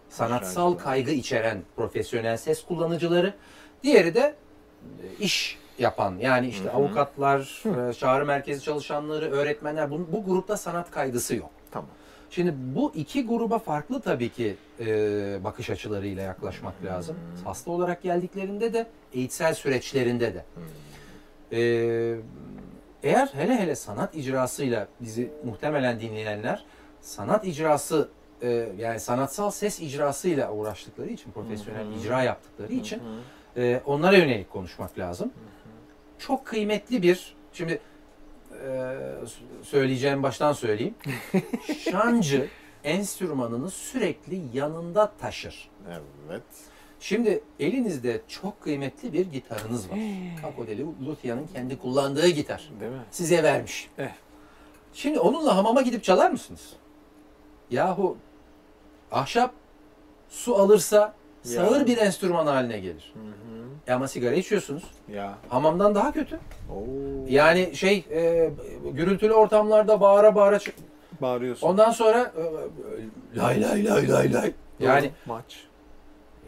[0.09, 0.83] sanatsal İcracılar.
[0.83, 3.33] kaygı içeren profesyonel ses kullanıcıları.
[3.83, 4.35] Diğeri de
[5.03, 6.73] e, iş yapan yani işte Hı hı.
[6.73, 11.49] avukatlar, e, çağrı merkezi çalışanları, öğretmenler bu, bu grupta sanat kaygısı yok.
[11.71, 11.89] Tamam.
[12.29, 14.85] Şimdi bu iki gruba farklı tabii ki e,
[15.43, 17.17] bakış açılarıyla yaklaşmak lazım.
[17.43, 20.45] Hasta olarak geldiklerinde de, eğitsel süreçlerinde de.
[21.51, 21.59] E,
[23.03, 26.65] eğer hele hele sanat icrasıyla bizi muhtemelen dinleyenler
[27.01, 28.09] sanat icrası
[28.41, 31.99] e, yani sanatsal ses icrasıyla uğraştıkları için, profesyonel Hı hı.
[31.99, 32.99] icra yaptıkları için
[33.55, 33.61] Hı.
[33.61, 35.31] e, onlara yönelik konuşmak lazım.
[36.19, 37.79] Çok kıymetli bir, şimdi
[38.67, 40.95] e, söyleyeceğim baştan söyleyeyim.
[41.91, 42.47] Şancı
[42.83, 45.69] enstrümanını sürekli yanında taşır.
[45.89, 46.43] Evet.
[46.99, 49.97] Şimdi elinizde çok kıymetli bir gitarınız var.
[50.41, 52.69] Capo de Lucia'nın kendi kullandığı gitar.
[52.79, 53.03] Değil mi?
[53.11, 53.89] Size vermiş.
[53.97, 54.11] Eh.
[54.93, 56.73] Şimdi onunla hamama gidip çalar mısınız?
[57.71, 58.17] Yahu
[59.11, 59.53] ahşap
[60.29, 61.13] su alırsa
[61.47, 61.85] sağır Ya.
[61.85, 63.13] bir enstrüman haline gelir.
[63.13, 63.67] Hı hı.
[63.87, 64.83] E ama sigara içiyorsunuz.
[65.13, 65.37] Ya.
[65.49, 66.35] Hamamdan daha kötü.
[66.71, 66.83] Oo.
[67.29, 68.49] Yani şey e,
[68.93, 70.75] gürültülü ortamlarda bağıra bağıra çık-
[71.21, 71.67] Bağırıyorsun.
[71.67, 74.53] ondan sonra e, lay lay lay lay lay.
[74.79, 75.63] Yani maç.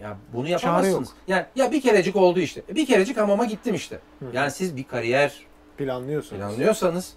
[0.01, 1.09] ya bunu yapamazsınız.
[1.27, 2.61] Yani ya bir kerecik oldu işte.
[2.69, 3.99] Bir kerecik hamama gittim işte.
[4.19, 4.25] Hı.
[4.33, 5.33] Yani siz bir kariyer
[5.77, 6.39] Planlıyorsunuz.
[6.41, 7.13] planlıyorsanız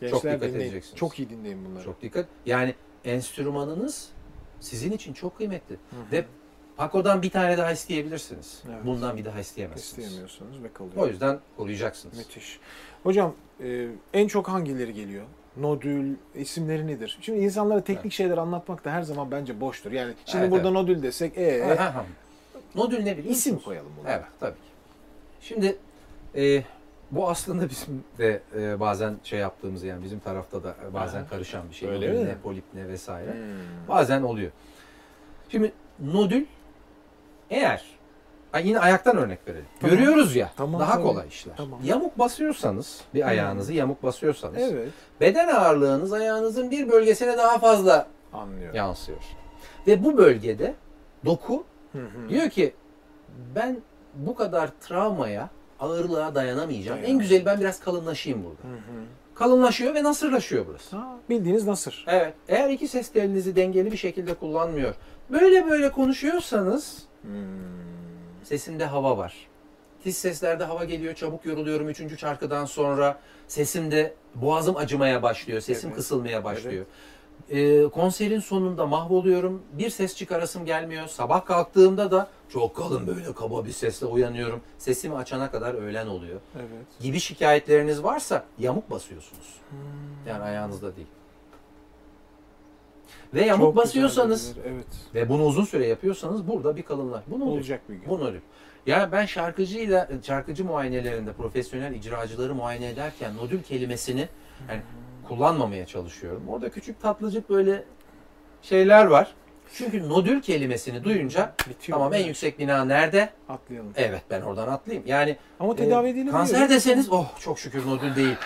[0.00, 0.60] Gençler Çok dikkat dinleyin.
[0.60, 0.96] edeceksiniz.
[0.98, 1.84] Çok iyi dinleyin bunları.
[1.84, 2.26] çok dikkat.
[2.46, 2.74] Yani
[3.04, 4.08] enstrümanınız
[4.60, 5.74] sizin için çok kıymetli.
[5.74, 6.12] Hı hı.
[6.12, 6.24] Ve
[6.78, 8.62] Paco'dan bir tane daha isteyebilirsiniz.
[8.68, 8.86] Evet.
[8.86, 9.88] Bundan bir daha isteyemezsiniz.
[9.88, 10.96] İsteyemiyorsunuz ve kalıyor.
[10.96, 12.18] O yüzden koruyacaksınız.
[12.18, 12.60] Müthiş.
[13.02, 15.24] Hocam e, en çok hangileri geliyor?
[15.56, 17.18] Nodül, isimleri nedir?
[17.20, 19.92] Şimdi insanlara teknik şeyler anlatmak da her zaman bence boştur.
[19.92, 20.74] Yani şimdi Evet, burada evet.
[20.74, 22.04] nodül desek e, Ha, ha, ha.
[22.74, 24.12] Nodül ne biliyor isim koyalım buna.
[24.12, 24.68] Evet tabii ki.
[25.40, 25.76] Şimdi
[26.34, 26.62] e,
[27.10, 31.28] bu aslında bizim de e, bazen şey yaptığımız yani bizim tarafta da bazen Aha.
[31.28, 31.88] karışan bir şey.
[31.88, 32.24] Öyle Nodül mi?
[32.28, 33.32] ne, polip ne vesaire.
[33.32, 33.88] Hmm.
[33.88, 34.50] Bazen oluyor.
[35.48, 36.46] Şimdi nodül
[37.50, 37.84] eğer
[38.64, 39.64] yine ayaktan örnek verelim.
[39.80, 39.96] Tamam.
[39.96, 41.02] Görüyoruz ya Tamam, daha tabii.
[41.02, 41.56] kolay işler.
[41.56, 41.80] Tamam.
[41.84, 43.28] Yamuk basıyorsanız bir Hmm.
[43.28, 44.88] ayağınızı yamuk basıyorsanız Evet.
[45.20, 48.76] beden ağırlığınız ayağınızın bir bölgesine daha fazla Anlıyorum.
[48.76, 49.18] yansıyor.
[49.86, 50.74] Ve bu bölgede
[51.24, 52.28] doku Hı hı.
[52.28, 52.74] Diyor ki
[53.54, 53.76] ben
[54.14, 55.48] bu kadar travmaya,
[55.80, 56.98] ağırlığa dayanamayacağım.
[56.98, 57.22] En Dayanamam.
[57.22, 58.62] güzeli ben biraz kalınlaşayım burada.
[58.74, 59.04] Hı hı.
[59.38, 60.96] Kalınlaşıyor ve nasırlaşıyor burası.
[60.96, 62.04] Ha, bildiğiniz nasır.
[62.08, 62.34] Evet.
[62.48, 64.94] Eğer iki ses telinizi dengeli bir şekilde kullanmıyor.
[65.30, 67.30] Böyle böyle konuşuyorsanız Hmm.
[68.44, 69.34] sesimde hava var.
[70.02, 73.18] Tiz seslerde hava geliyor, çabuk yoruluyorum üçüncü şarkıdan sonra.
[73.48, 75.96] Sesimde boğazım acımaya başlıyor, sesim Evet.
[75.96, 76.84] kısılmaya başlıyor.
[77.50, 81.06] Ee, konserin sonunda mahvoluyorum, bir ses çıkarasım gelmiyor.
[81.06, 84.60] Sabah kalktığımda da çok kalın böyle kaba bir sesle uyanıyorum.
[84.78, 86.40] Sesimi açana kadar öğlen oluyor.
[86.56, 87.00] Evet.
[87.00, 89.54] Gibi şikayetleriniz varsa yamuk basıyorsunuz.
[89.70, 89.78] Hmm.
[90.28, 91.08] Yani ayağınızda değil.
[93.34, 94.86] Ve yamuk Çok basıyorsanız Evet.
[95.14, 97.22] ve bunu uzun süre yapıyorsanız burada bir kalınlar.
[97.26, 97.56] Bu ne oluyor?
[97.56, 98.08] Olacak bir gün.
[98.08, 98.40] Bu nodül.
[98.86, 104.28] Ya ben şarkıcıyla şarkıcı muayenelerinde profesyonel icracıları muayene ederken nodül kelimesini
[104.68, 104.82] yani
[105.28, 106.42] kullanmamaya çalışıyorum.
[106.48, 107.84] Orada küçük tatlıcık böyle
[108.62, 109.34] şeyler var.
[109.74, 111.98] Çünkü nodül kelimesini duyunca Bitiyor.
[111.98, 113.28] tamam en yüksek bina nerede?
[113.48, 113.92] Atlayalım.
[113.96, 115.06] Evet ben oradan atlayayım.
[115.06, 116.32] Yani Ama e, tedavi edilebiliyor.
[116.36, 118.36] kanser deseniz oh çok şükür nodül değil.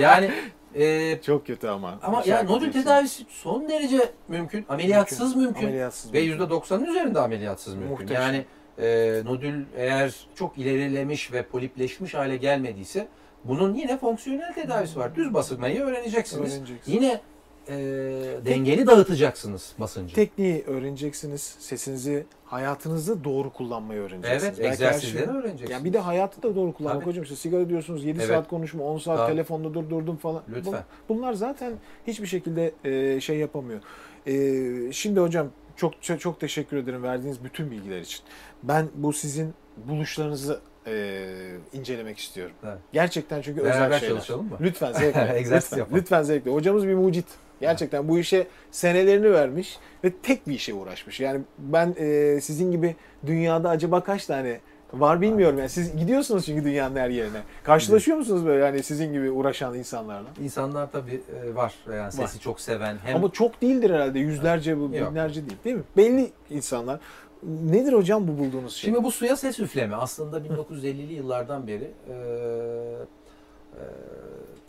[0.00, 0.30] Yani
[0.74, 1.98] e, Çok kötü ama.
[2.02, 4.66] ama ya Şarkıcı nodül tedavisi son derece mümkün.
[4.68, 5.62] Ameliyatsız mümkün.
[5.66, 6.44] Ameliyatsız Ve mümkün.
[6.44, 7.90] %90'ın üzerinde ameliyatsız mümkün.
[7.90, 8.22] Muhteşem.
[8.22, 8.44] Yani
[8.78, 13.08] e, nodül eğer çok ilerilemiş ve polipleşmiş hale gelmediyse
[13.48, 15.14] bunun yine fonksiyonel tedavisi var.
[15.16, 16.52] Düz basılmayı öğreneceksiniz.
[16.54, 16.96] Öğreneceksiniz.
[16.96, 17.20] Yine
[17.68, 17.74] e,
[18.46, 20.14] dengeli dağıtacaksınız basıncı.
[20.14, 21.42] Tekniği öğreneceksiniz.
[21.58, 24.58] Sesinizi hayatınızda doğru kullanmayı öğreneceksiniz.
[24.60, 25.70] evet, egzersizleri şey- öğreneceksiniz.
[25.70, 27.10] Yani bir de hayatı da doğru kullanmak Tabii.
[27.10, 27.22] hocam.
[27.22, 28.28] İşte sigara diyorsunuz 7 Evet.
[28.28, 29.32] saat konuşma, 10 saat Tabii.
[29.32, 30.42] telefonda durdurdum falan.
[30.56, 30.72] Lütfen.
[31.08, 31.72] Bu- Bunlar zaten
[32.06, 33.80] hiçbir şekilde e, şey yapamıyor.
[34.26, 38.20] E, şimdi hocam çok çok teşekkür ederim verdiğiniz bütün bilgiler için.
[38.62, 39.54] Ben bu sizin
[39.88, 41.26] buluşlarınızı e,
[41.72, 42.54] incelemek istiyorum.
[42.64, 42.78] Evet.
[42.92, 44.14] Gerçekten çünkü Beraber özel şeyler.
[44.14, 44.56] çalışalım mı?
[44.60, 45.44] Lütfen zevkle.
[45.54, 45.98] Lütfen, yapalım.
[45.98, 46.50] lütfen zevkle.
[46.50, 47.26] Hocamız bir mucit.
[47.60, 51.20] Gerçekten bu işe senelerini vermiş ve tek bir işe uğraşmış.
[51.20, 54.60] Yani ben e, sizin gibi dünyada acaba kaç tane
[54.92, 55.58] var bilmiyorum.
[55.58, 57.38] Yani siz gidiyorsunuz çünkü dünyanın her yerine.
[57.64, 60.28] Karşılaşıyor musunuz böyle yani sizin gibi uğraşan insanlarla?
[60.42, 61.20] İnsanlar tabii
[61.50, 61.74] e, var.
[61.92, 62.96] Yani sesi çok seven.
[63.04, 64.18] Hem Ama çok değildir herhalde.
[64.18, 64.92] Yüzlerce Yok.
[64.92, 65.58] binlerce değil.
[65.64, 65.82] Değil mi?
[65.96, 67.00] Belli insanlar.
[67.42, 68.90] Nedir hocam bu bulduğunuz şey?
[68.90, 72.12] Şimdi bu suya ses üfleme aslında 1950'li yıllardan beri e,
[73.74, 73.82] e,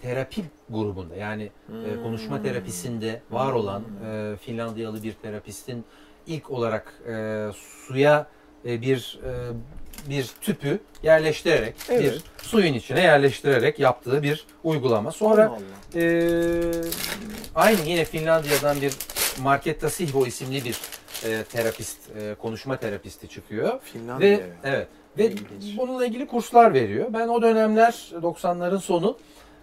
[0.02, 2.04] terapi grubunda yani e, Hmm.
[2.04, 5.84] konuşma terapisinde var olan e, Finlandiyalı bir terapistin
[6.28, 7.46] ilk olarak e,
[7.88, 8.28] suya
[8.66, 9.30] e, bir e,
[10.10, 12.04] bir tüpü yerleştirerek Evet.
[12.04, 15.12] bir suyun içine yerleştirerek yaptığı bir uygulama.
[15.12, 16.02] Sonra Allah Allah.
[16.02, 16.72] ee,
[17.56, 18.94] aynı yine Finlandiya'dan bir
[19.42, 20.80] Marketta Sihvo isimli bir
[21.26, 23.80] e, terapist, e, konuşma terapisti çıkıyor.
[23.82, 24.38] Finlandiya.
[24.38, 24.88] Ve evet
[25.18, 25.78] ve İlginç.
[25.78, 27.06] bununla ilgili kurslar veriyor.
[27.14, 29.18] Ben o dönemler 90'ların sonu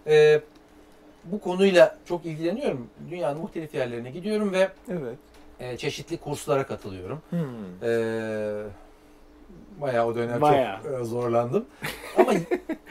[0.07, 0.41] e,
[1.25, 2.89] bu konuyla çok ilgileniyorum.
[3.11, 5.17] Dünyanın muhtelif yerlerine gidiyorum ve Evet.
[5.61, 7.23] e, çeşitli kurslara katılıyorum.
[7.31, 7.41] Hmm.
[7.83, 7.91] E,
[9.81, 10.83] bayağı o dönem Bayağı.
[10.83, 11.65] çok e, zorlandım.
[12.19, 12.33] Ama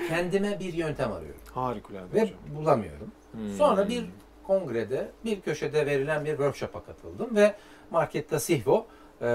[0.10, 2.36] kendime bir yöntem arıyorum Harikulade ve hocam.
[2.56, 3.12] bulamıyorum.
[3.32, 3.56] Hmm.
[3.58, 4.06] Sonra bir
[4.48, 7.54] kongrede bir köşede verilen bir workshop'a katıldım ve
[7.94, 8.86] Marketta Sihvo
[9.22, 9.26] e,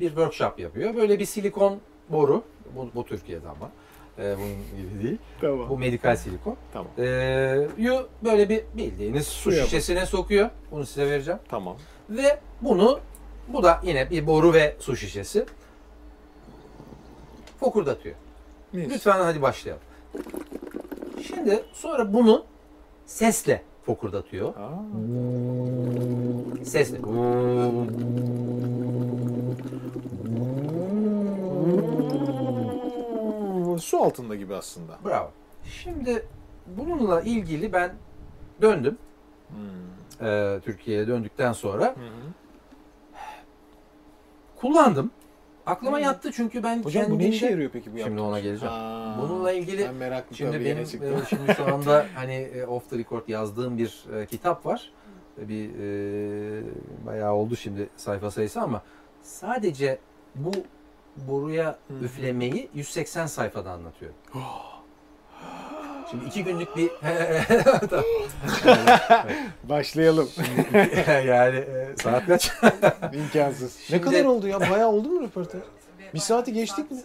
[0.00, 0.96] bir workshop yapıyor.
[0.96, 1.78] Böyle bir silikon
[2.08, 2.42] boru,
[2.76, 3.70] bu, bu Türkiye'de ama
[4.18, 5.18] e, bunun gibi değil.
[5.40, 5.68] Tamam.
[5.68, 6.56] Bu medikal silikon.
[6.72, 6.90] Tamam.
[6.98, 10.50] E, yu böyle bir bildiğiniz su Suya şişesine sokuyor.
[10.70, 11.40] Bunu size vereceğim.
[11.48, 11.76] Tamam.
[12.10, 13.00] Ve bunu,
[13.48, 15.46] bu da yine bir boru ve su şişesi.
[17.60, 18.14] Fokurdatıyor.
[18.72, 18.90] Mis.
[18.90, 19.82] Lütfen hadi başlayalım.
[21.26, 22.44] Şimdi sonra bunu
[23.06, 24.48] sesle fokurdatıyor.
[24.48, 24.82] Aa,
[26.64, 26.98] Sesle.
[33.80, 34.98] su altında gibi aslında.
[35.04, 35.30] Bravo.
[35.64, 36.26] Şimdi
[36.66, 37.92] bununla ilgili ben
[38.62, 38.98] döndüm.
[39.48, 40.26] Hmm.
[40.28, 42.32] Ee, Türkiye'ye döndükten sonra Hı hı.
[44.60, 45.10] kullandım.
[45.66, 46.04] Aklıma Hmm.
[46.04, 48.42] yattı çünkü ben Hocam bu ne kendimde- işe yarıyor peki bu Şimdi ona şey?
[48.44, 48.74] geleceğim.
[48.74, 50.86] Aa, Bununla ilgili ben meraklı Şimdi benim e,
[51.28, 54.90] şimdi şu anda hani e, off the record yazdığım bir e, kitap var.
[55.38, 56.62] Bir e,
[57.06, 58.82] bayağı oldu şimdi sayfa sayısı ama
[59.22, 59.98] sadece
[60.34, 60.52] bu
[61.16, 62.04] boruya Hı.
[62.04, 64.16] üflemeyi 180 sayfada anlatıyorum.
[66.10, 66.90] Şimdi iki günlük bir
[67.90, 68.04] Tamam.
[69.64, 70.28] Başlayalım.
[71.26, 72.52] yani e, saat kaç?
[73.12, 73.76] İmkansız.
[73.76, 74.60] ne Şimdi- kadar oldu ya?
[74.60, 75.60] Bayağı oldu mu röportaj?
[76.14, 76.98] Bir saati geçtik mi?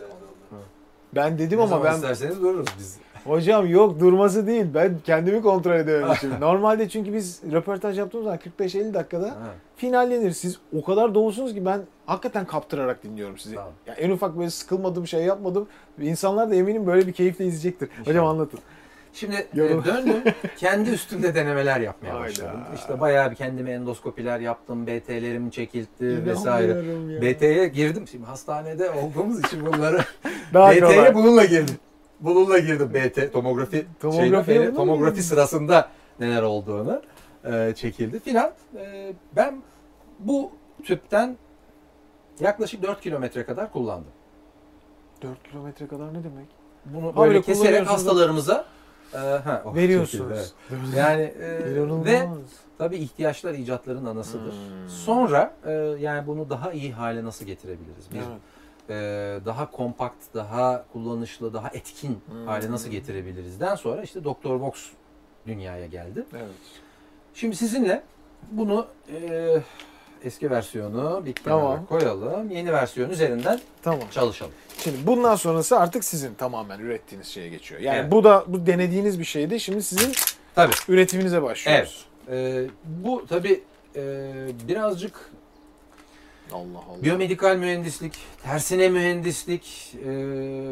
[1.16, 2.98] Ben dedim Ne ama zaman ben isterseniz dururuz biz.
[3.28, 4.66] Hocam yok durması değil.
[4.74, 6.32] Ben kendimi kontrol edememişim.
[6.40, 9.36] Normalde çünkü biz röportaj yaptığımız zaman 45-50 dakikada Ha,
[9.76, 10.32] finallenir.
[10.32, 13.56] Siz o kadar dolusunuz ki ben hakikaten kaptırarak dinliyorum sizi.
[13.56, 13.72] Tamam.
[13.88, 15.68] Ya en ufak böyle sıkılmadım şey yapmadım.
[16.02, 17.90] İnsanlar da eminim böyle bir keyifle izleyecektir.
[18.00, 18.30] Hocam İnşallah.
[18.30, 18.60] anlatın.
[19.14, 19.84] Şimdi e, Yorum.
[19.86, 20.24] döndüm.
[20.58, 22.24] Kendi üstümde denemeler yapmaya Hayda.
[22.24, 22.60] başladım.
[22.76, 24.88] İşte bayağı bir kendime endoskopiler yaptım.
[24.88, 25.52] BT'lerim
[26.02, 26.72] vesaire.
[26.72, 27.22] İnanmıyorum ya.
[27.22, 28.08] BT'ye girdim.
[28.08, 30.00] Şimdi hastanede olduğumuz için bunları
[30.54, 31.76] BT'ye bununla girdim.
[32.20, 35.28] Bununla girdim BT tomografi bununla mı tomografi girdin?
[35.28, 35.90] sırasında
[36.20, 37.02] neler olduğunu
[37.46, 38.52] e, çekildi filan.
[38.78, 39.62] E, ben
[40.20, 40.52] bu
[40.84, 41.38] tüpten
[42.40, 44.12] yaklaşık 4 kilometre kadar kullandım.
[45.22, 46.48] 4 kilometre kadar ne demek?
[46.86, 48.66] Bunu Ha, böyle keserek hastalarımıza
[49.14, 50.54] e, ha, oh, Veriyorsunuz.
[50.72, 50.96] evet.
[50.96, 52.06] Yani e, İnanılmaz.
[52.06, 52.28] ve
[52.78, 54.52] tabii ihtiyaçlar icatların anasıdır.
[54.52, 54.90] Hmm.
[54.90, 58.12] Sonra e, yani bunu daha iyi hale nasıl getirebiliriz?
[58.12, 58.28] Bir Evet.
[58.90, 58.94] E,
[59.46, 62.46] daha kompakt, daha kullanışlı, daha etkin Hmm.
[62.48, 64.74] hale nasıl getirebilirizden sonra işte Doktor Vox
[65.48, 66.26] dünyaya geldi.
[66.34, 66.46] Evet.
[67.34, 68.04] Şimdi sizinle
[68.52, 69.58] bunu e,
[70.24, 71.86] eski versiyonu bir kenara Tamam.
[71.86, 72.50] koyalım.
[72.52, 74.00] Yeni versiyon üzerinden Tamam.
[74.12, 74.52] çalışalım.
[74.78, 77.82] Şimdi bundan sonrası artık sizin tamamen ürettiğiniz şeye geçiyor.
[77.82, 78.12] Yani Evet.
[78.12, 79.60] bu da bu denediğiniz bir şeydi.
[79.60, 80.12] Şimdi sizin
[80.56, 80.74] Tabii.
[80.88, 82.06] üretiminize başlıyoruz.
[82.32, 83.64] E, bu tabii
[83.96, 84.32] e,
[84.68, 85.32] birazcık
[86.54, 87.04] Allah Allah.
[87.04, 88.14] Biyomedikal mühendislik,
[88.44, 90.06] tersine mühendislik, e,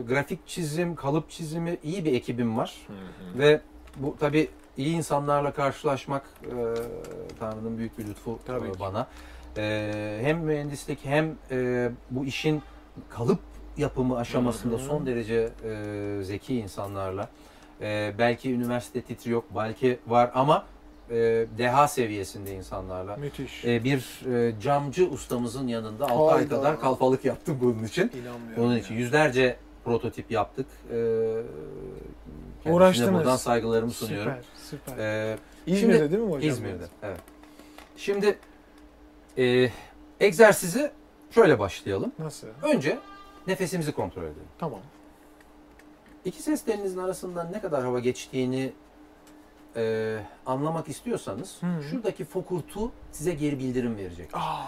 [0.08, 2.74] grafik çizim, kalıp çizimi iyi bir ekibim var.
[2.88, 3.40] Hı hı.
[3.40, 3.62] Ve
[3.98, 4.48] bu tabii
[4.78, 6.52] iyi insanlarla karşılaşmak e,
[7.40, 9.08] Tanrı'nın büyük bir lütfu Tabii e, bana.
[9.58, 12.62] E, hem mühendislik hem e, bu işin
[13.10, 13.40] kalıp
[13.78, 14.84] yapımı aşamasında Hı hı.
[14.86, 17.30] son derece e, zeki insanlarla.
[17.82, 20.66] E, belki üniversite titri yok, belki var ama
[21.10, 21.16] e,
[21.58, 23.16] deha seviyesinde insanlarla.
[23.16, 23.66] Müthiş.
[23.66, 28.12] E, bir e, camcı ustamızın yanında 6 ay kadar kalfalık yaptım bunun için.
[28.22, 28.72] İnanmıyorum.
[28.72, 28.78] Ya.
[28.78, 30.68] için yüzlerce prototip yaptık.
[30.92, 31.00] E,
[32.66, 33.14] Uğraştınız.
[33.14, 34.34] buradan saygılarımı sunuyorum.
[34.70, 35.04] Süper, süper.
[35.32, 35.38] E,
[35.68, 36.50] İzmir'de şimdi- değil mi hocam?
[36.50, 37.20] İzmir'de, evet.
[37.98, 38.38] Şimdi
[39.38, 39.70] e,
[40.20, 40.92] egzersizi
[41.32, 42.12] şöyle başlayalım.
[42.20, 42.48] Nasıl?
[42.64, 42.98] Önce
[43.48, 44.48] nefesimizi kontrol edelim.
[44.60, 44.80] Tamam.
[46.26, 48.74] İki ses telinizin arasından ne kadar hava geçtiğini
[49.76, 50.16] e,
[50.46, 51.84] anlamak istiyorsanız Hı.
[51.90, 54.30] şuradaki fokurtu size geri bildirim verecek.
[54.34, 54.64] Aa,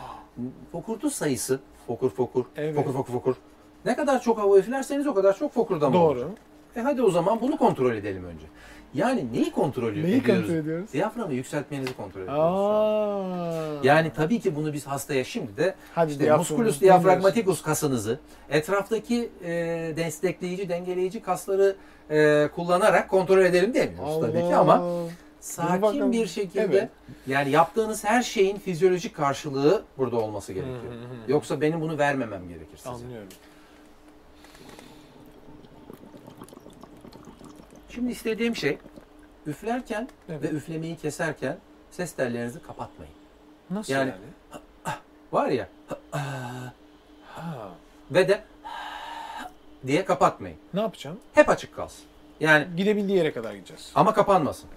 [0.72, 2.76] Fokurtu sayısı fokur fokur Evet.
[2.76, 3.36] fokur fokur fokur.
[3.86, 6.16] Ne kadar çok hava üflerseniz o kadar çok fokurdama olur.
[6.16, 6.30] doğru.
[6.76, 8.46] E hadi o zaman bunu kontrol edelim önce.
[8.94, 10.26] Yani neyi kontrol Neyi ediyoruz?
[10.42, 10.94] kontrol ediyoruz?
[10.94, 12.42] Diyaframı yükseltmenizi kontrol ediyoruz.
[12.44, 13.88] Aa.
[13.88, 18.20] Yani tabii ki bunu biz hastaya şimdi de Hadi işte musculus diaphragmaticus kasınızı
[18.50, 19.50] etraftaki e,
[19.98, 21.76] destekleyici, dengeleyici kasları
[22.10, 24.84] e, kullanarak kontrol edelim demiyoruz tabii ki ama
[25.40, 26.90] sakin bir şekilde Evet.
[27.28, 30.94] yani yaptığınız her şeyin fizyolojik karşılığı burada olması gerekiyor.
[31.28, 32.90] Yoksa benim bunu vermemem gerekir size.
[32.90, 33.28] Anlıyorum.
[37.98, 38.78] Şimdi istediğim şey
[39.46, 40.44] üflerken Evet.
[40.44, 41.58] ve üflemeyi keserken
[41.92, 43.14] ses tellerinizi kapatmayın.
[43.70, 44.64] Nasıl Yani- yani?
[45.32, 45.70] Var ya
[47.28, 47.70] Ha.
[48.12, 48.44] ve de
[49.88, 50.58] diye kapatmayın.
[50.74, 51.20] Ne yapacağım?
[51.34, 52.06] Hep açık kalsın.
[52.40, 53.92] Yani Gidebildiği yere kadar gideceğiz.
[53.96, 54.70] ama kapanmasın.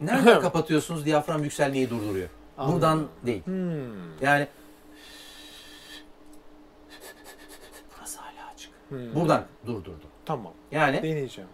[0.00, 1.04] Nereden kapatıyorsunuz?
[1.04, 2.28] Diyafram yükselmeyi durduruyor.
[2.58, 2.74] Anladım.
[2.74, 3.44] Buradan değil.
[3.46, 4.20] Hmm.
[4.20, 4.46] Yani
[7.98, 8.70] burası hala açık.
[8.88, 9.14] Hmm.
[9.14, 10.04] Buradan durdurdu.
[10.26, 10.52] Tamam.
[10.72, 11.50] Yani Deneyeceğim.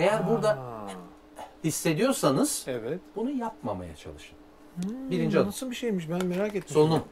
[0.00, 0.58] Eğer burada
[1.64, 3.00] hissediyorsanız Evet.
[3.16, 4.36] bunu yapmamaya çalışın.
[4.82, 5.48] Hmm, Birinci adım.
[5.48, 6.74] Nasıl bir şeymiş ben merak ettim.
[6.74, 7.04] Solunum.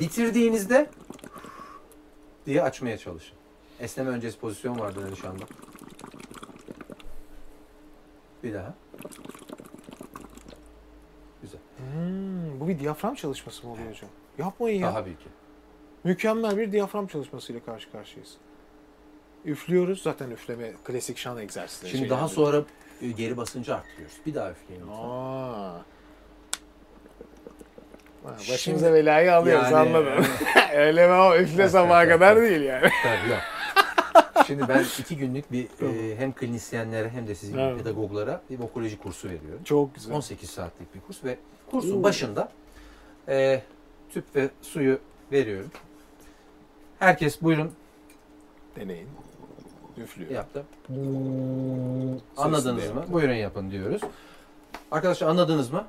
[0.00, 0.90] Bitirdiğinizde
[2.46, 3.36] diye açmaya çalışın.
[3.80, 5.44] Esneme öncesi pozisyon vardır hani şu anda.
[8.44, 8.74] Bir daha.
[11.42, 11.60] Güzel.
[11.78, 14.10] Hmm, bu bir diyafram çalışması mı oluyor hocam?
[14.38, 14.86] Yapmayın ya.
[14.88, 15.18] Daha büyük.
[16.04, 18.34] Mükemmel bir diyafram çalışmasıyla karşı karşıyayız.
[19.44, 20.02] Üflüyoruz.
[20.02, 21.92] Zaten üfleme klasik şan egzersizleri.
[21.92, 22.62] Şimdi daha sonra
[23.02, 24.16] e, geri basıncı arttırıyoruz.
[24.26, 24.94] Bir daha üfleyin lütfen.
[24.98, 25.72] Aa.
[28.24, 30.24] Ha, Şimdi- Başımıza belayı alıyoruz Yani- anladım.
[30.74, 32.88] Öyle mi o üfle sabaha kadar değil yani.
[33.02, 33.40] Tabii yok.
[34.46, 37.78] Şimdi ben iki günlük bir e, hem klinisyenlere hem de sizin Evet.
[37.78, 39.60] pedagoglara bir vokoloji kursu veriyorum.
[39.64, 40.14] Çok güzel.
[40.16, 41.38] 18 saatlik bir kurs ve
[41.70, 42.48] kursun başında
[43.28, 43.62] e,
[44.16, 44.98] tüp ve suyu
[45.32, 45.70] veriyorum.
[46.98, 47.72] Herkes buyurun
[48.76, 49.08] Deneyin.
[49.96, 50.30] Üflüyor.
[50.30, 50.64] yaptı.
[52.36, 52.96] Anladınız mı?
[52.96, 53.12] yaptı.
[53.12, 54.02] Buyurun yapın diyoruz.
[54.90, 55.86] Arkadaşlar anladınız mı?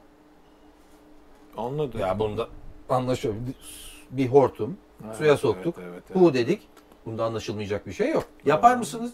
[1.57, 1.99] Anladım.
[1.99, 2.47] Ya bunda
[2.89, 3.33] anlaşıyor.
[4.11, 5.75] Bir hortum, Ha, suya evet, soktuk.
[5.79, 6.67] Evet, evet, bu dedik.
[7.05, 8.25] Bunda anlaşılmayacak bir şey yok.
[8.45, 8.79] Yapar Tamam.
[8.79, 9.11] mısınız?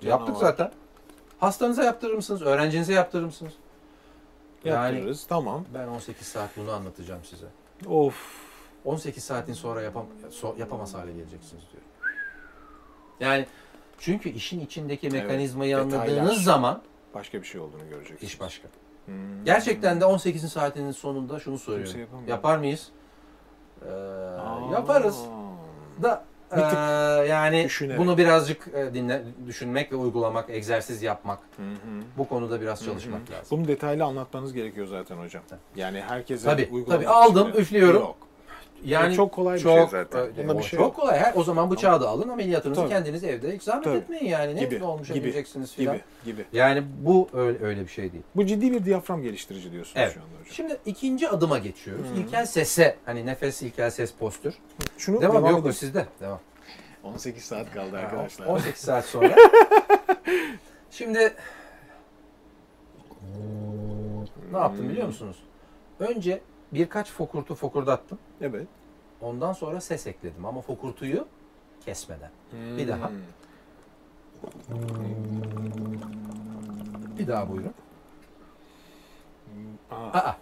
[0.00, 0.18] Canavar.
[0.18, 0.72] Yaptık zaten.
[1.38, 2.42] Hastanıza yaptırır mısınız?
[2.42, 3.52] Öğrencinize yaptırır mısınız?
[4.64, 5.26] Yani Yaptırırız.
[5.26, 5.64] Tamam.
[5.74, 7.46] ben 18 saat bunu anlatacağım size.
[7.88, 8.43] Of.
[8.84, 11.82] 18 saatin sonra yapam so- yapamaz hale geleceksiniz diyor.
[13.20, 13.46] Yani
[13.98, 16.06] çünkü işin içindeki Evet, mekanizmayı detaylar.
[16.06, 16.82] anladığınız zaman
[17.14, 18.32] Başka bir şey olduğunu göreceksiniz.
[18.32, 18.68] iş başka.
[19.06, 19.44] Hmm.
[19.44, 22.00] Gerçekten de 18 saatinin sonunda şunu soruyorum.
[22.28, 22.88] Yapar mıyız?
[23.86, 24.72] Ee, Aa.
[24.72, 25.18] yaparız.
[26.02, 26.24] Da
[26.56, 28.00] Bir tık ee, yani düşünerek.
[28.00, 31.38] bunu birazcık e, dinle, düşünmek ve uygulamak, egzersiz yapmak.
[31.56, 31.76] Hı hı.
[32.18, 33.32] Bu konuda biraz Hı çalışmak hı.
[33.32, 33.58] lazım.
[33.58, 35.42] Bunu detaylı anlatmanız gerekiyor zaten hocam.
[35.76, 37.08] Yani herkese Tabii, uygulamak tabii.
[37.14, 38.00] Aldım, için üflüyorum.
[38.00, 38.16] Yok.
[38.84, 40.26] Yani çok kolay bir çok, şey zaten.
[40.26, 40.96] e, Bunda o bir şey çok yok.
[40.96, 41.18] kolay.
[41.18, 42.90] Her, o zaman bıçağı da alın, ameliyatınızı Tabii.
[42.90, 43.96] kendiniz evde hiç zahmet Tabii.
[43.96, 44.56] etmeyin yani.
[44.56, 45.96] Ne Gibi, olmuş gibi, edeceksiniz filan.
[45.96, 46.44] Gibi gibi.
[46.52, 48.24] Yani bu öyle, öyle bir şey değil.
[48.36, 50.14] Bu ciddi bir diyafram geliştirici diyorsunuz Evet.
[50.14, 50.54] şu anda hocam.
[50.54, 52.06] Şimdi ikinci adıma geçiyoruz.
[52.14, 52.20] Hı.
[52.20, 54.54] İlkel sese, hani nefes, ilkel ses, postür.
[54.98, 56.06] Şunu Devam, devam, yok bu sizde.
[56.20, 56.40] Devam.
[57.04, 58.46] 18 saat kaldı arkadaşlar.
[58.46, 59.34] 18 saat sonra.
[60.90, 61.34] Şimdi
[64.52, 65.36] ne yaptım biliyor musunuz?
[66.00, 66.40] Önce
[66.72, 68.18] birkaç fokurtu fokurdattım.
[68.40, 68.66] Evet.
[69.20, 71.26] Ondan sonra ses ekledim ama fokurtuyu
[71.84, 72.30] kesmeden.
[72.78, 73.08] Bir daha.
[73.08, 73.16] Hmm.
[77.18, 77.74] Bir daha buyurun.
[79.90, 80.18] Aa.
[80.18, 80.36] Aa.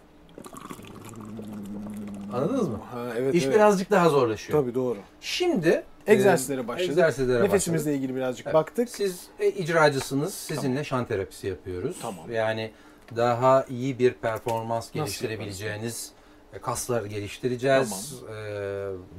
[2.33, 2.81] Anladınız mı?
[2.91, 3.55] Ha, evet, İş evet.
[3.55, 4.61] birazcık daha zorlaşıyor.
[4.63, 4.99] Tabii doğru.
[5.21, 6.91] Şimdi Egzersizlere başladık.
[6.91, 7.53] egzersizlere başladık.
[7.53, 8.55] Nefesimizle ilgili birazcık Evet.
[8.55, 8.89] baktık.
[8.89, 10.35] Siz e, icracısınız.
[10.35, 11.97] Sizinle şan terapisi yapıyoruz.
[12.03, 12.33] Tamam.
[12.33, 12.71] Yani
[13.17, 16.13] daha iyi bir performans geliştirebileceğiniz
[16.53, 18.23] e, kaslar geliştireceğiz.
[18.23, 18.35] E,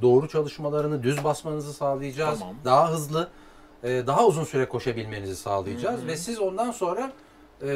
[0.02, 2.38] doğru çalışmalarını düz basmanızı sağlayacağız.
[2.38, 2.56] Tamam.
[2.64, 3.28] Daha hızlı,
[3.82, 6.00] e, daha uzun süre koşabilmenizi sağlayacağız.
[6.00, 6.06] Hı hı.
[6.06, 7.12] Ve siz ondan sonra
[7.62, 7.66] e,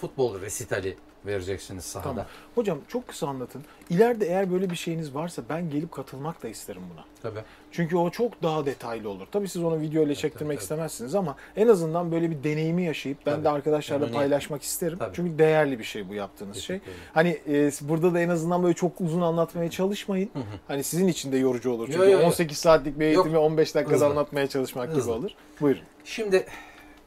[0.00, 2.08] futbol resitali vereceksiniz sahada.
[2.08, 2.26] Tamam.
[2.54, 3.62] Hocam çok kısa anlatın.
[3.90, 7.04] İleride eğer böyle bir şeyiniz varsa ben gelip katılmak da isterim buna.
[7.22, 7.44] Tabii.
[7.72, 9.26] Çünkü o çok daha detaylı olur.
[9.32, 13.18] Tabii siz onu video ile çektirmek tabii, istemezsiniz ama en azından böyle bir deneyimi yaşayıp
[13.26, 13.44] ben Tabii.
[13.44, 14.28] de arkadaşlarla Memnuniyetle.
[14.30, 14.98] paylaşmak isterim.
[14.98, 15.16] Tabii.
[15.16, 16.78] Çünkü değerli bir şey bu yaptığınız şey.
[16.78, 17.04] Teşekkür ederim.
[17.14, 20.30] Hani e, burada da en azından böyle çok uzun anlatmaya çalışmayın.
[20.32, 20.42] Hı hı.
[20.68, 21.88] Hani sizin için de yorucu olur.
[21.88, 22.26] Yo, Çünkü yo, yo.
[22.26, 24.06] 18 saatlik bir eğitimi 15 dakikada Hızlı.
[24.06, 25.00] anlatmaya çalışmak Hızlı.
[25.02, 25.30] gibi olur.
[25.60, 25.82] Buyurun.
[26.04, 26.46] Şimdi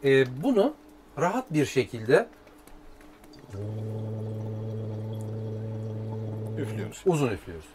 [0.04, 0.74] e, bunu
[1.20, 2.28] rahat bir şekilde
[6.58, 7.02] Üflüyoruz.
[7.06, 7.66] Uzun üflüyoruz.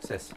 [0.00, 0.30] Ses.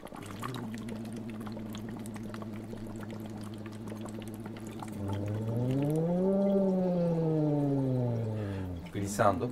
[8.92, 9.48] Glissando.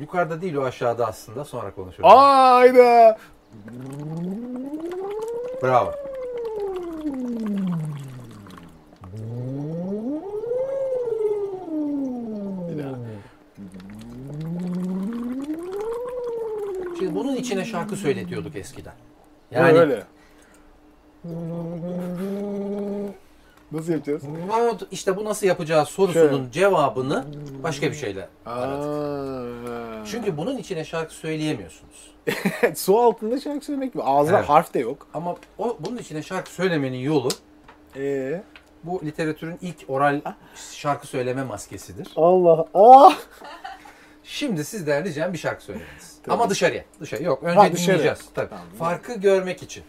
[0.00, 2.10] Yukarıda değil o aşağıda aslında sonra konuşuruz.
[2.12, 3.18] Ayda.
[5.62, 5.92] Bravo.
[12.68, 12.94] Bir daha.
[16.98, 18.94] Şimdi bunun içine şarkı söyletiyorduk eskiden.
[19.50, 20.02] Yani Öyle.
[23.72, 24.22] Nasıl yapacağız?
[24.48, 26.52] Mahmut işte bu nasıl yapacağız sorusunun Şöyle.
[26.52, 27.24] cevabını
[27.62, 28.88] başka bir şeyle aradık.
[29.70, 30.04] Aa.
[30.06, 32.14] Çünkü bunun içine şarkı söyleyemiyorsunuz.
[32.74, 34.02] su altında şarkı söylemek mi?
[34.02, 34.48] Ağızda Evet.
[34.48, 35.06] harf de yok.
[35.14, 37.28] Ama o bunun içine şarkı söylemenin yolu
[37.96, 38.42] Ee?
[38.84, 40.20] bu literatürün ilk oral
[40.72, 42.08] şarkı söyleme maskesidir.
[42.16, 42.66] Allah.
[42.74, 43.16] Ah!
[44.34, 46.14] Şimdi sizden ricam bir şarkı söylemeniz.
[46.28, 46.84] Ama dışarıya.
[47.00, 47.22] Dışarı.
[47.22, 47.86] Yok önce Ha, dışarı.
[47.86, 48.18] dinleyeceğiz.
[48.34, 48.48] Tabii.
[48.48, 48.64] Tamam.
[48.78, 49.84] Farkı görmek için.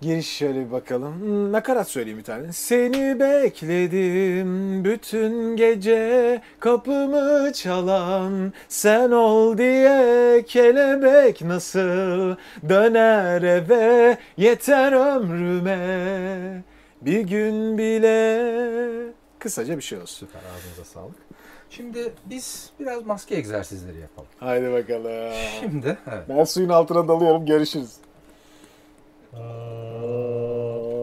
[0.00, 1.20] Giriş şöyle bir bakalım.
[1.20, 2.52] Hmm, Nakarat söyleyeyim bir tane.
[2.52, 12.36] Seni bekledim bütün gece kapımı çalan sen ol diye kelebek nasıl
[12.68, 16.62] döner eve yeter ömrüme
[17.02, 20.26] bir gün bile kısaca bir şey olsun.
[20.26, 21.29] Süper ağzınıza sağlık.
[21.70, 24.28] Şimdi biz biraz maske egzersizleri yapalım.
[24.40, 25.32] Haydi bakalım.
[25.60, 26.24] Şimdi evet.
[26.28, 27.96] Ben suyun altına dalıyorum görüşürüz.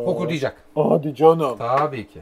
[0.06, 0.64] Fokurdayacak.
[0.76, 1.58] Hadi canım.
[1.58, 2.22] Tabii ki.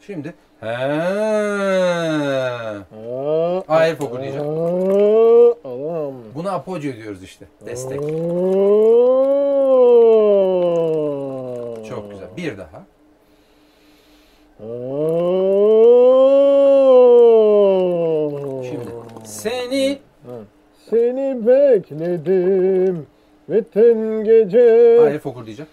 [0.00, 0.66] Şimdi he.
[3.66, 4.46] Hayır, fokurdayacak.
[5.64, 6.14] Allah'ım.
[6.34, 7.46] Buna apojo diyoruz işte.
[7.66, 8.00] Destek.
[12.38, 12.84] Bir daha.
[18.68, 18.90] Şimdi
[19.24, 19.98] seni
[20.90, 23.06] Seni bekledim
[23.48, 25.68] bütün gece hayır fokurdayacak.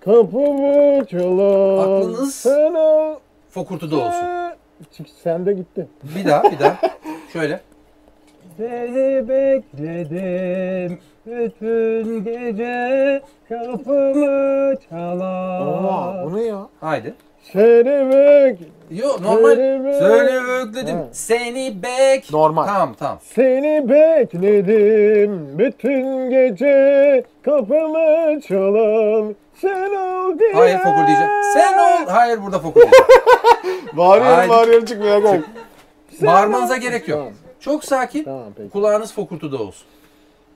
[0.00, 3.14] kapımı çalan Aklınız- sen ol.
[3.50, 4.24] Fokurtuda olsun.
[4.96, 5.86] Çık sen de gitti.
[6.16, 6.76] Bir daha bir daha.
[7.32, 7.60] Şöyle.
[8.56, 15.84] Seni bekledim bütün gece kapımı çalan.
[15.84, 16.68] Aa, bu ne ya?
[16.80, 17.14] Haydi.
[17.52, 18.58] Seni bek
[18.90, 19.54] Yo normal.
[19.98, 20.96] Söyle bekledim.
[20.96, 21.04] Ha.
[21.12, 22.32] Seni bek.
[22.32, 22.66] Normal.
[22.66, 23.18] Tamam tamam.
[23.34, 30.52] Seni bekledim bütün gece kapımı çalan sen ol diye.
[30.52, 31.30] Hayır fokurdayacak.
[31.54, 32.06] Sen ol.
[32.08, 33.08] Hayır burada fokurdayacak.
[33.96, 34.50] Bağırıyorum Hayır.
[34.50, 35.42] bağırıyorum çıkmıyor gel.
[36.22, 37.18] Bağırmanıza gerek yok.
[37.18, 37.32] Tamam.
[37.60, 38.24] Çok sakin.
[38.24, 38.70] Tamam peki.
[38.70, 39.86] Kulağınız fokurtuda olsun.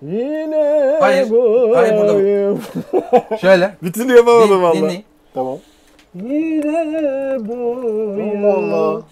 [0.02, 1.26] Yine Hayır,
[1.74, 3.70] hayır, burada Şöyle.
[3.82, 4.74] Bütün yapamadım Din, valla.
[4.74, 5.04] dinleyin.
[5.34, 5.58] Tamam.
[6.14, 9.02] Yine bu Allah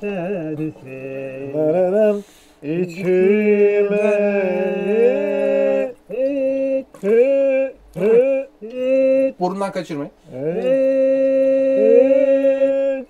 [0.00, 0.74] sensin.
[1.54, 2.16] Nerem
[2.62, 4.04] içime
[9.40, 10.12] Burundan kaçırmayın.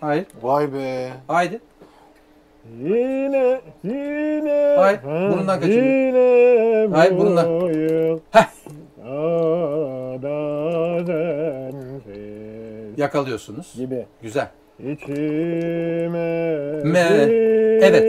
[0.01, 0.27] Hayır.
[0.43, 1.09] Vay be.
[1.29, 1.61] Haydi.
[2.83, 5.85] Yine yine Hayır, ha, burundan kaçırıyor.
[5.85, 7.45] Yine Hayır, burundan.
[8.31, 8.47] Heh.
[12.97, 13.75] Yakalıyorsunuz.
[13.77, 14.07] Gibi.
[14.23, 14.49] Güzel.
[14.79, 16.19] İçime
[16.85, 17.07] Me.
[17.83, 18.05] Evet.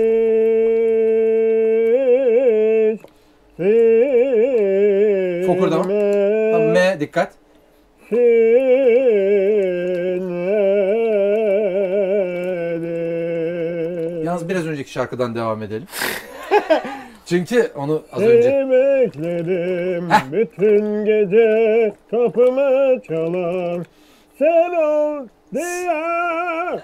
[3.60, 5.46] Evet.
[5.48, 5.84] Fokurdama.
[5.84, 7.32] Tamam, M dikkat.
[14.36, 15.88] Yalnız biraz önceki şarkıdan devam edelim.
[17.26, 23.86] Çünkü onu az önce Seni bekledim bütün gece kapımı çalan
[24.40, 26.80] sen ol diye.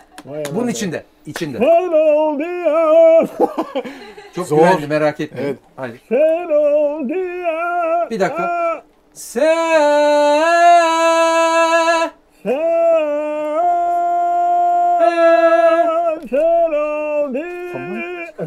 [0.55, 1.57] Bunun içinde, içinde.
[1.57, 3.27] Sen ol diye.
[4.35, 4.57] Çok Zor.
[4.57, 5.47] güvenli merak etmeyin.
[5.47, 5.57] Evet.
[5.75, 5.99] Haydi.
[6.09, 8.09] Sen ol diye.
[8.09, 8.83] Bir dakika.
[9.13, 10.90] Sen,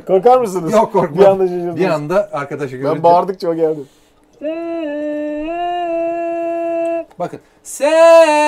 [0.07, 0.73] Korkar mısınız?
[0.73, 1.19] Yok, korkmam.
[1.19, 1.77] Bir anda şaşırdınız.
[1.77, 3.81] bir anda arkadaşı görünce Ben bağırdıkça o geldi.
[7.19, 7.41] Bakın.
[7.63, 8.45] Sen.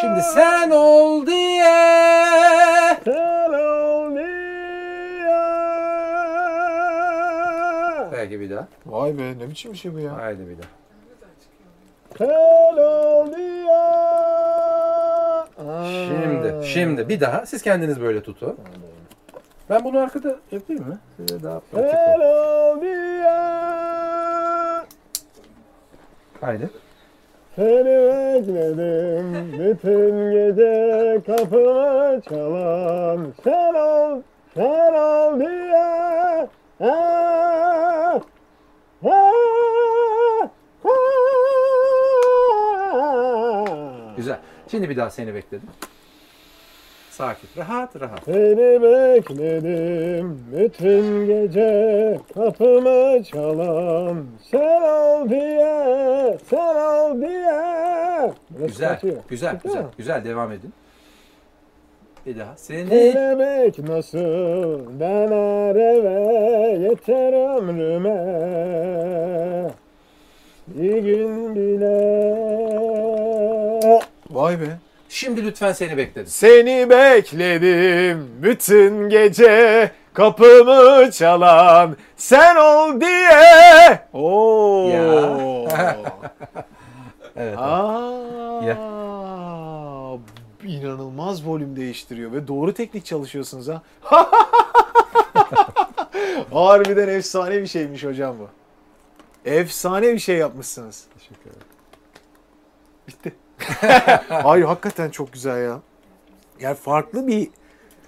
[0.00, 1.97] Şimdi sen ol diye
[8.58, 8.68] Daha.
[8.86, 10.16] Vay be ne biçim bir şey bu ya.
[10.16, 10.56] Haydi bir
[13.66, 13.78] ya.
[15.58, 15.84] Aa.
[15.84, 18.56] Şimdi, şimdi bir daha siz kendiniz böyle tutun.
[19.70, 20.98] Ben bunu arkada yapayım mı?
[21.16, 21.94] Size daha pratik
[23.24, 24.86] ya.
[26.40, 26.70] Haydi.
[27.56, 34.22] Seni bekledim bütün gece kapımı çalan sen ol
[34.54, 36.48] sen ol diye
[36.80, 38.20] ah.
[44.16, 44.38] Güzel.
[44.70, 45.68] Şimdi bir daha seni bekledim.
[47.10, 47.48] Sakin.
[47.56, 48.24] Rahat rahat.
[48.24, 58.32] Seni bekledim bütün gece kapımı çalan sen ol diye sen ol diye
[58.66, 59.00] Güzel.
[59.28, 59.82] Güzel, güzel.
[59.82, 59.88] mi?
[59.98, 60.72] Güzel devam edin.
[62.28, 62.56] Bir daha.
[62.56, 64.20] Seni Demek nasıl
[65.00, 68.14] döner eve yeter ömrüme
[70.66, 71.98] Bir gün bile
[74.30, 74.64] Vay be.
[75.08, 76.26] Şimdi lütfen seni bekledim.
[76.26, 84.00] Seni bekledim bütün gece kapımı çalan sen ol diye.
[84.12, 84.88] Oo.
[84.88, 85.38] Ya.
[87.40, 87.54] Evet.
[87.58, 88.76] Aa, Ya.
[90.64, 93.82] İnanılmaz volüm değiştiriyor ve doğru teknik çalışıyorsunuz ha.
[96.52, 98.48] Harbiden efsane bir şeymiş hocam bu.
[99.50, 101.06] Efsane bir şey yapmışsınız.
[101.18, 101.66] Teşekkür ederim.
[103.08, 103.32] Bitti.
[104.42, 105.80] Hayır hakikaten çok güzel ya.
[106.60, 107.50] Yani farklı bir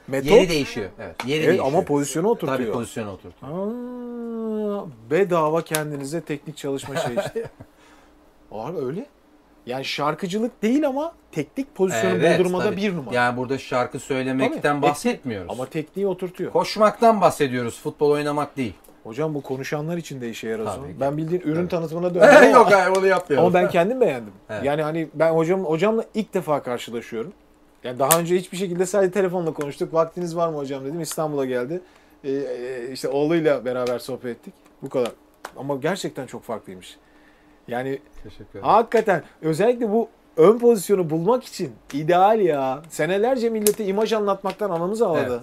[0.09, 0.31] metot.
[0.31, 0.91] Yeri değişiyor.
[0.99, 1.17] Evet.
[1.27, 1.67] Yeri Evet, değişiyor.
[1.67, 2.59] ama pozisyonu oturtuyor.
[2.59, 3.53] Tabii pozisyona oturtuyor.
[3.53, 7.51] Aa, bedava kendinize teknik çalışma şey işte.
[8.53, 9.07] Abi öyle.
[9.67, 12.77] Yani şarkıcılık değil ama teknik pozisyonu buldurmada tabii.
[12.77, 13.15] bir numara.
[13.15, 14.83] Yani burada şarkı söylemekten Tabii.
[14.83, 15.51] bahsetmiyoruz.
[15.51, 16.53] Ama tekniği oturtuyor.
[16.53, 17.81] Koşmaktan bahsediyoruz.
[17.81, 18.75] Futbol oynamak değil.
[19.05, 20.79] Hocam bu konuşanlar için de işe yarar.
[21.01, 21.69] Ben bildiğin ürün Tabii.
[21.69, 23.47] tanıtımına döndüm Yok hayır onu yapmıyoruz.
[23.47, 24.33] ama ben kendim beğendim.
[24.51, 24.65] Evet.
[24.65, 27.33] Yani hani ben hocam hocamla ilk defa karşılaşıyorum.
[27.85, 29.95] Yani daha önce hiçbir şekilde sadece telefonla konuştuk.
[29.95, 31.01] Vaktiniz var mı hocam dedim.
[31.01, 31.81] İstanbul'a geldi.
[32.25, 34.55] Ee, e, işte oğluyla beraber sohbet ettik.
[34.83, 35.13] Bu kadar.
[35.57, 36.97] Ama gerçekten çok farklıymış.
[37.71, 38.65] Yani Teşekkür ederim.
[38.65, 42.83] Hakikaten özellikle bu ön pozisyonu bulmak için ideal ya.
[42.89, 45.43] Senelerce millete imaj anlatmaktan anamız ağladı.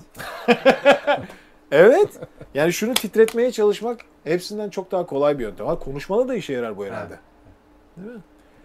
[1.72, 2.10] Evet.
[2.54, 5.66] Yani şunu titretmeye çalışmak hepsinden çok daha kolay bir yöntem.
[5.66, 7.20] Ha, konuşmada da işe yarar bu herhalde.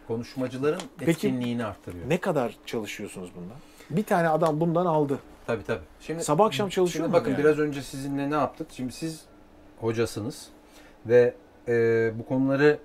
[0.09, 2.09] Konuşmacıların Peki, etkinliğini artırıyor.
[2.09, 3.57] Ne kadar çalışıyorsunuz bundan?
[3.91, 5.19] Bir tane adam bundan aldı.
[5.47, 5.81] Tabii tabii.
[6.01, 7.39] Şimdi Sabah akşam çalışıyor Şimdi bakın yani?
[7.39, 8.67] biraz önce sizinle ne yaptık?
[8.71, 9.21] Şimdi siz
[9.81, 10.49] hocasınız
[11.07, 11.35] ve
[11.69, 11.73] e,
[12.19, 12.79] bu konuları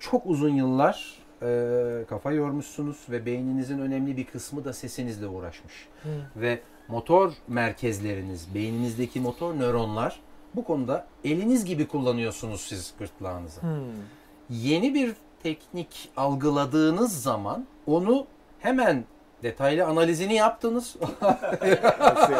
[0.00, 5.88] çok uzun yıllar e, kafa yormuşsunuz ve beyninizin önemli bir kısmı da sesinizle uğraşmış.
[6.36, 10.20] Ve motor merkezleriniz, beyninizdeki motor nöronlar
[10.54, 13.62] bu konuda eliniz gibi kullanıyorsunuz siz gırtlağınızı.
[13.62, 13.68] Hmm.
[14.50, 18.26] Yeni bir teknik algıladığınız zaman onu
[18.58, 19.04] hemen
[19.42, 20.96] detaylı analizini yaptınız.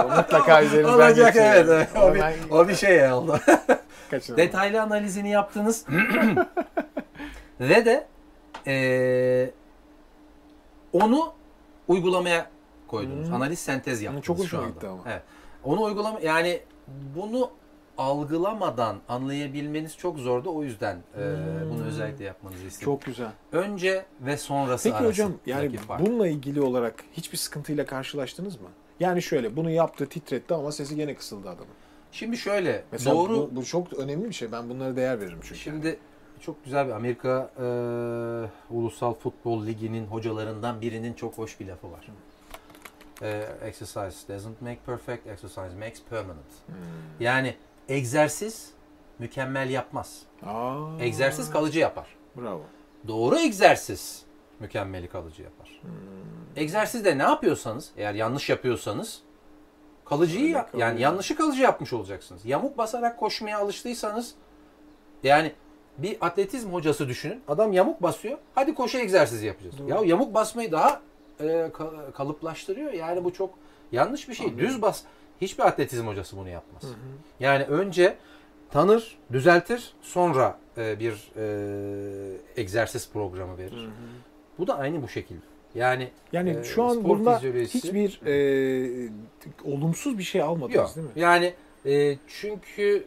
[0.04, 1.66] O mutlaka üzerimizden Olacak evet.
[1.68, 1.88] evet.
[1.96, 3.40] O, bir, o bir şey oldu.
[4.36, 5.84] Detaylı analizini yaptınız.
[7.60, 8.06] Ve de
[8.66, 9.50] eee,
[10.92, 11.32] onu
[11.88, 12.50] uygulamaya
[12.88, 13.26] koydunuz.
[13.28, 13.34] Hmm.
[13.34, 14.68] Analiz sentez yaptınız çok şu anda.
[14.68, 15.02] gitti ama.
[15.06, 15.22] Evet.
[15.64, 16.60] Onu uygulama yani
[17.16, 17.50] bunu
[17.98, 20.50] algılamadan anlayabilmeniz çok zordu.
[20.54, 21.70] O yüzden eee, Hmm.
[21.70, 22.84] bunu özellikle yapmanızı istedim.
[22.84, 23.30] Çok güzel.
[23.52, 26.06] Önce ve sonrası Peki hocam yani fark.
[26.06, 28.68] bununla ilgili olarak hiçbir sıkıntıyla karşılaştınız mı?
[29.00, 31.74] Yani şöyle bunu yaptı, titretti ama sesi gene kısıldı adamın.
[32.12, 34.52] Şimdi şöyle Mesela doğru bu, bu çok önemli bir şey.
[34.52, 35.60] Ben bunlara değer veririm çünkü.
[35.60, 35.98] Şimdi
[36.38, 37.64] çok güzel bir Amerika e,
[38.74, 42.08] Ulusal Futbol Ligi'nin hocalarından birinin çok hoş bir lafı var.
[43.22, 46.44] E, exercise doesn't make perfect, exercise makes permanent.
[46.66, 46.74] Hmm.
[47.20, 47.54] Yani
[47.88, 48.70] egzersiz
[49.18, 50.22] mükemmel yapmaz.
[50.46, 52.06] Aa, Egzersiz kalıcı yapar.
[52.36, 52.62] Bravo.
[53.08, 54.22] Doğru egzersiz
[54.60, 55.80] mükemmeli kalıcı yapar.
[55.82, 55.90] Hmm.
[56.56, 59.22] Egzersizde ne yapıyorsanız, eğer yanlış yapıyorsanız
[60.04, 62.44] kalıcıyı ya- yani yanlışı kalıcı yapmış olacaksınız.
[62.44, 64.34] Yamuk basarak koşmaya alıştıysanız
[65.22, 65.52] yani
[65.98, 67.40] bir atletizm hocası düşünün.
[67.48, 68.38] Adam yamuk basıyor.
[68.54, 69.78] Hadi koşu egzersizi yapacağız.
[69.78, 69.88] Doğru.
[69.88, 71.00] Ya yamuk basmayı daha
[71.40, 72.92] e, ka- kalıplaştırıyor.
[72.92, 73.50] Yani bu çok
[73.92, 74.46] yanlış bir şey.
[74.46, 74.74] Anlıyorum.
[74.74, 75.02] Düz bas.
[75.40, 76.82] Hiçbir atletizm hocası bunu yapmaz.
[77.40, 78.16] Yani önce
[78.70, 83.88] tanır, düzeltir, sonra e, bir e, egzersiz programı verir.
[84.58, 85.40] Bu da aynı bu şekilde.
[85.74, 89.10] Yani Yani Ee, şu an bunda fizyolojisi- hiçbir e,
[89.64, 90.96] olumsuz bir şey almadınız yok.
[90.96, 91.12] değil mi?
[91.16, 91.54] Yani
[91.86, 93.04] e, çünkü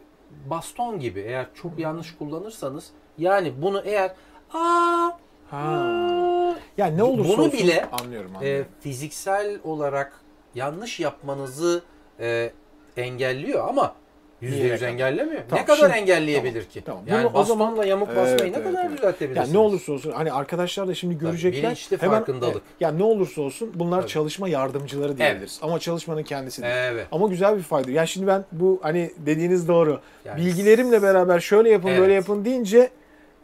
[0.50, 4.14] baston gibi eğer çok yanlış kullanırsanız yani bunu eğer
[4.54, 5.10] aa,
[5.50, 6.54] Ha.
[6.76, 8.66] Yani ne olursa Bunu olsun bile, anlıyorum e, anlıyorum.
[8.80, 10.20] fiziksel olarak
[10.54, 11.82] yanlış yapmanızı
[12.20, 12.52] e,
[12.96, 13.94] engelliyor ama
[14.42, 14.88] Yüzde Niye yüz ne kadar?
[14.92, 15.42] engellemiyor.
[15.48, 16.80] Tamam, ne kadar şimdi- engelleyebilir ki?
[16.84, 17.02] Tamam.
[17.06, 18.98] Yani Bunu o bastonla zaman- yamuk Evet, basmayı ne evet, kadar evet.
[18.98, 19.48] düzeltebilirsiniz?
[19.48, 21.62] Yani ne olursa olsun hani arkadaşlar da şimdi görecekler.
[21.62, 22.52] bilinçli farkındalık.
[22.54, 24.10] Evet, yani ne olursa olsun bunlar Tabii.
[24.10, 25.58] çalışma yardımcıları diyebiliriz.
[25.62, 26.74] Ama çalışmanın kendisi değil.
[26.76, 27.06] Evet.
[27.12, 27.90] Ama güzel bir fayda.
[27.90, 30.00] Yani şimdi ben bu hani dediğiniz doğru.
[30.24, 32.00] Yani- Bilgilerimle beraber şöyle yapın Evet.
[32.00, 32.90] böyle yapın deyince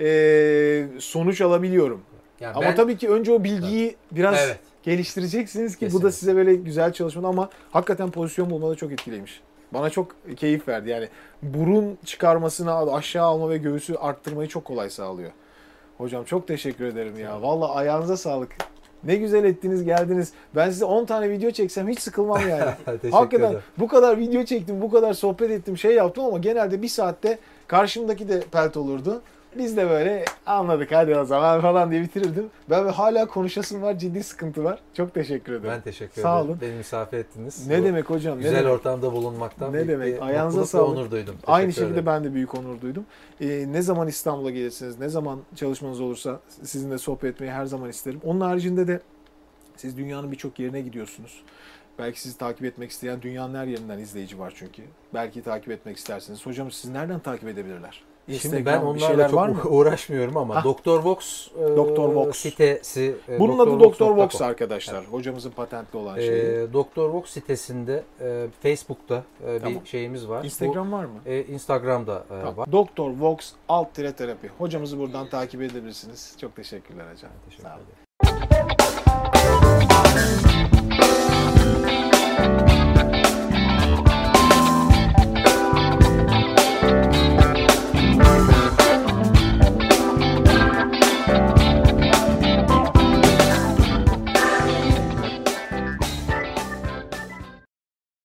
[0.01, 2.01] eee, sonuç alabiliyorum.
[2.41, 4.59] Yani Ama ben- tabii ki önce o bilgiyi biraz Evet.
[4.83, 6.13] geliştireceksiniz ki bu da Kesinlikle.
[6.13, 9.41] size böyle güzel çalışmadı ama hakikaten pozisyon bulmada çok etkileymiş.
[9.73, 10.91] Bana çok keyif verdi.
[10.91, 11.09] Yani
[11.43, 15.31] burun çıkarmasını aşağı alma ve göğüsü arttırmayı çok kolay sağlıyor.
[15.99, 17.43] Hocam çok teşekkür ederim ya.
[17.43, 18.57] Vallahi ayağınıza sağlık.
[19.05, 20.33] Ne güzel ettiniz geldiniz.
[20.57, 22.71] Ben size 10 tane video çeksem hiç sıkılmam yani.
[23.11, 23.61] Hakikaten ederim.
[23.79, 28.29] bu kadar video çektim, bu kadar sohbet ettim, şey yaptım ama genelde bir saatte karşımdaki
[28.29, 29.23] de pelt olurdu.
[29.59, 32.51] Biz de böyle anladık hadi o zaman falan diye bitirirdim.
[32.71, 34.79] Ben ve hala konuşasım var, ciddi sıkıntı var.
[34.95, 35.71] Çok teşekkür ederim.
[35.71, 36.51] Ben teşekkür Sağ ederim.
[36.51, 36.59] olun.
[36.61, 37.67] Beni misafir ettiniz.
[37.67, 38.39] ne Bu demek hocam?
[38.39, 38.73] Güzel ne demek?
[38.73, 40.23] ortamda bulunmaktan Ne demek?
[40.23, 40.89] Ayağınıza sağlık.
[40.99, 41.37] onur duydum.
[41.47, 42.07] Aynı Teşekkür şekilde ederim.
[42.07, 43.05] ben de büyük onur duydum.
[43.41, 48.21] Ee, ne zaman İstanbul'a gelirsiniz, ne zaman çalışmanız olursa sizinle sohbet etmeyi her zaman isterim.
[48.25, 49.01] Onun haricinde de
[49.77, 51.43] siz dünyanın birçok yerine gidiyorsunuz.
[51.99, 54.83] Belki sizi takip etmek isteyen dünyanın her yerinden izleyici var çünkü.
[55.15, 56.47] Belki takip etmek istersiniz.
[56.47, 58.03] Hocam sizi nereden takip edebilirler?
[58.37, 59.63] Şimdi ben onlarla çok var mı?
[59.69, 60.55] uğraşmıyorum ama.
[60.55, 60.65] Ah.
[60.65, 63.17] Doktor Vox e, Doktor Vox sitesi.
[63.29, 64.99] E, Bunun Doktor adı Doktor Vox, Vox arkadaşlar.
[64.99, 65.13] Evet.
[65.13, 66.63] Hocamızın patentli olan şey.
[66.63, 69.83] E, Doktor Vox sitesinde e, Facebook'ta e, tamam.
[69.85, 70.45] bir şeyimiz var.
[70.45, 71.21] Instagram Bu, var mı?
[71.27, 72.57] E, Instagram'da e, tamam.
[72.57, 72.73] var.
[72.73, 74.49] Doktor Vox alt tire terapi.
[74.59, 76.37] Hocamızı buradan takip edebilirsiniz.
[76.41, 77.31] Çok teşekkürler hocam.
[77.45, 77.65] Teşekkür.
[77.65, 77.85] Sağ olun.